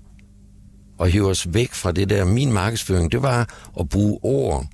og 0.99 1.09
hive 1.09 1.29
os 1.29 1.55
væk 1.55 1.73
fra 1.73 1.93
det 1.93 2.11
der. 2.11 2.25
Min 2.25 2.53
markedsføring, 2.53 3.13
det 3.13 3.23
var 3.23 3.71
at 3.81 3.89
bruge 3.89 4.19
ord, 4.23 4.67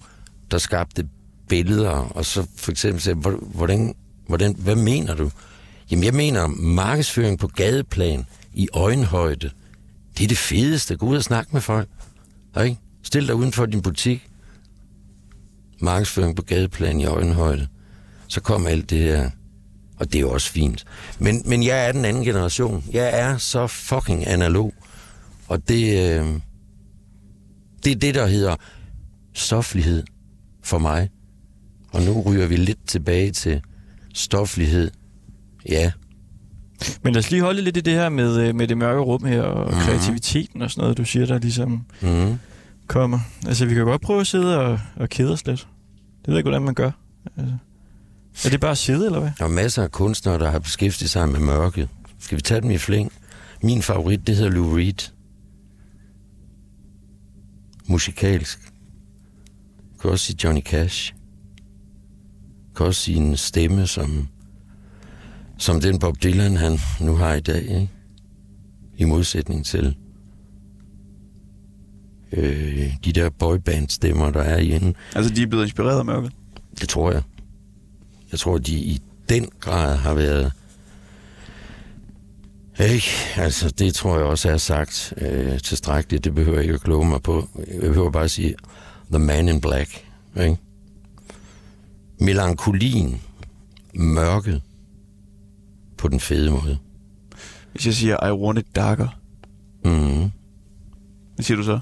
der 0.51 0.59
skabte 0.59 1.09
billeder, 1.49 1.91
og 1.91 2.25
så 2.25 2.47
for 2.57 2.71
eksempel 2.71 3.03
sagde, 3.03 3.19
hvordan, 3.41 3.95
hvordan, 4.27 4.55
hvad 4.59 4.77
mener 4.77 5.15
du? 5.15 5.31
Jamen 5.91 6.05
jeg 6.05 6.15
mener 6.15 6.47
markedsføring 6.47 7.39
på 7.39 7.47
gadeplan, 7.47 8.27
i 8.55 8.69
øjenhøjde, 8.73 9.51
det 10.19 10.25
er 10.25 10.29
det 10.29 10.39
fedeste. 10.39 10.97
Gå 10.97 11.07
ud 11.07 11.17
og 11.17 11.23
snakke 11.23 11.51
med 11.53 11.61
folk. 11.61 11.89
Ikke? 12.65 12.79
Stil 13.03 13.27
dig 13.27 13.35
uden 13.35 13.53
for 13.53 13.67
din 13.67 13.83
butik. 13.83 14.29
Markedsføring 15.81 16.37
på 16.37 16.43
gadeplan 16.43 17.01
i 17.01 17.05
øjenhøjde. 17.05 17.69
Så 18.29 18.41
kom 18.41 18.67
alt 18.67 18.91
det 18.91 18.99
her 18.99 19.31
Og 19.97 20.13
det 20.13 20.21
er 20.21 20.27
også 20.27 20.51
fint. 20.51 20.85
Men, 21.19 21.43
men 21.47 21.63
jeg 21.63 21.89
er 21.89 21.93
den 21.93 22.05
anden 22.05 22.25
generation. 22.25 22.85
Jeg 22.93 23.21
er 23.21 23.39
så 23.39 23.67
fucking 23.67 24.27
analog. 24.27 24.75
Og 25.49 25.69
det, 25.69 25.85
øh, 25.85 26.41
det 27.85 27.93
er 27.93 27.97
det, 27.97 28.15
der 28.15 28.27
hedder 28.27 28.57
stoflighed 29.33 30.03
for 30.65 30.79
mig. 30.79 31.11
Og 31.93 32.03
nu 32.03 32.21
ryger 32.21 32.47
vi 32.47 32.57
lidt 32.57 32.87
tilbage 32.87 33.31
til 33.31 33.61
stoflighed. 34.15 34.91
Ja, 35.69 35.93
Men 37.03 37.13
lad 37.13 37.19
os 37.19 37.31
lige 37.31 37.43
holde 37.43 37.63
lidt 37.63 37.77
i 37.77 37.81
det 37.81 37.93
her 37.93 38.09
med, 38.09 38.41
øh, 38.41 38.55
med 38.55 38.69
det 38.69 38.79
mørke 38.79 39.01
rum 39.01 39.25
her, 39.25 39.43
og 39.43 39.75
mm. 39.75 39.81
kreativiteten 39.81 40.63
og 40.63 40.71
sådan 40.71 40.83
noget, 40.83 40.99
du 40.99 41.05
siger, 41.05 41.27
der 41.27 41.39
ligesom 41.39 41.85
mm. 42.03 42.39
kommer. 42.87 43.19
Altså, 43.47 43.67
vi 43.67 43.75
kan 43.75 43.85
godt 43.85 44.03
prøve 44.03 44.21
at 44.21 44.27
sidde 44.27 44.61
og, 44.61 44.81
og 44.97 45.09
kede 45.09 45.33
os 45.33 45.47
lidt. 45.47 45.61
Det 45.61 46.29
ved 46.29 46.35
jeg 46.35 46.39
ikke, 46.39 46.49
hvordan 46.49 46.63
man 46.63 46.75
gør. 46.75 46.91
Altså, 47.37 47.55
er 48.45 48.51
det 48.51 48.61
bare 48.61 48.71
at 48.71 48.79
sidde, 48.79 49.07
eller 49.07 49.21
hvad? 49.21 49.31
Der 49.39 49.45
er 49.45 49.49
masser 49.49 49.83
af 49.83 49.93
kunstnere, 49.93 50.39
der 50.39 50.51
har 50.51 50.59
beskæftiget 50.59 51.11
sig 51.11 51.29
med 51.29 51.41
mørket. 51.41 51.89
Skal 52.19 52.37
vi 52.37 52.43
tage 52.43 52.61
dem 52.61 52.71
i 52.71 52.79
flæng? 52.79 53.13
Min 53.63 53.83
favorit, 53.83 54.27
det 54.27 54.37
hedder 54.37 54.51
Lou 54.51 54.77
Reed. 54.77 55.11
Musikalsk. 57.87 58.73
Kan 60.05 60.11
også 60.11 60.25
sige 60.27 60.39
Johnny 60.45 60.61
Cash. 60.61 61.15
Jeg 62.69 62.77
kan 62.77 62.87
også 62.87 63.01
sige 63.01 63.17
en 63.17 63.37
stemme, 63.37 63.87
som, 63.87 64.29
som 65.59 65.81
den 65.81 65.99
Bob 65.99 66.23
Dylan, 66.23 66.57
han 66.57 66.79
nu 67.01 67.15
har 67.15 67.35
i 67.35 67.41
dag. 67.41 67.63
Ikke? 67.63 67.91
I 68.97 69.05
modsætning 69.05 69.67
til 69.67 69.97
øh, 72.33 72.95
de 73.05 73.13
der 73.13 73.31
boyband-stemmer, 73.31 74.31
der 74.31 74.41
er 74.43 74.59
i 74.59 74.73
enden. 74.73 74.97
Altså, 75.15 75.35
de 75.35 75.43
er 75.43 75.47
blevet 75.47 75.65
inspireret 75.65 75.99
af 75.99 76.05
mørket. 76.05 76.33
Det 76.81 76.89
tror 76.89 77.13
jeg. 77.13 77.23
Jeg 78.33 78.41
tror, 78.41 78.59
de 78.59 78.73
i 78.73 79.03
den 79.29 79.49
grad 79.61 79.97
har 79.97 80.15
været... 80.15 80.53
Ikke? 82.81 83.09
Altså, 83.37 83.71
det 83.71 83.95
tror 83.95 84.17
jeg 84.17 84.27
også 84.27 84.51
er 84.51 84.57
sagt 84.57 85.15
øh, 85.17 85.59
tilstrækkeligt. 85.61 86.25
Det 86.25 86.35
behøver 86.35 86.57
jeg 86.57 86.65
ikke 86.65 86.75
at 86.75 86.81
kloge 86.81 87.09
mig 87.09 87.23
på. 87.23 87.49
Jeg 87.73 87.81
behøver 87.81 88.11
bare 88.11 88.25
at 88.25 88.31
sige, 88.31 88.55
The 89.11 89.19
Man 89.19 89.49
in 89.49 89.61
Black. 89.61 90.07
Ikke? 90.37 90.57
Melankolien, 92.21 93.21
mørket, 93.95 94.63
på 95.99 96.09
den 96.09 96.21
fede 96.21 96.51
måde. 96.51 96.79
Hvis 97.73 97.87
jeg 97.87 97.95
siger, 97.95 98.27
I 98.27 98.33
want 98.33 98.59
it 98.59 98.77
darker, 98.77 99.09
Mm. 99.85 100.31
hvad 101.35 101.43
siger 101.45 101.57
du 101.57 101.63
så? 101.63 101.81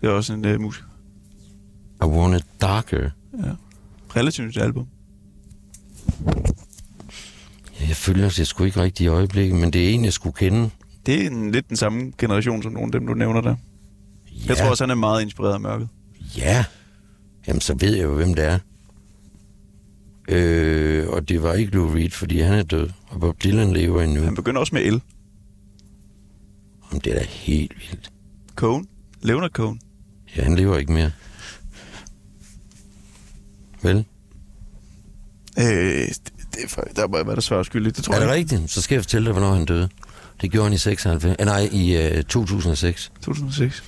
Det 0.00 0.06
er 0.08 0.12
også 0.12 0.32
en 0.32 0.44
uh, 0.54 0.60
musiker. 0.60 0.86
I 2.02 2.04
want 2.04 2.36
it 2.36 2.44
darker. 2.60 3.10
Ja. 3.44 3.50
Relativt 4.16 4.46
nyt 4.48 4.56
album. 4.56 4.86
Jeg 7.88 7.96
følger 7.96 8.28
det 8.28 8.46
sgu 8.46 8.64
ikke 8.64 8.80
rigtigt 8.82 9.00
i 9.04 9.06
øjeblikket, 9.08 9.60
men 9.60 9.72
det 9.72 9.84
er 9.84 9.94
en, 9.94 10.04
jeg 10.04 10.12
skulle 10.12 10.36
kende. 10.36 10.70
Det 11.06 11.22
er 11.22 11.30
en, 11.30 11.52
lidt 11.52 11.68
den 11.68 11.76
samme 11.76 12.12
generation 12.18 12.62
som 12.62 12.72
nogle 12.72 12.86
af 12.86 12.92
dem, 12.92 13.06
du 13.06 13.14
nævner 13.14 13.40
der. 13.40 13.50
Ja. 13.50 14.48
Jeg 14.48 14.56
tror 14.56 14.70
også, 14.70 14.84
han 14.84 14.90
er 14.90 14.94
meget 14.94 15.22
inspireret 15.22 15.54
af 15.54 15.60
mørket. 15.60 15.88
Ja. 16.36 16.64
Jamen, 17.46 17.60
så 17.60 17.74
ved 17.74 17.94
jeg 17.94 18.02
jo, 18.04 18.14
hvem 18.14 18.34
det 18.34 18.44
er. 18.44 18.58
Øh, 20.28 21.08
og 21.08 21.28
det 21.28 21.42
var 21.42 21.52
ikke 21.52 21.72
Lou 21.72 21.88
Reed, 21.94 22.10
fordi 22.10 22.40
han 22.40 22.54
er 22.58 22.62
død, 22.62 22.90
og 23.08 23.20
Bob 23.20 23.42
Dylan 23.44 23.72
lever 23.72 24.02
endnu. 24.02 24.22
Han 24.22 24.34
begynder 24.34 24.60
også 24.60 24.74
med 24.74 24.82
el. 24.82 25.00
Jamen, 26.90 27.00
det 27.04 27.12
er 27.14 27.18
da 27.18 27.24
helt 27.24 27.72
vildt. 27.90 28.10
Cohen. 28.54 28.86
Leonard 29.22 29.50
Cohen. 29.50 29.80
Ja, 30.36 30.42
han 30.42 30.56
lever 30.56 30.76
ikke 30.78 30.92
mere. 30.92 31.10
Vel? 33.82 34.04
Øh, 35.58 35.64
det, 35.64 36.18
det 36.54 36.70
for, 36.70 36.80
der 36.96 37.08
må 37.08 37.16
jeg 37.16 37.26
være 37.26 37.34
der 37.34 37.40
svært 37.40 37.66
skyldig. 37.66 37.96
Det 37.96 38.04
tror 38.04 38.14
er 38.14 38.18
det 38.18 38.26
jeg. 38.26 38.34
rigtigt? 38.34 38.70
Så 38.70 38.82
skal 38.82 38.94
jeg 38.94 39.02
fortælle 39.02 39.24
dig, 39.26 39.32
hvornår 39.32 39.54
han 39.54 39.64
døde. 39.64 39.88
Det 40.40 40.50
gjorde 40.50 40.64
han 40.64 40.72
i 40.72 40.78
96. 40.78 41.36
Eh, 41.38 41.46
nej, 41.46 41.68
i 41.72 41.96
øh, 41.96 42.24
2006. 42.24 43.12
2006. 43.22 43.84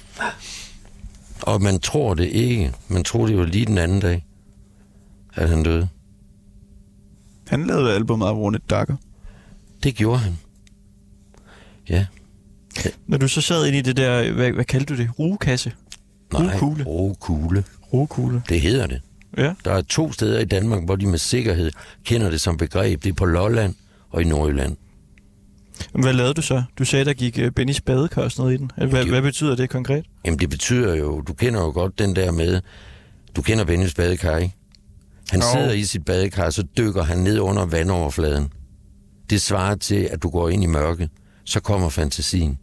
Og 1.43 1.63
man 1.63 1.81
tror 1.81 2.15
det 2.15 2.25
ikke. 2.25 2.73
Man 2.89 3.05
tror 3.05 3.27
det 3.27 3.35
jo 3.35 3.45
lige 3.45 3.67
den 3.67 3.79
anden 3.79 4.01
dag, 4.01 4.27
at 5.35 5.49
han 5.49 5.63
døde. 5.63 5.89
Han 7.49 7.67
lavede 7.67 7.95
albumet 7.95 8.27
I 8.27 8.31
Want 8.31 8.57
It 8.57 8.71
Darker. 8.71 8.97
Det 9.83 9.95
gjorde 9.95 10.19
han. 10.19 10.39
Ja. 11.89 12.07
Når 13.07 13.19
du 13.19 13.29
så 13.29 13.41
sad 13.41 13.67
ind 13.67 13.77
i 13.77 13.81
det 13.81 13.97
der, 13.97 14.33
hvad, 14.33 14.53
hvad 14.53 14.65
kaldte 14.65 14.95
du 14.95 14.99
det? 15.03 15.11
Rugekasse? 15.19 15.73
Nej, 16.33 16.43
Rugekugle. 16.43 16.85
Rugekugle. 16.85 17.65
Rugekugle. 17.93 18.43
Det 18.49 18.61
hedder 18.61 18.87
det. 18.87 19.01
Ja. 19.37 19.55
Der 19.65 19.73
er 19.73 19.83
to 19.83 20.13
steder 20.13 20.41
i 20.41 20.45
Danmark, 20.45 20.85
hvor 20.85 20.97
de 20.97 21.07
med 21.07 21.19
sikkerhed 21.19 21.71
kender 22.05 22.31
det 22.31 22.41
som 22.41 22.57
begreb. 22.57 23.03
Det 23.03 23.09
er 23.11 23.15
på 23.15 23.25
Lolland 23.25 23.75
og 24.11 24.23
i 24.23 24.25
Nordjylland. 24.25 24.77
Men 25.95 26.03
Hvad 26.03 26.13
lavede 26.13 26.35
du 26.35 26.43
så? 26.43 26.63
Du 26.79 26.85
sagde, 26.85 27.05
der 27.05 27.13
gik 27.13 27.39
uh, 27.43 27.51
Bennys 27.51 27.81
badekar 27.81 28.23
og 28.23 28.33
sådan 28.33 28.43
noget 28.43 28.55
i 28.55 28.57
den. 28.57 28.91
Hvad, 28.91 29.05
hvad 29.05 29.23
betyder 29.23 29.57
det 29.57 29.71
konkret? 29.71 30.05
Jamen 30.25 30.39
det 30.39 30.51
betyder 30.51 30.95
jo, 30.95 31.21
du 31.21 31.33
kender 31.33 31.61
jo 31.61 31.71
godt 31.71 31.99
den 31.99 32.17
der 32.17 32.33
med, 32.33 32.61
du 33.37 33.43
kender 33.43 33.65
Bennys 33.65 33.95
badekar, 33.95 34.37
ikke? 34.37 34.55
Han 35.31 35.41
Jo. 35.41 35.47
sidder 35.53 35.73
i 35.73 35.85
sit 35.85 36.05
badekar, 36.05 36.51
så 36.51 36.63
dykker 36.79 37.03
han 37.03 37.19
ned 37.19 37.39
under 37.41 37.67
vandoverfladen. 37.67 38.49
Det 39.31 39.41
svarer 39.43 39.75
til, 39.75 40.09
at 40.13 40.23
du 40.23 40.29
går 40.31 40.49
ind 40.49 40.63
i 40.63 40.67
mørke. 40.67 41.09
Så 41.45 41.61
kommer 41.61 41.89
fantasien. 41.89 42.59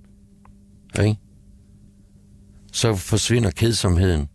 Ikke? 1.00 1.18
Så 2.72 2.96
forsvinder 2.96 3.52
kedsomheden. 3.52 4.28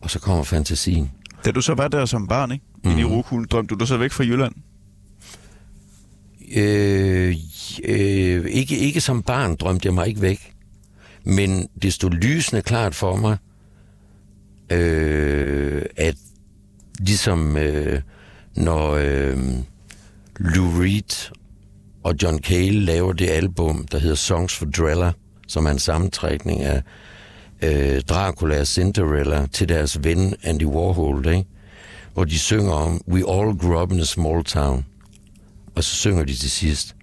Og 0.00 0.10
så 0.10 0.18
kommer 0.20 0.44
fantasien. 0.44 1.10
Da 1.44 1.50
du 1.50 1.60
så 1.60 1.74
var 1.74 1.88
der 1.88 2.04
som 2.04 2.26
barn, 2.28 2.52
ikke? 2.52 2.64
Mm. 2.84 2.98
I 2.98 3.04
Rukuglen, 3.04 3.46
drømte 3.50 3.74
du 3.74 3.78
dig 3.78 3.88
så 3.88 3.96
væk 3.96 4.12
fra 4.12 4.24
Jylland? 4.24 4.54
Øh, 6.54 7.36
øh, 7.84 8.46
ikke, 8.46 8.78
ikke 8.78 9.00
som 9.00 9.22
barn 9.22 9.56
drømte 9.56 9.86
jeg 9.86 9.94
mig 9.94 10.08
ikke 10.08 10.22
væk. 10.22 10.52
Men 11.24 11.68
det 11.82 11.92
stod 11.92 12.10
lysende 12.10 12.62
klart 12.62 12.94
for 12.94 13.16
mig, 13.16 13.36
øh, 14.72 15.82
at 15.96 16.14
ligesom 16.98 17.56
øh, 17.56 18.00
når 18.56 18.90
øh, 18.90 19.38
Lou 20.38 20.80
Reed 20.80 21.32
og 22.02 22.14
John 22.22 22.38
Cale 22.38 22.80
laver 22.80 23.12
det 23.12 23.28
album, 23.28 23.86
der 23.92 23.98
hedder 23.98 24.14
Songs 24.14 24.56
for 24.56 24.66
Drella, 24.66 25.12
som 25.48 25.66
er 25.66 25.70
en 25.70 25.78
sammentrækning 25.78 26.62
af 26.62 26.82
øh, 27.62 28.00
Dracula 28.00 28.60
og 28.60 28.66
Cinderella 28.66 29.46
til 29.52 29.68
deres 29.68 30.04
ven 30.04 30.34
Andy 30.42 30.64
Warhol, 30.64 31.26
ikke? 31.28 31.44
hvor 32.14 32.24
de 32.24 32.38
synger 32.38 32.72
om 32.72 33.00
We 33.08 33.18
all 33.18 33.58
grew 33.58 33.82
up 33.82 33.92
in 33.92 34.00
a 34.00 34.04
small 34.04 34.44
town. 34.44 34.84
Og 35.76 35.84
så 35.84 35.94
synger 35.94 36.24
de 36.24 36.34
til 36.34 36.50
sidst 36.50 36.96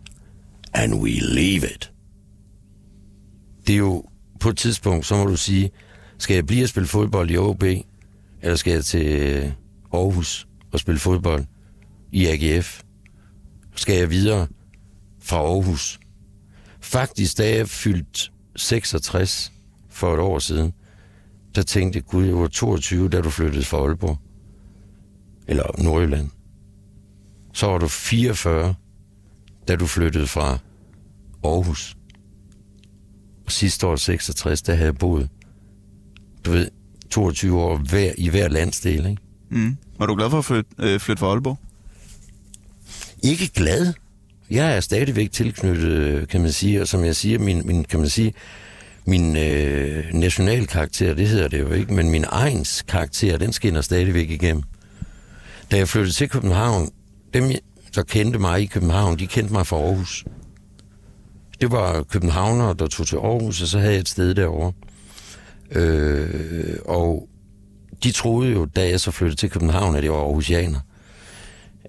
And 0.74 0.93
we 0.93 1.09
leave 1.09 1.65
it. 1.76 1.91
Det 3.67 3.74
er 3.74 3.78
jo 3.78 4.05
på 4.39 4.49
et 4.49 4.57
tidspunkt, 4.57 5.05
så 5.05 5.15
må 5.15 5.26
du 5.26 5.36
sige, 5.36 5.71
skal 6.17 6.34
jeg 6.34 6.45
blive 6.45 6.63
at 6.63 6.69
spille 6.69 6.88
fodbold 6.88 7.32
i 7.32 7.38
OB, 7.38 7.63
eller 8.41 8.55
skal 8.55 8.74
jeg 8.74 8.86
til 8.86 9.05
øh, 9.05 9.51
Aarhus 9.93 10.47
og 10.71 10.80
spille 10.80 10.99
fodbold 10.99 11.45
i 12.11 12.26
AGF? 12.26 12.82
Skal 13.76 13.97
jeg 13.97 14.09
videre 14.09 14.47
fra 15.21 15.38
Aarhus? 15.38 15.99
Faktisk, 16.82 17.38
da 17.38 17.55
jeg 17.55 17.69
fyldte 17.69 18.32
66 18.55 19.51
for 19.89 20.13
et 20.13 20.19
år 20.19 20.39
siden, 20.39 20.74
der 21.55 21.61
tænkte 21.61 21.97
jeg, 21.97 22.05
gud, 22.05 22.26
jeg 22.26 22.36
var 22.36 22.47
22, 22.47 23.09
da 23.09 23.21
du 23.21 23.30
flyttede 23.30 23.63
fra 23.63 23.78
Aalborg. 23.78 24.17
Eller 25.47 25.84
Nordjylland. 25.84 26.30
Så 27.54 27.68
var 27.68 27.78
du 27.78 27.88
44, 27.88 28.76
da 29.68 29.76
du 29.76 29.88
flyttede 29.88 30.28
fra 30.28 30.58
Aarhus. 31.43 31.95
Og 33.45 33.51
sidste 33.51 33.88
år 33.88 33.95
66, 33.95 34.62
der 34.62 34.74
havde 34.74 34.86
jeg 34.86 34.97
boet, 34.97 35.30
du 36.45 36.51
ved, 36.51 36.70
22 37.10 37.62
år 37.62 37.78
hver, 37.78 38.12
i 38.18 38.30
hver 38.30 38.47
landsdel, 38.47 39.06
ikke? 39.06 39.22
Mm. 39.49 39.78
Var 39.99 40.06
du 40.06 40.16
glad 40.16 40.30
for 40.30 40.38
at 40.38 40.45
flytte, 40.45 40.70
øh, 40.80 40.99
flytte 40.99 41.20
fra 41.20 41.28
Aalborg? 41.28 41.60
Ikke 43.24 43.47
glad. 43.47 43.93
Jeg 44.49 44.76
er 44.76 44.80
stadigvæk 44.80 45.32
tilknyttet, 45.32 46.30
kan 46.30 46.41
man 46.41 46.51
sige, 46.51 46.82
og 46.82 46.88
som 46.88 47.06
jeg 47.06 47.16
siger, 47.16 47.39
min, 47.39 47.68
min 47.68 47.84
kan 47.84 47.99
man 47.99 48.10
sige, 48.10 48.34
min 49.06 49.38
øh, 49.38 50.14
nationalkarakter, 50.14 51.14
det 51.14 51.28
hedder 51.28 51.47
det 51.47 51.60
jo 51.60 51.72
ikke, 51.72 51.93
men 51.93 52.10
min 52.10 52.26
egens 52.30 52.84
karakter, 52.88 53.38
den 53.38 53.54
skinner 53.54 53.82
stadigvæk 53.82 54.30
igennem. 54.30 54.64
Da 55.72 55.78
jeg 55.78 55.89
flyttede 55.89 56.14
til 56.14 56.30
København, 56.30 56.91
dem, 57.34 57.51
der 57.95 58.03
kendte 58.03 58.39
mig 58.39 58.61
i 58.61 58.65
København, 58.65 59.19
de 59.19 59.27
kendte 59.27 59.53
mig 59.53 59.67
fra 59.67 59.77
Aarhus. 59.77 60.25
Det 61.61 61.71
var 61.71 62.03
københavnere, 62.03 62.73
der 62.79 62.88
tog 62.88 63.07
til 63.07 63.15
Aarhus, 63.15 63.61
og 63.61 63.67
så 63.67 63.79
havde 63.79 63.91
jeg 63.93 63.99
et 63.99 64.09
sted 64.09 64.36
derovre. 64.36 64.71
Øh, 65.71 66.75
og 66.86 67.27
de 68.03 68.11
troede 68.11 68.51
jo, 68.51 68.65
da 68.65 68.89
jeg 68.89 68.99
så 68.99 69.11
flyttede 69.11 69.39
til 69.39 69.49
København, 69.49 69.95
at 69.95 70.03
jeg 70.03 70.11
var 70.11 70.19
Aarhusianer. 70.19 70.79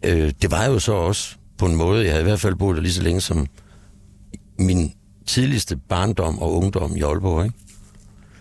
Øh, 0.05 0.33
det 0.43 0.51
var 0.51 0.65
jo 0.65 0.79
så 0.79 0.93
også 0.93 1.37
på 1.59 1.67
en 1.67 1.77
måde, 1.77 2.05
jeg 2.05 2.13
havde 2.13 2.23
i 2.23 2.29
hvert 2.29 2.41
fald 2.41 2.55
boet 2.55 2.77
der 2.77 2.83
lige 2.83 2.93
så 2.93 3.03
længe 3.03 3.21
som 3.21 3.47
min 4.59 4.93
tidligste 5.27 5.77
barndom 5.77 6.39
og 6.39 6.55
ungdom 6.57 6.97
i 6.97 7.01
Aalborg, 7.03 7.45
ikke? 7.45 7.57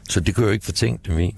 Så 0.10 0.20
det 0.20 0.36
kunne 0.36 0.43
jeg 0.43 0.47
jo 0.49 0.54
ikke 0.54 0.66
fortænke 0.66 1.10
dem 1.12 1.20
i. 1.20 1.24
Men, 1.26 1.36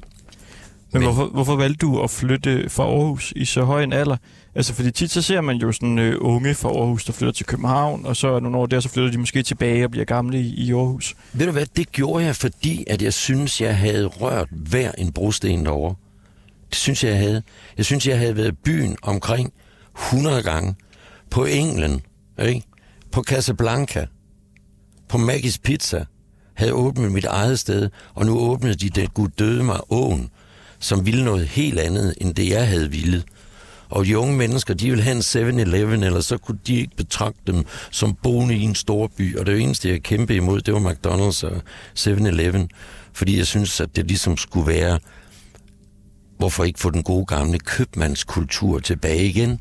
Men- 0.93 1.01
hvorfor, 1.03 1.25
hvorfor 1.25 1.55
valgte 1.55 1.85
du 1.85 2.01
at 2.01 2.09
flytte 2.09 2.69
fra 2.69 2.83
Aarhus 2.83 3.33
i 3.35 3.45
så 3.45 3.63
høj 3.63 3.83
en 3.83 3.93
alder? 3.93 4.17
Altså, 4.55 4.73
fordi 4.73 4.91
tit 4.91 5.11
så 5.11 5.21
ser 5.21 5.41
man 5.41 5.57
jo 5.57 5.71
sådan 5.71 5.99
øh, 5.99 6.17
unge 6.21 6.55
fra 6.55 6.69
Aarhus, 6.69 7.05
der 7.05 7.13
flytter 7.13 7.33
til 7.33 7.45
København, 7.45 8.05
og 8.05 8.15
så 8.15 8.39
nogle 8.39 8.57
år 8.57 8.65
der, 8.65 8.79
så 8.79 8.89
flytter 8.89 9.11
de 9.11 9.17
måske 9.17 9.43
tilbage 9.43 9.85
og 9.85 9.91
bliver 9.91 10.05
gamle 10.05 10.39
i, 10.39 10.53
i 10.53 10.73
Aarhus. 10.73 11.15
Ved 11.33 11.45
du 11.45 11.51
hvad, 11.51 11.65
det 11.75 11.91
gjorde 11.91 12.25
jeg, 12.25 12.35
fordi 12.35 12.83
at 12.87 13.01
jeg 13.01 13.13
synes, 13.13 13.61
jeg 13.61 13.77
havde 13.77 14.05
rørt 14.05 14.47
hver 14.51 14.91
en 14.97 15.11
brosten 15.11 15.65
derovre. 15.65 15.95
Det 16.69 16.75
synes 16.77 17.03
jeg, 17.03 17.11
jeg 17.11 17.19
havde. 17.19 17.43
Jeg 17.77 17.85
synes, 17.85 18.07
jeg 18.07 18.19
havde 18.19 18.35
været 18.35 18.51
i 18.51 18.55
byen 18.63 18.97
omkring 19.01 19.53
100 19.95 20.43
gange. 20.43 20.75
På 21.29 21.45
England, 21.45 22.01
ikke? 22.41 22.63
på 23.11 23.23
Casablanca, 23.23 24.05
på 25.09 25.17
Maggie's 25.17 25.57
Pizza, 25.63 26.05
havde 26.53 26.73
åbnet 26.73 27.11
mit 27.11 27.25
eget 27.25 27.59
sted, 27.59 27.89
og 28.13 28.25
nu 28.25 28.39
åbnede 28.39 28.75
de 28.75 28.89
det 28.89 29.13
gud 29.13 29.27
døde 29.39 29.63
mig 29.63 29.79
åen, 29.89 30.29
som 30.79 31.05
ville 31.05 31.25
noget 31.25 31.47
helt 31.47 31.79
andet, 31.79 32.13
end 32.21 32.35
det 32.35 32.49
jeg 32.49 32.67
havde 32.67 32.91
villet. 32.91 33.25
Og 33.89 34.05
de 34.05 34.17
unge 34.17 34.37
mennesker, 34.37 34.73
de 34.73 34.89
vil 34.89 35.01
have 35.01 35.15
en 35.15 35.21
7-Eleven, 35.21 36.03
eller 36.03 36.21
så 36.21 36.37
kunne 36.37 36.59
de 36.67 36.75
ikke 36.75 36.95
betragte 36.95 37.51
dem 37.51 37.65
som 37.91 38.15
boende 38.23 38.55
i 38.55 38.61
en 38.61 38.75
stor 38.75 39.11
by. 39.17 39.37
Og 39.37 39.45
det 39.45 39.61
eneste, 39.61 39.89
jeg 39.89 40.03
kæmpede 40.03 40.37
imod, 40.37 40.61
det 40.61 40.73
var 40.73 40.79
McDonald's 40.79 41.45
og 41.45 41.61
7-Eleven. 41.99 42.69
Fordi 43.13 43.37
jeg 43.37 43.47
synes, 43.47 43.81
at 43.81 43.95
det 43.95 44.07
ligesom 44.07 44.37
skulle 44.37 44.67
være, 44.67 44.99
hvorfor 46.37 46.63
ikke 46.63 46.79
få 46.79 46.89
den 46.89 47.03
gode 47.03 47.25
gamle 47.25 47.59
købmandskultur 47.59 48.79
tilbage 48.79 49.25
igen? 49.25 49.59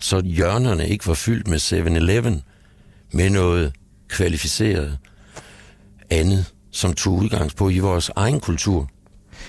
Så 0.00 0.20
hjørnerne 0.20 0.88
ikke 0.88 1.06
var 1.06 1.14
fyldt 1.14 1.48
med 1.48 1.58
7-Eleven, 1.58 2.42
med 3.12 3.30
noget 3.30 3.72
kvalificeret 4.08 4.98
andet, 6.10 6.52
som 6.70 6.92
tog 6.92 7.14
udgangspunkt 7.14 7.74
i 7.74 7.78
vores 7.78 8.10
egen 8.16 8.40
kultur. 8.40 8.90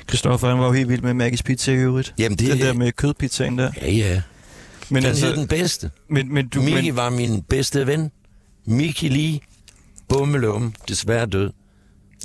Christoffer, 0.09 0.47
han 0.49 0.59
var 0.59 0.65
jo 0.65 0.71
helt 0.71 0.89
vild 0.89 1.01
med 1.13 1.27
Maggie's 1.27 1.41
Pizza 1.45 1.71
i 1.71 1.75
øvrigt. 1.75 2.13
Jamen 2.19 2.37
det 2.37 2.51
Den 2.51 2.59
der 2.59 2.73
med 2.73 2.91
kødpizzaen 2.91 3.57
der. 3.57 3.71
Ja, 3.81 3.91
ja. 3.91 4.21
Men, 4.89 5.03
Den 5.03 5.09
altså, 5.09 5.25
hed 5.25 5.35
den 5.35 5.47
bedste. 5.47 5.91
men, 6.09 6.33
men 6.33 6.47
du, 6.47 6.61
Miki 6.61 6.81
men, 6.81 6.95
var 6.95 7.09
min 7.09 7.41
bedste 7.41 7.87
ven. 7.87 8.11
Miki 8.65 9.07
Lee, 9.07 9.39
bummelum, 10.09 10.73
desværre 10.87 11.25
død. 11.25 11.51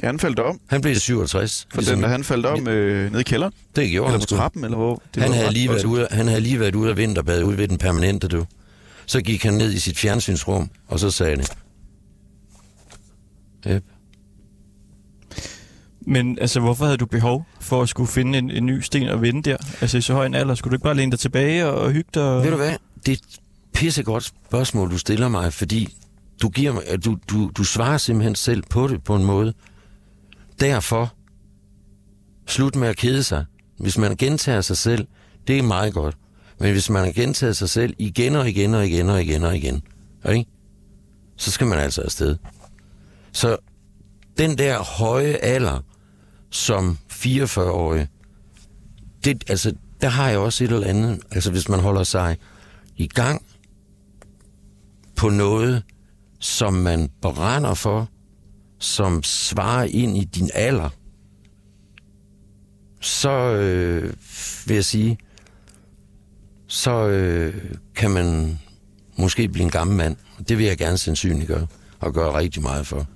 Ja, 0.03 0.07
han 0.07 0.19
faldt 0.19 0.39
om. 0.39 0.61
Han 0.67 0.81
blev 0.81 0.95
67. 0.97 1.67
For 1.75 1.81
den, 1.83 2.03
der 2.03 2.09
han 2.09 2.25
faldt 2.25 2.47
om 2.47 2.69
øh, 2.69 3.13
ned 3.13 3.21
i 3.21 3.23
kælderen. 3.23 3.53
det 3.77 3.91
gjorde 3.91 4.07
Eller 4.07 4.11
han 4.11 4.21
på 4.21 4.27
sgu. 4.27 4.37
trappen, 4.37 4.65
eller 4.65 4.77
hvor. 4.77 5.03
Det 5.15 5.23
Han 5.23 5.33
havde, 5.33 5.53
lige 5.53 5.69
været 5.69 5.85
ude, 5.85 6.09
han 6.11 6.29
havde 6.29 6.41
lige 6.41 6.61
været 6.61 6.75
ude 6.75 6.91
af 6.91 6.97
vinterbad 6.97 7.43
ude 7.43 7.59
ved 7.59 7.69
den 7.69 7.79
permanente, 7.79 8.29
du. 8.29 8.47
Så 9.07 9.21
gik 9.21 9.43
han 9.43 9.55
ned 9.55 9.73
i 9.73 9.79
sit 9.79 9.99
fjernsynsrum, 9.99 10.71
og 10.89 11.01
så 11.01 11.11
sagde 11.11 11.37
han, 11.37 11.45
yep 13.77 13.85
men 16.07 16.39
altså, 16.39 16.61
hvorfor 16.61 16.85
havde 16.85 16.97
du 16.97 17.07
behov 17.07 17.47
for 17.61 17.83
at 17.83 17.89
skulle 17.89 18.09
finde 18.09 18.39
en, 18.39 18.51
en 18.51 18.67
ny 18.67 18.81
sten 18.81 19.09
at 19.09 19.23
vende 19.23 19.43
der? 19.51 19.57
Altså 19.81 19.99
i 19.99 20.01
så 20.01 20.15
høj 20.15 20.27
en 20.27 20.35
alder, 20.35 20.55
skulle 20.55 20.71
du 20.71 20.75
ikke 20.75 20.85
bare 20.85 20.95
læne 20.95 21.11
dig 21.11 21.19
tilbage 21.19 21.67
og, 21.67 21.75
og 21.75 21.91
hygge 21.91 22.11
dig? 22.15 22.23
Og... 22.23 22.43
Ved 22.45 22.51
du 22.51 22.57
hvad? 22.57 22.75
Det 23.07 23.13
er 23.13 23.17
et 23.17 23.41
pissegodt 23.75 24.25
spørgsmål, 24.25 24.91
du 24.91 24.99
stiller 24.99 25.29
mig, 25.29 25.53
fordi 25.53 25.97
du, 26.43 26.49
giver 26.49 26.73
mig, 26.73 26.83
at 26.87 27.05
du, 27.05 27.19
du, 27.31 27.51
du 27.57 27.65
svarer 27.65 27.99
simpelthen 27.99 28.35
selv 28.35 28.63
på 28.71 28.89
det 28.89 29.03
på 29.03 29.17
en 29.17 29.25
måde. 29.25 29.55
Derfor, 30.61 31.15
slut 32.47 32.77
med 32.77 32.89
at 32.89 32.97
kede 32.97 33.23
sig. 33.23 33.45
Hvis 33.79 33.99
man 33.99 34.17
gentager 34.17 34.61
sig 34.61 34.77
selv, 34.77 35.07
det 35.47 35.59
er 35.59 35.63
meget 35.63 35.95
godt. 35.95 36.17
Men 36.61 36.73
hvis 36.73 36.91
man 36.91 37.05
har 37.05 37.13
gentaget 37.13 37.57
sig 37.57 37.69
selv 37.69 37.95
igen 37.99 38.37
og 38.37 38.49
igen 38.49 38.75
og 38.75 38.87
igen 38.87 39.09
og 39.09 39.23
igen 39.23 39.43
og 39.43 39.57
igen, 39.57 39.83
ikke? 40.33 40.51
så 41.37 41.51
skal 41.51 41.67
man 41.67 41.79
altså 41.79 42.03
afsted. 42.03 42.37
Så 43.33 43.57
den 44.39 44.59
der 44.59 44.79
høje 44.79 45.33
alder 45.33 45.81
som 46.51 46.99
44-årig, 47.11 48.09
det, 49.25 49.45
altså, 49.51 49.75
der 50.01 50.09
har 50.09 50.29
jeg 50.29 50.39
også 50.39 50.65
et 50.65 50.73
eller 50.73 50.87
andet. 50.87 51.21
Altså, 51.31 51.51
hvis 51.51 51.69
man 51.69 51.81
holder 51.81 52.03
sig 52.03 52.37
i 52.97 53.07
gang 53.07 53.43
på 55.17 55.29
noget, 55.29 55.83
som 56.39 56.75
man 56.75 57.11
brænder 57.23 57.75
for, 57.75 58.09
som 58.79 59.23
svarer 59.23 59.85
ind 59.85 60.17
i 60.17 60.25
din 60.25 60.51
alder, 60.55 60.89
så 63.01 63.31
øh, 63.31 64.13
vil 64.67 64.75
jeg 64.75 64.85
sige, 64.85 65.19
så 66.67 67.09
øh, 67.09 67.55
kan 67.95 68.11
man 68.11 68.59
måske 69.19 69.49
blive 69.49 69.65
en 69.65 69.71
gammel 69.71 69.97
mand. 69.97 70.17
Det 70.49 70.59
vil 70.59 70.67
jeg 70.67 70.79
gerne 70.79 70.99
sandsynliggøre 70.99 71.67
og 72.01 72.15
gøre 72.15 72.39
rigtig 72.39 72.63
meget 72.63 72.87
for. 72.87 73.07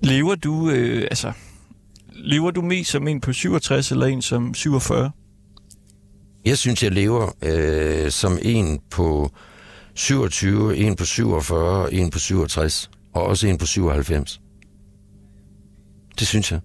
Lever 0.00 0.34
du, 0.34 0.70
øh, 0.70 1.02
altså, 1.02 1.32
lever 2.14 2.50
du 2.50 2.62
mest 2.62 2.90
som 2.90 3.08
en 3.08 3.20
på 3.20 3.32
67 3.32 3.90
eller 3.90 4.06
en 4.06 4.22
som 4.22 4.54
47? 4.54 5.10
Jeg 6.44 6.58
synes, 6.58 6.82
jeg 6.82 6.92
lever 6.92 7.30
øh, 7.42 8.10
som 8.10 8.38
en 8.42 8.80
på 8.90 9.30
27, 9.94 10.76
en 10.76 10.96
på 10.96 11.04
47, 11.04 11.92
en 11.92 12.10
på 12.10 12.18
67, 12.18 12.90
og 13.14 13.22
også 13.22 13.46
en 13.46 13.58
på 13.58 13.66
97. 13.66 14.40
Det 16.18 16.26
synes 16.26 16.52
jeg. 16.52 16.60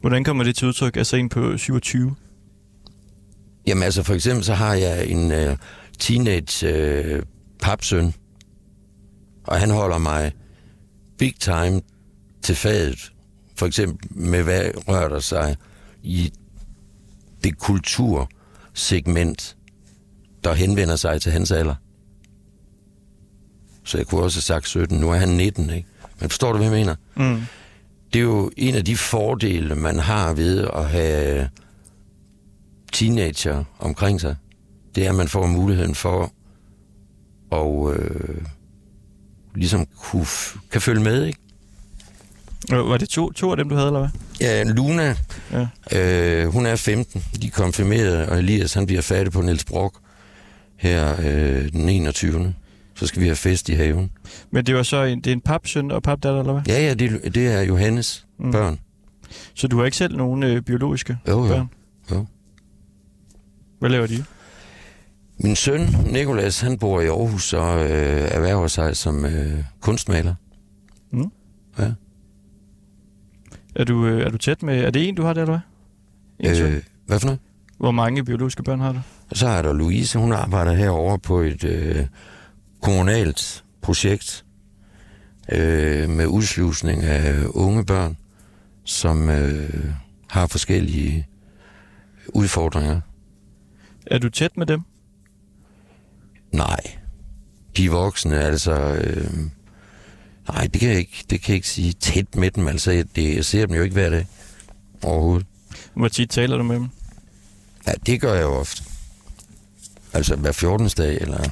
Hvordan 0.00 0.24
kommer 0.24 0.44
det 0.44 0.56
til 0.56 0.68
udtryk? 0.68 0.96
Altså 0.96 1.16
en 1.16 1.28
på 1.28 1.56
27? 1.56 2.14
Jamen 3.66 3.82
altså, 3.82 4.02
for 4.02 4.14
eksempel 4.14 4.44
så 4.44 4.54
har 4.54 4.74
jeg 4.74 5.06
en 5.06 5.32
øh, 5.32 5.56
teenage 5.98 6.68
øh, 6.68 7.22
papsøn, 7.62 8.14
og 9.44 9.60
han 9.60 9.70
holder 9.70 9.98
mig 9.98 10.32
big 11.18 11.34
time 11.40 11.80
til 12.42 12.54
fadet. 12.54 13.13
For 13.54 13.66
eksempel 13.66 14.08
med, 14.10 14.42
hvad 14.42 14.70
rører 14.88 15.08
der 15.08 15.20
sig 15.20 15.56
i 16.02 16.32
det 17.44 17.58
kultursegment, 17.58 19.56
der 20.44 20.54
henvender 20.54 20.96
sig 20.96 21.22
til 21.22 21.32
hans 21.32 21.50
alder. 21.50 21.74
Så 23.84 23.98
jeg 23.98 24.06
kunne 24.06 24.22
også 24.22 24.36
have 24.36 24.42
sagt 24.42 24.68
17. 24.68 25.00
Nu 25.00 25.10
er 25.10 25.16
han 25.16 25.28
19, 25.28 25.70
ikke? 25.70 25.88
Men 26.20 26.30
forstår 26.30 26.52
du, 26.52 26.58
hvad 26.58 26.66
jeg 26.70 26.78
mener? 26.78 26.94
Mm. 27.16 27.40
det 28.12 28.18
er 28.18 28.22
jo 28.22 28.50
en 28.56 28.74
af 28.74 28.84
de 28.84 28.96
fordele, 28.96 29.74
man 29.74 29.98
har 29.98 30.34
ved 30.34 30.68
at 30.74 30.88
have 30.88 31.48
teenager 32.92 33.64
omkring 33.78 34.20
sig. 34.20 34.36
Det 34.94 35.06
er, 35.06 35.10
at 35.10 35.14
man 35.16 35.28
får 35.28 35.46
muligheden 35.46 35.94
for 35.94 36.32
at 37.52 37.96
øh, 37.96 38.42
ligesom 39.54 39.86
kunne, 39.86 40.26
kan 40.70 40.80
følge 40.80 41.02
med, 41.02 41.24
ikke? 41.24 41.38
Øh, 42.72 42.88
Var 42.88 42.96
det 42.96 43.08
to, 43.08 43.32
to 43.32 43.50
af 43.50 43.56
dem, 43.56 43.68
du 43.68 43.74
havde, 43.74 43.86
eller 43.88 44.00
hvad? 44.00 44.08
Ja, 44.40 44.62
Luna, 44.62 45.16
Ja. 45.52 45.66
øh, 45.98 46.52
hun 46.52 46.66
er 46.66 46.76
15, 46.76 47.24
de 47.42 47.46
er 47.46 47.50
konfirmeret, 47.50 48.26
og 48.28 48.38
Elias, 48.38 48.74
han 48.74 48.86
bliver 48.86 49.02
færdig 49.02 49.32
på 49.32 49.40
Niels 49.40 49.64
Brock 49.64 49.94
her 50.76 51.16
øh, 51.20 51.72
den 51.72 51.88
21. 51.88 52.54
Så 52.94 53.06
skal 53.06 53.22
vi 53.22 53.26
have 53.26 53.36
fest 53.36 53.68
i 53.68 53.72
haven. 53.72 54.10
Men 54.50 54.66
det 54.66 54.74
var 54.74 54.82
så 54.82 55.02
en, 55.04 55.18
det 55.18 55.26
er 55.26 55.32
en 55.32 55.40
papsøn 55.40 55.90
og 55.90 56.02
papdatter, 56.02 56.40
eller 56.40 56.52
hvad? 56.52 56.62
Ja, 56.68 56.82
ja, 56.86 56.94
det, 56.94 57.34
det 57.34 57.46
er 57.46 57.60
Johannes 57.62 58.26
Mm. 58.38 58.46
mm. 58.46 58.52
børn. 58.52 58.78
Så 59.54 59.68
du 59.68 59.78
har 59.78 59.84
ikke 59.84 59.96
selv 59.96 60.16
nogen 60.16 60.42
øh, 60.42 60.62
biologiske 60.62 61.16
Jo, 61.28 61.42
jo. 61.42 61.48
børn? 61.48 61.68
jo. 62.10 62.26
Hvad 63.78 63.90
laver 63.90 64.06
de? 64.06 64.24
Min 65.38 65.56
søn, 65.56 65.96
Nikolas, 66.06 66.60
han 66.60 66.78
bor 66.78 67.00
i 67.00 67.06
Aarhus 67.06 67.52
og 67.52 67.84
øh, 67.84 68.28
erhverver 68.30 68.66
sig 68.68 68.96
som 68.96 69.24
øh, 69.24 69.64
kunstmaler. 69.80 70.34
Mm. 71.12 71.30
Ja. 71.78 71.90
Er 73.74 73.84
du, 73.84 74.06
øh, 74.06 74.26
er 74.26 74.30
du 74.30 74.38
tæt 74.38 74.62
med... 74.62 74.84
Er 74.84 74.90
det 74.90 75.08
en, 75.08 75.14
du 75.14 75.22
har 75.22 75.32
der, 75.32 75.42
eller 75.42 75.60
hvad? 76.38 76.56
En? 76.56 76.72
Øh, 76.72 76.82
hvad 77.06 77.20
for 77.20 77.26
noget? 77.26 77.40
Hvor 77.78 77.90
mange 77.90 78.24
biologiske 78.24 78.62
børn 78.62 78.80
har 78.80 78.92
du? 78.92 78.98
Så 79.32 79.46
er 79.48 79.62
der 79.62 79.72
Louise, 79.72 80.18
hun 80.18 80.32
arbejder 80.32 80.72
herovre 80.72 81.18
på 81.18 81.40
et 81.40 81.64
øh, 81.64 82.06
kommunalt 82.82 83.64
projekt 83.82 84.44
øh, 85.52 86.08
med 86.10 86.26
udslusning 86.26 87.02
af 87.02 87.44
unge 87.46 87.84
børn, 87.84 88.16
som 88.84 89.28
øh, 89.28 89.84
har 90.28 90.46
forskellige 90.46 91.26
udfordringer. 92.28 93.00
Er 94.06 94.18
du 94.18 94.28
tæt 94.28 94.56
med 94.56 94.66
dem? 94.66 94.80
Nej, 96.52 96.80
de 97.76 97.90
voksne, 97.90 98.40
altså... 98.40 98.94
Øh, 98.94 99.26
nej, 100.48 100.66
det 100.72 100.80
kan, 100.80 100.88
jeg 100.88 100.98
ikke, 100.98 101.24
det 101.30 101.40
kan 101.40 101.48
jeg 101.52 101.56
ikke 101.56 101.68
sige 101.68 101.92
tæt 101.92 102.36
med 102.36 102.50
dem. 102.50 102.68
Altså, 102.68 102.90
jeg, 102.90 103.04
det, 103.16 103.36
jeg 103.36 103.44
ser 103.44 103.66
dem 103.66 103.76
jo 103.76 103.82
ikke 103.82 103.94
hver 103.94 104.10
dag 104.10 104.26
overhovedet. 105.02 105.46
Hvor 105.94 106.08
tit 106.08 106.30
taler 106.30 106.56
du 106.56 106.62
med 106.62 106.76
dem? 106.76 106.88
Ja, 107.86 107.92
det 108.06 108.20
gør 108.20 108.34
jeg 108.34 108.42
jo 108.42 108.54
ofte. 108.54 108.82
Altså 110.12 110.36
hver 110.36 110.52
14. 110.52 110.88
dag, 110.88 111.18
eller 111.20 111.44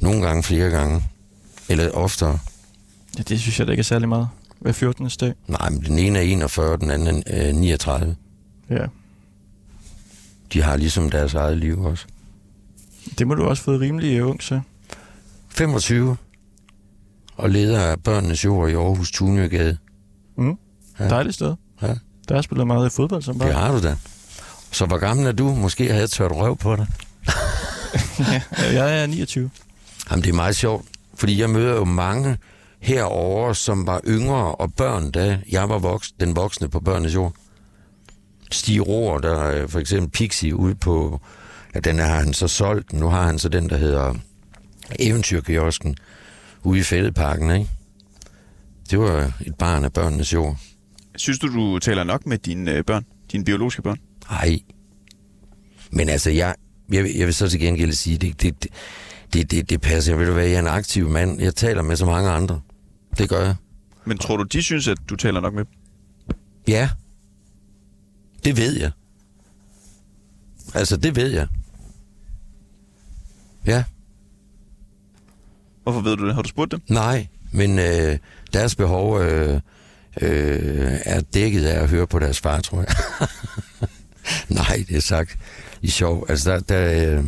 nogle 0.00 0.26
gange 0.26 0.42
flere 0.42 0.70
gange. 0.70 1.04
Eller 1.68 1.90
oftere. 1.90 2.38
Ja, 3.18 3.22
det 3.22 3.40
synes 3.40 3.58
jeg 3.58 3.66
da 3.66 3.72
ikke 3.72 3.80
er 3.80 3.84
særlig 3.84 4.08
meget. 4.08 4.28
Hver 4.58 4.72
14. 4.72 5.08
dag. 5.20 5.34
Nej, 5.46 5.70
men 5.70 5.80
den 5.80 5.98
ene 5.98 6.18
er 6.18 6.22
41, 6.22 6.76
den 6.76 6.90
anden 6.90 7.22
er 7.26 7.48
øh, 7.48 7.54
39. 7.54 8.16
Ja. 8.70 8.86
De 10.52 10.62
har 10.62 10.76
ligesom 10.76 11.10
deres 11.10 11.34
eget 11.34 11.58
liv 11.58 11.84
også. 11.84 12.06
Det 13.18 13.26
må 13.26 13.34
du 13.34 13.44
også 13.44 13.62
få 13.62 13.70
rimelig 13.70 14.18
øh, 14.18 14.28
ung, 14.28 14.42
så. 14.42 14.60
25. 15.48 16.16
Og 17.38 17.50
leder 17.50 17.80
af 17.80 18.02
børnenes 18.02 18.44
jord 18.44 18.70
i 18.70 18.74
Aarhus 18.74 19.10
Tunegade. 19.10 19.76
Mm. 20.38 20.56
Ja. 21.00 21.08
Dejligt 21.08 21.34
sted. 21.34 21.54
Ja. 21.82 21.94
Der 22.28 22.34
har 22.34 22.42
spillet 22.42 22.66
meget 22.66 22.92
fodbold 22.92 23.22
som 23.22 23.38
barn. 23.38 23.48
Det 23.48 23.56
har 23.56 23.72
du 23.72 23.82
da. 23.82 23.96
Så 24.72 24.86
hvor 24.86 24.98
gammel 24.98 25.26
er 25.26 25.32
du? 25.32 25.54
Måske 25.54 25.92
har 25.92 25.98
jeg 25.98 26.10
tørt 26.10 26.32
røv 26.32 26.56
på 26.56 26.76
dig. 26.76 26.86
ja, 28.32 28.42
jeg 28.72 29.02
er 29.02 29.06
29. 29.06 29.50
Jamen, 30.10 30.22
det 30.22 30.30
er 30.30 30.34
meget 30.34 30.56
sjovt, 30.56 30.86
fordi 31.14 31.40
jeg 31.40 31.50
møder 31.50 31.74
jo 31.74 31.84
mange 31.84 32.36
herover, 32.80 33.52
som 33.52 33.86
var 33.86 34.00
yngre 34.06 34.54
og 34.54 34.74
børn, 34.74 35.10
da 35.10 35.40
jeg 35.52 35.68
var 35.68 35.78
voks, 35.78 36.12
den 36.20 36.36
voksne 36.36 36.68
på 36.68 36.80
børnenes 36.80 37.14
jord. 37.14 37.32
Stig 38.50 38.88
Rohr, 38.88 39.18
der 39.18 39.42
er 39.42 39.66
for 39.66 39.78
eksempel 39.78 40.10
Pixie 40.10 40.56
ude 40.56 40.74
på, 40.74 41.20
ja, 41.74 41.80
den 41.80 41.98
har 41.98 42.14
han 42.14 42.32
så 42.32 42.48
solgt. 42.48 42.92
Nu 42.92 43.08
har 43.08 43.22
han 43.22 43.38
så 43.38 43.48
den, 43.48 43.70
der 43.70 43.76
hedder 43.76 44.14
Eventyrkiosken 44.98 45.96
ude 46.68 46.80
i 46.80 46.82
Fældeparken, 46.82 47.50
ikke? 47.50 47.70
Det 48.90 48.98
var 48.98 49.32
et 49.46 49.54
barn 49.54 49.84
af 49.84 49.92
børnenes 49.92 50.32
jord. 50.32 50.56
Synes 51.16 51.38
du, 51.38 51.46
du 51.46 51.78
taler 51.78 52.04
nok 52.04 52.26
med 52.26 52.38
dine 52.38 52.72
øh, 52.74 52.84
børn? 52.84 53.04
Dine 53.32 53.44
biologiske 53.44 53.82
børn? 53.82 53.98
Nej. 54.30 54.58
Men 55.92 56.08
altså, 56.08 56.30
jeg, 56.30 56.54
jeg, 56.92 57.04
vil- 57.04 57.14
jeg 57.16 57.26
vil 57.26 57.34
så 57.34 57.48
til 57.48 57.60
gengæld 57.60 57.92
sige, 57.92 58.18
det, 58.18 58.42
det, 58.42 58.62
det, 58.62 58.70
det, 59.32 59.50
det, 59.50 59.70
det 59.70 59.80
passer. 59.80 60.12
Jeg 60.12 60.20
vil 60.20 60.36
være, 60.36 60.44
jeg 60.46 60.54
er 60.54 60.58
en 60.60 60.66
aktiv 60.66 61.08
mand. 61.08 61.40
Jeg 61.40 61.54
taler 61.54 61.82
med 61.82 61.96
så 61.96 62.06
mange 62.06 62.30
andre. 62.30 62.60
Det 63.18 63.28
gør 63.28 63.44
jeg. 63.44 63.54
Men 64.04 64.18
tror 64.18 64.36
du, 64.36 64.42
de 64.42 64.62
synes, 64.62 64.88
at 64.88 64.98
du 65.10 65.16
taler 65.16 65.40
nok 65.40 65.54
med 65.54 65.64
dem? 65.64 65.72
Ja. 66.68 66.90
Det 68.44 68.56
ved 68.56 68.78
jeg. 68.80 68.90
Altså, 70.74 70.96
det 70.96 71.16
ved 71.16 71.30
jeg. 71.30 71.46
Ja, 73.66 73.84
Hvorfor 75.88 76.00
ved 76.00 76.16
du 76.16 76.26
det? 76.26 76.34
Har 76.34 76.42
du 76.42 76.48
spurgt 76.48 76.72
dem? 76.72 76.80
nej, 76.88 77.26
men 77.52 77.78
øh, 77.78 78.18
deres 78.52 78.74
behov 78.74 79.20
øh, 79.20 79.60
øh, 80.20 80.98
er 81.04 81.20
dækket 81.20 81.64
af 81.64 81.82
at 81.82 81.88
høre 81.88 82.06
på 82.06 82.18
deres 82.18 82.40
far, 82.40 82.60
tror 82.60 82.78
jeg. 82.78 82.94
nej, 84.62 84.84
det 84.88 84.96
er 84.96 85.00
sagt 85.00 85.38
i 85.82 85.88
sjov. 85.88 86.26
Altså, 86.28 86.50
der, 86.50 86.60
der 86.60 87.18
øh, 87.18 87.24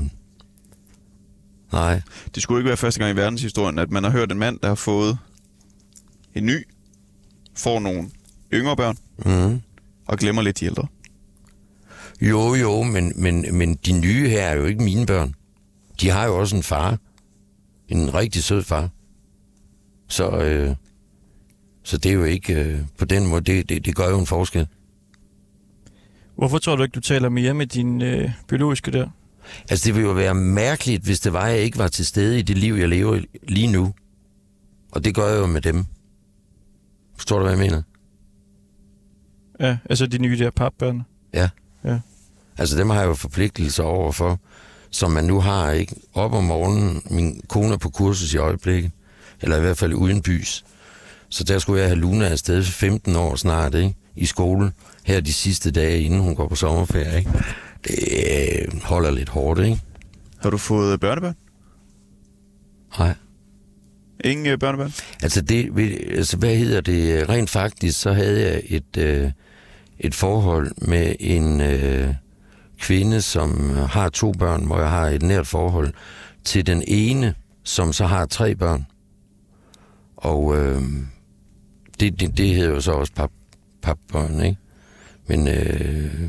nej, 1.72 2.00
Det 2.34 2.42
skulle 2.42 2.60
ikke 2.60 2.68
være 2.68 2.76
første 2.76 3.00
gang 3.00 3.12
i 3.12 3.16
verdenshistorien, 3.20 3.78
at 3.78 3.90
man 3.90 4.04
har 4.04 4.10
hørt 4.10 4.32
en 4.32 4.38
mand, 4.38 4.58
der 4.62 4.68
har 4.68 4.74
fået 4.74 5.18
en 6.34 6.46
ny, 6.46 6.66
får 7.56 7.80
nogle 7.80 8.10
yngre 8.52 8.76
børn 8.76 8.96
mm. 9.18 9.60
og 10.06 10.18
glemmer 10.18 10.42
lidt 10.42 10.60
de 10.60 10.64
ældre. 10.64 10.86
Jo, 12.20 12.54
jo, 12.54 12.82
men, 12.82 13.12
men, 13.16 13.58
men 13.58 13.74
de 13.74 13.92
nye 13.92 14.28
her 14.28 14.42
er 14.42 14.54
jo 14.54 14.64
ikke 14.64 14.82
mine 14.82 15.06
børn. 15.06 15.34
De 16.00 16.10
har 16.10 16.26
jo 16.26 16.38
også 16.38 16.56
en 16.56 16.62
far. 16.62 16.98
En 17.90 18.14
rigtig 18.14 18.44
sød 18.44 18.62
far. 18.62 18.88
Så, 20.08 20.30
øh, 20.30 20.76
så 21.82 21.96
det 21.96 22.08
er 22.10 22.14
jo 22.14 22.24
ikke 22.24 22.54
øh, 22.64 22.80
på 22.98 23.04
den 23.04 23.26
måde, 23.26 23.40
det, 23.40 23.68
det, 23.68 23.84
det 23.84 23.96
gør 23.96 24.10
jo 24.10 24.18
en 24.18 24.26
forskel. 24.26 24.66
Hvorfor 26.36 26.58
tror 26.58 26.76
du 26.76 26.82
ikke, 26.82 26.94
du 26.94 27.00
taler 27.00 27.28
mere 27.28 27.54
med 27.54 27.66
din 27.66 28.02
øh, 28.02 28.30
biologiske 28.48 28.90
der? 28.90 29.08
Altså, 29.70 29.86
det 29.86 29.94
ville 29.94 30.08
jo 30.08 30.14
være 30.14 30.34
mærkeligt, 30.34 31.04
hvis 31.04 31.20
det 31.20 31.32
var, 31.32 31.46
jeg 31.46 31.58
ikke 31.58 31.78
var 31.78 31.88
til 31.88 32.06
stede 32.06 32.38
i 32.38 32.42
det 32.42 32.58
liv, 32.58 32.74
jeg 32.74 32.88
lever 32.88 33.20
lige 33.48 33.72
nu. 33.72 33.94
Og 34.92 35.04
det 35.04 35.14
gør 35.14 35.28
jeg 35.28 35.38
jo 35.38 35.46
med 35.46 35.60
dem. 35.60 35.84
Forstår 37.16 37.36
du, 37.36 37.42
hvad 37.42 37.52
jeg 37.52 37.58
mener? 37.58 37.82
Ja, 39.60 39.78
altså 39.90 40.06
de 40.06 40.18
nye 40.18 40.38
der 40.38 40.50
papbørn. 40.50 41.02
Ja. 41.34 41.48
Ja. 41.84 42.00
Altså, 42.58 42.78
dem 42.78 42.90
har 42.90 43.00
jeg 43.00 43.06
jo 43.06 43.14
forpligtelser 43.14 43.82
overfor, 43.82 44.40
som 44.90 45.10
man 45.10 45.24
nu 45.24 45.40
har, 45.40 45.70
ikke? 45.70 45.94
Op 46.14 46.32
om 46.32 46.44
morgenen, 46.44 47.02
min 47.10 47.40
kone 47.48 47.72
er 47.72 47.76
på 47.76 47.90
kursus 47.90 48.34
i 48.34 48.36
øjeblikket, 48.36 48.90
eller 49.40 49.56
i 49.56 49.60
hvert 49.60 49.78
fald 49.78 49.94
uden 49.94 50.22
bys. 50.22 50.64
Så 51.28 51.44
der 51.44 51.58
skulle 51.58 51.80
jeg 51.80 51.88
have 51.88 52.00
Luna 52.00 52.28
afsted 52.28 52.64
for 52.64 52.72
15 52.72 53.16
år 53.16 53.36
snart, 53.36 53.74
ikke? 53.74 53.94
I 54.16 54.26
skole, 54.26 54.72
her 55.04 55.20
de 55.20 55.32
sidste 55.32 55.70
dage, 55.70 56.02
inden 56.02 56.20
hun 56.20 56.34
går 56.34 56.48
på 56.48 56.54
sommerferie, 56.54 57.18
ikke? 57.18 57.30
Det 57.84 57.98
øh, 58.72 58.82
holder 58.82 59.10
lidt 59.10 59.28
hårdt, 59.28 59.60
ikke? 59.60 59.80
Har 60.38 60.50
du 60.50 60.56
fået 60.56 61.00
børnebørn? 61.00 61.34
Nej. 62.98 63.14
Ingen 64.24 64.46
øh, 64.46 64.58
børnebørn? 64.58 64.92
Altså, 65.22 65.40
det, 65.40 65.70
altså, 66.16 66.36
hvad 66.36 66.56
hedder 66.56 66.80
det? 66.80 67.28
Rent 67.28 67.50
faktisk, 67.50 68.00
så 68.00 68.12
havde 68.12 68.40
jeg 68.40 68.62
et, 68.64 68.96
øh, 68.98 69.30
et 69.98 70.14
forhold 70.14 70.70
med 70.78 71.14
en 71.20 71.60
øh, 71.60 72.14
kvinde, 72.80 73.20
som 73.22 73.70
har 73.76 74.08
to 74.08 74.32
børn, 74.32 74.64
hvor 74.66 74.78
jeg 74.80 74.90
har 74.90 75.06
et 75.06 75.22
nært 75.22 75.46
forhold 75.46 75.92
til 76.44 76.66
den 76.66 76.82
ene, 76.88 77.34
som 77.64 77.92
så 77.92 78.06
har 78.06 78.26
tre 78.26 78.54
børn. 78.56 78.86
Og 80.16 80.56
øh, 80.58 80.82
det, 82.00 82.20
det, 82.20 82.36
det 82.38 82.54
hedder 82.54 82.70
jo 82.70 82.80
så 82.80 82.92
også 82.92 83.12
pap, 83.12 83.30
papbørn, 83.82 84.40
ikke? 84.44 84.58
Men 85.28 85.48
øh, 85.48 86.28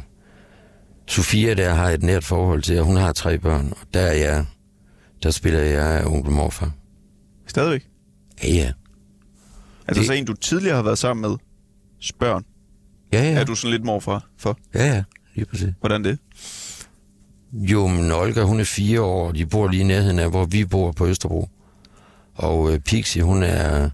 Sofia 1.08 1.54
der 1.54 1.74
har 1.74 1.90
et 1.90 2.04
nært 2.04 2.24
forhold 2.24 2.62
til, 2.62 2.80
og 2.80 2.86
hun 2.86 2.96
har 2.96 3.14
tre 3.14 3.38
børn, 3.38 3.74
og 3.82 3.88
der 3.94 4.00
er 4.02 4.14
jeg, 4.14 4.46
der 5.24 5.32
spiller 5.32 5.60
jeg 5.60 6.06
onkel 6.08 6.28
og 6.30 6.34
morfar. 6.36 6.72
Stadigvæk? 7.48 7.88
Ja, 8.44 8.48
ja. 8.50 8.72
Altså 9.88 10.00
Det- 10.02 10.08
så 10.08 10.14
en, 10.14 10.26
du 10.26 10.34
tidligere 10.34 10.76
har 10.76 10.84
været 10.84 10.98
sammen 10.98 11.22
med, 11.32 11.38
spørn. 12.00 12.44
Ja, 13.14 13.22
Ja. 13.24 13.30
ja. 13.32 13.40
Er 13.40 13.44
du 13.44 13.56
sådan 13.56 13.72
lidt 13.72 13.84
morfar 13.86 14.28
for? 14.38 14.58
Ja, 14.74 14.86
ja, 14.96 15.04
lige 15.36 15.46
præcis. 15.46 15.70
Hvordan 15.80 16.04
det? 16.04 16.20
Jo, 17.54 17.88
men 17.88 18.12
Olga, 18.12 18.44
hun 18.44 18.60
er 18.60 18.64
fire 18.64 19.02
år, 19.02 19.28
og 19.28 19.36
de 19.36 19.46
bor 19.46 19.68
lige 19.68 19.82
i 19.82 19.84
nærheden 19.84 20.20
af, 20.20 20.30
hvor 20.30 20.46
vi 20.46 20.66
bor 20.66 20.92
på 20.92 21.08
Østerbro. 21.08 21.50
Og 22.36 22.74
øh, 22.74 22.80
Pixie, 22.80 23.24
hun 23.24 23.44
er, 23.44 23.90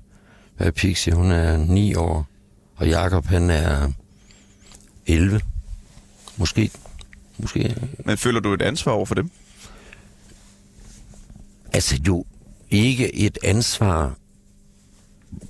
hvad 0.58 0.68
er 0.68 0.72
Pixie? 0.72 1.14
Hun 1.14 1.32
er 1.32 1.58
ni 1.58 1.96
år, 1.96 2.28
og 2.76 2.88
Jakob 2.88 3.26
han 3.26 3.50
er 3.50 3.92
11. 5.08 5.42
Måske, 6.38 6.72
måske. 7.38 7.76
Men 8.06 8.18
føler 8.18 8.40
du 8.40 8.54
et 8.54 8.62
ansvar 8.62 8.92
over 8.92 9.06
for 9.06 9.16
dem? 9.16 9.32
Altså 11.74 12.00
jo, 12.08 12.26
ikke 12.70 13.16
et 13.16 13.38
ansvar, 13.44 14.18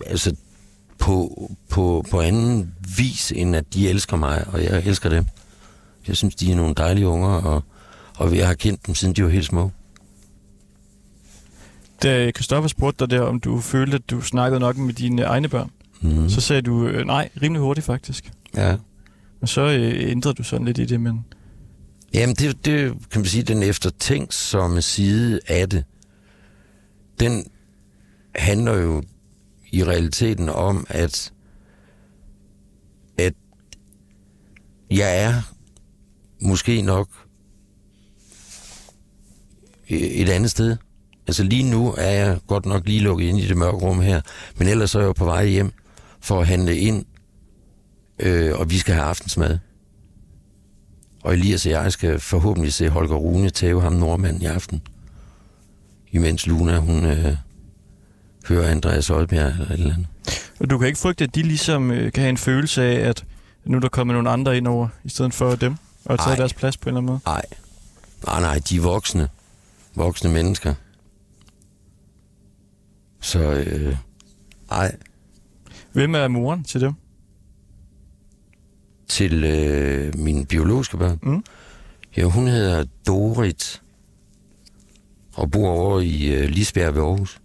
altså 0.05 0.35
på, 0.97 1.51
på, 1.69 2.05
på 2.11 2.21
anden 2.21 2.75
vis, 2.97 3.31
end 3.31 3.55
at 3.55 3.73
de 3.73 3.89
elsker 3.89 4.17
mig, 4.17 4.47
og 4.47 4.63
jeg 4.63 4.83
elsker 4.85 5.09
dem. 5.09 5.25
Jeg 6.07 6.17
synes, 6.17 6.35
de 6.35 6.51
er 6.51 6.55
nogle 6.55 6.73
dejlige 6.75 7.07
unger, 7.07 7.29
og, 7.29 7.63
og 8.15 8.37
jeg 8.37 8.47
har 8.47 8.53
kendt 8.53 8.87
dem, 8.87 8.95
siden 8.95 9.13
de 9.15 9.23
var 9.23 9.29
helt 9.29 9.45
små. 9.45 9.71
Da 12.03 12.31
Christoffer 12.31 12.67
spurgte 12.67 13.05
dig 13.05 13.09
der, 13.17 13.21
om 13.21 13.39
du 13.39 13.59
følte, 13.59 13.95
at 13.95 14.09
du 14.09 14.21
snakkede 14.21 14.59
nok 14.59 14.77
med 14.77 14.93
dine 14.93 15.21
egne 15.21 15.47
børn, 15.49 15.71
Mm. 16.01 16.29
så 16.29 16.41
sagde 16.41 16.61
du 16.61 16.87
øh, 16.87 17.05
nej, 17.05 17.29
rimelig 17.41 17.61
hurtigt 17.61 17.85
faktisk. 17.85 18.31
Ja. 18.55 18.75
Og 19.41 19.49
så 19.49 19.61
øh, 19.61 20.11
ændrede 20.11 20.33
du 20.35 20.43
sådan 20.43 20.65
lidt 20.65 20.77
i 20.77 20.85
det, 20.85 21.01
men 21.01 21.25
Jamen, 22.13 22.35
det, 22.35 22.65
det 22.65 22.93
kan 23.11 23.21
man 23.21 23.25
sige, 23.25 23.43
den 23.43 23.63
eftertænksomme 23.63 24.81
side 24.81 25.39
af 25.47 25.69
det, 25.69 25.83
den 27.19 27.45
handler 28.35 28.73
jo 28.77 29.03
i 29.71 29.83
realiteten 29.83 30.49
om, 30.49 30.85
at, 30.89 31.33
at 33.17 33.33
jeg 34.91 35.23
er 35.23 35.33
måske 36.41 36.81
nok 36.81 37.07
et 39.87 40.29
andet 40.29 40.51
sted. 40.51 40.77
Altså 41.27 41.43
lige 41.43 41.71
nu 41.71 41.93
er 41.97 42.09
jeg 42.09 42.39
godt 42.47 42.65
nok 42.65 42.85
lige 42.85 42.99
lukket 42.99 43.25
ind 43.25 43.39
i 43.39 43.47
det 43.47 43.57
mørke 43.57 43.77
rum 43.77 44.01
her, 44.01 44.21
men 44.57 44.67
ellers 44.67 44.95
er 44.95 44.99
jeg 44.99 45.07
jo 45.07 45.13
på 45.13 45.25
vej 45.25 45.45
hjem 45.45 45.71
for 46.21 46.41
at 46.41 46.47
handle 46.47 46.77
ind, 46.77 47.05
øh, 48.19 48.59
og 48.59 48.69
vi 48.69 48.77
skal 48.77 48.93
have 48.93 49.05
aftensmad. 49.05 49.57
Og 51.23 51.33
Elias 51.33 51.65
og 51.65 51.71
jeg 51.71 51.91
skal 51.91 52.19
forhåbentlig 52.19 52.73
se 52.73 52.89
Holger 52.89 53.15
Rune 53.15 53.49
tæve 53.49 53.81
ham 53.81 53.93
nordmanden 53.93 54.41
i 54.41 54.45
aften. 54.45 54.81
Imens 56.11 56.47
Luna, 56.47 56.77
hun 56.77 57.05
øh, 57.05 57.35
hører 58.47 58.71
Andreas 58.71 59.09
Oddbjerg 59.09 59.51
eller 59.51 59.65
et 59.65 59.71
eller 59.71 59.93
andet. 59.93 60.07
og 60.59 60.69
du 60.69 60.77
kan 60.77 60.87
ikke 60.87 60.99
frygte, 60.99 61.23
at 61.23 61.35
de 61.35 61.41
ligesom 61.41 61.91
øh, 61.91 62.11
kan 62.11 62.21
have 62.21 62.29
en 62.29 62.37
følelse 62.37 62.83
af, 62.83 63.09
at 63.09 63.25
nu 63.65 63.77
er 63.77 63.81
der 63.81 63.89
kommer 63.89 64.13
nogle 64.13 64.29
andre 64.29 64.57
ind 64.57 64.67
over, 64.67 64.87
i 65.03 65.09
stedet 65.09 65.33
for 65.33 65.55
dem, 65.55 65.75
og 66.09 66.19
tage 66.19 66.29
Ej. 66.29 66.35
deres 66.35 66.53
plads 66.53 66.77
på 66.77 66.89
en 66.89 66.97
eller 66.97 66.97
anden 66.97 67.11
måde. 67.11 67.19
Nej. 67.25 67.45
Nej, 68.25 68.41
nej, 68.41 68.61
de 68.69 68.77
er 68.77 68.81
voksne. 68.81 69.29
Voksne 69.95 70.31
mennesker. 70.31 70.73
Så, 73.21 73.39
øh, 73.39 73.97
ej, 74.71 74.95
Hvem 75.91 76.15
er 76.15 76.27
moren 76.27 76.63
til 76.63 76.81
dem? 76.81 76.93
til 79.07 79.43
øh, 79.43 80.17
mine 80.19 80.45
biologiske 80.45 80.97
børn. 80.97 81.19
Mm. 81.23 81.43
Ja, 82.17 82.23
hun 82.23 82.47
hedder 82.47 82.85
Dorit 83.07 83.81
og 85.33 85.51
bor 85.51 85.69
over 85.69 85.99
i 85.99 86.25
øh, 86.35 86.49
Lisbjerg 86.49 86.95
ved 86.95 87.01
Aarhus. 87.01 87.41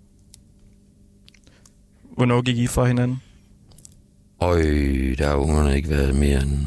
Hvornår 2.16 2.42
gik 2.42 2.58
I 2.58 2.66
fra 2.66 2.84
hinanden? 2.84 3.22
Og 4.38 4.60
øh, 4.60 5.18
der 5.18 5.28
har 5.28 5.34
ungerne 5.34 5.76
ikke 5.76 5.88
været 5.88 6.14
mere 6.14 6.42
end... 6.42 6.58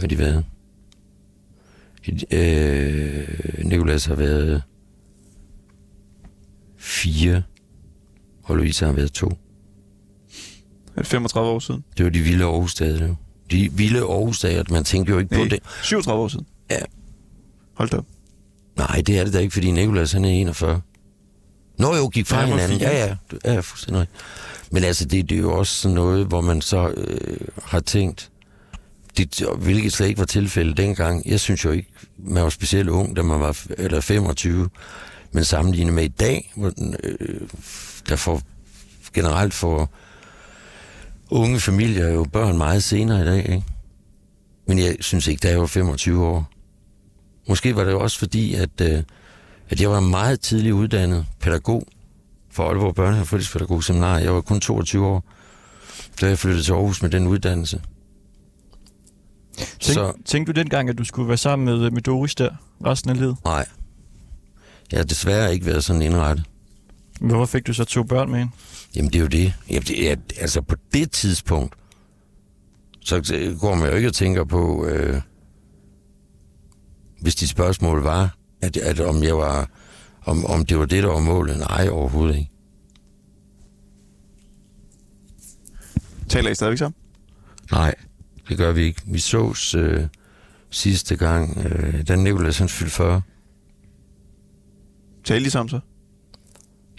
Har 0.00 0.06
de 0.06 0.18
været? 0.18 0.44
Øh, 2.30 3.28
Nikolas 3.64 4.04
har 4.04 4.14
været 4.14 4.62
fire, 6.76 7.42
og 8.42 8.56
Louise 8.56 8.84
har 8.86 8.92
været 8.92 9.12
to. 9.12 9.26
Er 10.96 11.00
det 11.02 11.06
35 11.06 11.50
år 11.50 11.58
siden? 11.58 11.84
Det 11.96 12.04
var 12.04 12.10
de 12.10 12.20
vilde 12.20 12.44
Aarhus 12.44 12.74
dage, 12.74 13.06
jo. 13.06 13.14
de 13.50 13.72
vilde 13.72 13.98
Aarhus-dage, 13.98 14.58
at 14.58 14.70
man 14.70 14.84
tænkte 14.84 15.12
jo 15.12 15.18
ikke 15.18 15.30
på 15.34 15.40
Nej, 15.40 15.48
det. 15.48 15.58
37 15.82 16.22
år 16.22 16.28
siden. 16.28 16.46
Ja. 16.70 16.78
Hold 17.74 17.88
da 17.88 17.96
op. 17.96 18.06
Nej, 18.76 19.02
det 19.06 19.18
er 19.18 19.24
det 19.24 19.32
da 19.32 19.38
ikke, 19.38 19.52
fordi 19.52 19.70
Nikolas 19.70 20.12
han 20.12 20.24
er 20.24 20.28
41. 20.28 20.80
Nå 21.78 21.96
jo, 21.96 22.08
gik 22.08 22.26
fra 22.26 22.40
Ja, 22.40 22.46
hinanden. 22.46 22.78
Ja, 22.80 23.06
ja, 23.06 23.16
ja, 23.54 23.60
fuldstændig. 23.60 24.06
Men 24.70 24.84
altså, 24.84 25.04
det, 25.04 25.28
det 25.30 25.36
er 25.36 25.40
jo 25.40 25.58
også 25.58 25.74
sådan 25.74 25.94
noget, 25.94 26.26
hvor 26.26 26.40
man 26.40 26.60
så 26.60 26.88
øh, 26.96 27.36
har 27.62 27.80
tænkt, 27.80 28.29
det, 29.16 29.42
hvilket 29.58 29.92
slet 29.92 30.08
ikke 30.08 30.18
var 30.18 30.24
tilfældet 30.24 30.76
dengang. 30.76 31.26
Jeg 31.26 31.40
synes 31.40 31.64
jo 31.64 31.70
ikke, 31.70 31.88
man 32.18 32.42
var 32.42 32.48
specielt 32.48 32.88
ung, 32.88 33.16
da 33.16 33.22
man 33.22 33.40
var 33.40 33.58
eller 33.78 34.00
25. 34.00 34.68
Men 35.32 35.44
sammenlignet 35.44 35.94
med 35.94 36.04
i 36.04 36.08
dag, 36.08 36.52
hvor 36.56 36.70
den, 36.70 36.96
øh, 37.04 37.40
der 38.08 38.16
får 38.16 38.42
generelt 39.14 39.54
får 39.54 39.90
unge 41.30 41.60
familier 41.60 42.08
jo 42.08 42.26
børn 42.32 42.58
meget 42.58 42.82
senere 42.82 43.22
i 43.22 43.24
dag, 43.24 43.38
ikke? 43.38 43.64
Men 44.66 44.78
jeg 44.78 44.96
synes 45.00 45.26
ikke, 45.26 45.40
da 45.40 45.48
jeg 45.48 45.60
var 45.60 45.66
25 45.66 46.26
år. 46.26 46.50
Måske 47.48 47.76
var 47.76 47.84
det 47.84 47.94
også 47.94 48.18
fordi, 48.18 48.54
at, 48.54 48.80
øh, 48.82 49.02
at 49.70 49.80
jeg 49.80 49.90
var 49.90 50.00
meget 50.00 50.40
tidlig 50.40 50.74
uddannet 50.74 51.26
pædagog 51.40 51.86
for 52.50 52.68
Aalborg 52.68 52.98
Børne- 52.98 53.20
og 53.20 53.26
Fritidspædagog 53.26 53.84
Seminar. 53.84 54.18
Jeg 54.18 54.34
var 54.34 54.40
kun 54.40 54.60
22 54.60 55.06
år, 55.06 55.24
da 56.20 56.26
jeg 56.26 56.38
flyttede 56.38 56.64
til 56.64 56.72
Aarhus 56.72 57.02
med 57.02 57.10
den 57.10 57.26
uddannelse. 57.26 57.82
Tænk, 59.80 59.94
Så 59.94 60.12
Tænkte 60.24 60.52
du 60.52 60.60
dengang, 60.60 60.88
at 60.88 60.98
du 60.98 61.04
skulle 61.04 61.28
være 61.28 61.36
sammen 61.36 61.66
med, 61.66 61.90
med 61.90 62.02
Doris 62.02 62.34
der 62.34 62.50
resten 62.86 63.10
af 63.10 63.16
livet? 63.16 63.36
nej, 63.44 63.66
jeg 64.92 64.98
har 64.98 65.04
desværre 65.04 65.52
ikke 65.54 65.66
været 65.66 65.84
sådan 65.84 66.02
indrettet. 66.02 66.46
Hvorfor 67.20 67.46
fik 67.46 67.66
du 67.66 67.72
så 67.72 67.84
to 67.84 68.02
børn 68.02 68.30
med 68.30 68.38
hende? 68.38 68.52
Jamen 68.96 69.10
det 69.12 69.18
er 69.18 69.22
jo 69.22 69.26
det. 69.26 69.54
Jamen, 69.68 69.82
det 69.82 70.10
er, 70.12 70.16
altså 70.40 70.62
på 70.62 70.74
det 70.94 71.10
tidspunkt, 71.10 71.74
så 73.00 73.22
går 73.60 73.74
man 73.74 73.88
jo 73.90 73.94
ikke 73.96 74.08
og 74.08 74.14
tænker 74.14 74.44
på, 74.44 74.86
øh, 74.86 75.20
hvis 77.20 77.34
de 77.34 77.48
spørgsmål 77.48 78.02
var, 78.02 78.36
at, 78.62 78.76
at 78.76 79.00
om 79.00 79.22
jeg 79.22 79.36
var, 79.36 79.70
om, 80.26 80.46
om 80.46 80.66
det 80.66 80.78
var 80.78 80.84
det, 80.86 81.02
der 81.02 81.08
var 81.08 81.20
målet. 81.20 81.58
Nej, 81.58 81.88
overhovedet 81.88 82.36
ikke. 82.36 82.50
Taler 86.28 86.50
I 86.50 86.54
stadigvæk 86.54 86.78
sammen? 86.78 86.94
Nej, 87.72 87.94
det 88.50 88.58
gør 88.58 88.72
vi 88.72 88.82
ikke. 88.82 89.02
Vi 89.06 89.18
sås 89.18 89.74
øh, 89.74 90.06
sidste 90.70 91.16
gang, 91.16 91.58
øh, 91.66 92.08
da 92.08 92.16
Nicolas 92.16 92.58
han 92.58 92.68
fyldte 92.68 92.94
40. 92.94 93.22
Taler 95.24 95.46
I 95.46 95.50
sammen 95.50 95.68
så? 95.68 95.80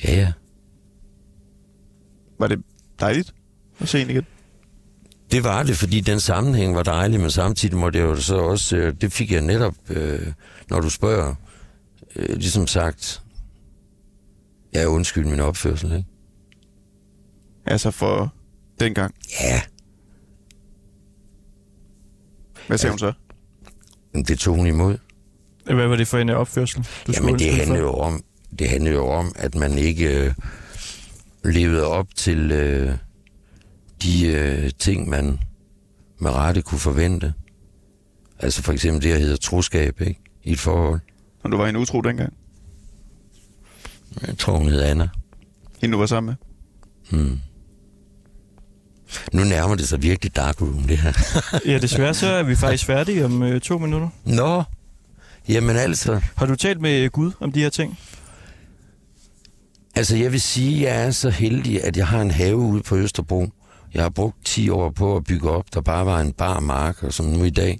Ja, 0.04 0.16
ja. 0.16 0.34
Var 2.40 2.48
det 2.48 2.64
dejligt 3.00 3.34
at 3.80 3.90
se 3.90 3.98
hende 3.98 4.14
igen? 4.14 4.26
Det 5.32 5.44
var 5.44 5.64
det, 5.64 5.78
fordi 5.78 6.02
den 6.02 6.20
sammenhæng 6.20 6.76
var 6.76 6.84
dejlig, 6.84 7.20
men 7.20 7.32
samtidig 7.32 7.78
må 7.78 7.90
det 7.90 8.02
jo 8.02 8.16
så 8.16 8.36
også, 8.36 8.78
øh, 8.78 8.94
det 9.02 9.14
fik 9.14 9.32
jeg 9.32 9.42
netop, 9.42 9.74
øh, 9.90 10.28
når 10.70 10.80
du 10.80 10.90
spørger, 10.90 11.36
øh, 12.16 12.36
ligesom 12.36 12.68
sagt, 12.68 13.22
jeg 14.74 14.88
undskyld 14.88 15.26
min 15.26 15.40
opførsel, 15.40 15.92
ikke? 15.92 16.06
Altså 17.66 17.92
for 17.92 18.34
dengang. 18.80 19.16
Ja, 19.42 19.62
Hvad 22.72 22.78
siger 22.78 22.90
Ja. 22.90 22.92
hun 22.92 23.00
så? 23.00 23.14
men 24.14 24.24
det 24.24 24.40
tog 24.40 24.56
hun 24.56 24.68
imod. 24.68 24.98
Hvad 25.66 25.88
var 25.88 25.96
det 25.96 26.08
for 26.08 26.18
en 26.18 26.30
opførsel? 26.30 26.88
Du 27.08 27.12
Jamen 27.16 27.40
det 27.40 27.68
for? 27.68 27.76
jo 27.76 27.94
om, 27.94 28.24
det 28.60 28.70
handler 28.70 28.92
jo 28.92 29.08
om, 29.08 29.32
at 29.36 29.56
man 29.56 29.78
ikke 29.78 30.26
øh, 30.26 30.34
levede 31.44 31.88
op 31.88 32.08
til 32.16 32.52
øh, 32.52 32.98
de 34.04 34.28
øh, 34.28 34.72
ting, 34.80 35.10
man 35.10 35.40
med 36.20 36.32
rette 36.32 36.62
kunne 36.62 36.80
forvente. 36.80 37.34
Altså 38.40 38.64
for 38.64 38.74
eksempel 38.74 39.04
det, 39.04 39.14
der 39.14 39.20
hedder 39.20 39.38
troskab, 39.38 40.02
ikke? 40.02 40.20
I 40.44 40.52
et 40.52 40.60
forhold. 40.60 41.00
Når 41.44 41.50
du 41.52 41.58
var 41.58 41.68
en 41.68 41.76
utro 41.76 42.02
dengang? 42.02 42.34
Jeg 44.28 44.38
tror, 44.38 44.58
hun 44.58 44.68
hed 44.70 44.82
Anna. 44.82 45.10
Hende 45.82 45.94
du 45.94 46.00
var 46.00 46.06
sammen 46.06 46.36
med? 47.12 47.20
Hmm. 47.20 47.40
Nu 49.34 49.44
nærmer 49.44 49.76
det 49.76 49.88
sig 49.88 50.02
virkelig 50.02 50.36
dark 50.36 50.62
room, 50.62 50.84
det 50.84 50.98
her. 50.98 51.14
Ja, 51.72 51.78
desværre 51.78 52.14
så 52.14 52.28
er 52.28 52.44
vi 52.44 52.56
faktisk 52.56 52.86
færdige 52.86 53.26
om 53.26 53.44
øh, 53.44 53.62
to 53.62 53.78
minutter. 53.78 54.10
Nå, 54.26 54.64
jamen 55.50 55.76
altså, 55.76 56.22
Har 56.36 56.46
du 56.46 56.56
talt 56.56 56.82
med 56.82 57.00
øh, 57.00 57.10
Gud 57.12 57.32
om 57.40 57.52
de 57.52 57.60
her 57.60 57.70
ting? 57.70 58.00
altså 59.96 60.16
jeg 60.18 60.32
vil 60.32 60.42
sige, 60.42 60.90
at 60.90 60.96
jeg 60.96 61.06
er 61.06 61.12
så 61.12 61.30
heldig, 61.30 61.84
at 61.84 61.98
jeg 61.98 62.08
har 62.08 62.22
en 62.22 62.32
have 62.32 62.56
ude 62.56 62.82
på 62.84 62.96
Østerbro. 62.98 63.50
Jeg 63.94 64.02
har 64.02 64.10
brugt 64.10 64.46
10 64.46 64.70
år 64.70 64.90
på 64.90 65.16
at 65.16 65.24
bygge 65.24 65.50
op, 65.50 65.66
der 65.74 65.82
bare 65.82 66.06
var 66.06 66.20
en 66.20 66.32
bar 66.34 66.60
mark, 66.60 67.04
og 67.04 67.14
som 67.14 67.26
nu 67.26 67.44
i 67.44 67.50
dag 67.50 67.80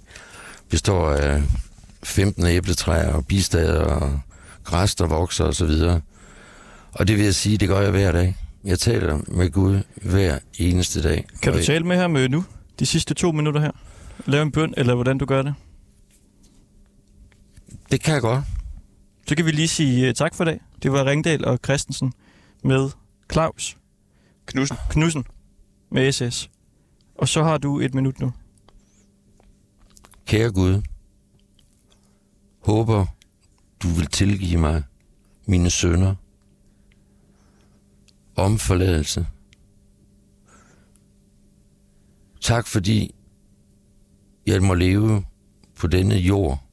består 0.70 1.10
af 1.10 1.42
15 2.02 2.46
æbletræer 2.46 3.12
og 3.12 3.26
bistader 3.26 3.84
og 3.84 4.20
græs, 4.64 4.94
der 4.94 5.06
vokser 5.06 5.44
osv. 5.44 5.70
Og 6.92 7.08
det 7.08 7.16
vil 7.16 7.24
jeg 7.24 7.34
sige, 7.34 7.58
det 7.58 7.68
gør 7.68 7.80
jeg 7.80 7.90
hver 7.90 8.12
dag. 8.12 8.36
Jeg 8.64 8.78
taler 8.78 9.20
med 9.28 9.50
Gud 9.50 9.82
hver 10.02 10.38
eneste 10.58 11.02
dag. 11.02 11.26
Kan 11.42 11.52
du 11.52 11.62
tale 11.64 11.86
med 11.86 11.96
ham 11.96 12.10
nu? 12.10 12.44
De 12.78 12.86
sidste 12.86 13.14
to 13.14 13.32
minutter 13.32 13.60
her? 13.60 13.70
Lave 14.26 14.42
en 14.42 14.52
bøn, 14.52 14.74
eller 14.76 14.94
hvordan 14.94 15.18
du 15.18 15.24
gør 15.24 15.42
det? 15.42 15.54
Det 17.90 18.00
kan 18.02 18.14
jeg 18.14 18.22
godt. 18.22 18.44
Så 19.28 19.36
kan 19.36 19.46
vi 19.46 19.50
lige 19.50 19.68
sige 19.68 20.08
øh, 20.08 20.14
tak 20.14 20.34
for 20.34 20.44
i 20.44 20.46
dag. 20.46 20.60
Det 20.82 20.92
var 20.92 21.04
Ringdal 21.04 21.44
og 21.44 21.58
Christensen 21.64 22.12
med 22.64 22.90
Claus 23.32 23.76
Knudsen. 24.46 24.76
Knudsen 24.90 25.24
med 25.90 26.12
SS. 26.12 26.50
Og 27.14 27.28
så 27.28 27.42
har 27.42 27.58
du 27.58 27.80
et 27.80 27.94
minut 27.94 28.20
nu. 28.20 28.32
Kære 30.26 30.50
Gud, 30.52 30.82
håber 32.60 33.06
du 33.82 33.88
vil 33.88 34.06
tilgive 34.06 34.60
mig 34.60 34.82
mine 35.46 35.70
sønder, 35.70 36.14
om 38.36 38.58
forladelse. 38.58 39.26
Tak 42.40 42.66
fordi 42.66 43.14
jeg 44.46 44.62
må 44.62 44.74
leve 44.74 45.24
på 45.76 45.86
denne 45.86 46.14
jord. 46.14 46.64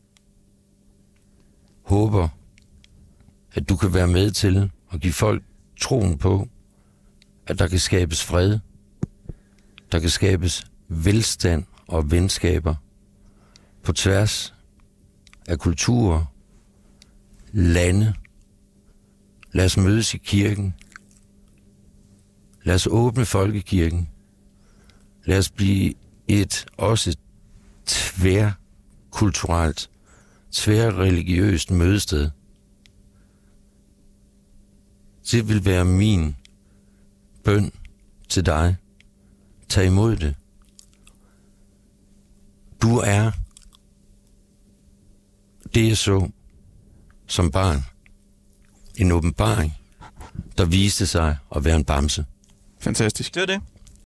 Håber, 1.84 2.28
at 3.54 3.70
du 3.70 3.76
kan 3.76 3.94
være 3.94 4.08
med 4.08 4.32
til 4.32 4.72
at 4.94 5.02
give 5.02 5.14
folk 5.14 5.44
troen 5.80 6.18
på, 6.18 6.48
at 7.48 7.60
der 7.60 7.68
kan 7.68 7.80
skabes 7.80 8.24
fred, 8.24 8.60
der 9.92 10.00
kan 10.00 10.10
skabes 10.10 10.72
velstand 10.88 11.66
og 11.88 12.12
venskaber 12.12 12.76
på 13.84 13.94
tværs 13.94 14.54
af 15.48 15.60
kulturer, 15.60 16.26
lande. 17.52 18.14
Lad 19.52 19.66
os 19.66 19.78
mødes 19.78 20.14
i 20.14 20.18
kirken. 20.18 20.74
Lad 22.70 22.76
os 22.76 22.88
åbne 22.92 23.26
folkekirken. 23.26 24.10
Lad 25.26 25.38
os 25.38 25.50
blive 25.50 25.94
et 26.28 26.66
også 26.78 27.18
tværkulturelt, 27.86 29.90
tværreligiøst 30.52 31.72
mødested. 31.72 32.30
Det 35.32 35.48
vil 35.48 35.66
være 35.66 35.86
min 35.86 36.36
bøn 37.44 37.72
til 38.30 38.46
dig. 38.46 38.76
Tag 39.70 39.86
imod 39.86 40.16
det. 40.16 40.36
Du 42.82 42.98
er 42.98 43.32
det, 45.74 45.88
jeg 45.88 45.98
så 45.98 46.30
som 47.28 47.52
barn. 47.52 47.84
En 48.96 49.12
åbenbaring, 49.12 49.74
der 50.58 50.66
viste 50.66 51.08
sig 51.08 51.38
at 51.56 51.66
være 51.66 51.76
en 51.76 51.86
bamse. 51.86 52.26
Fantastisk. 52.80 53.34
Det 53.34 53.40
var 53.40 53.48
det. 53.48 53.62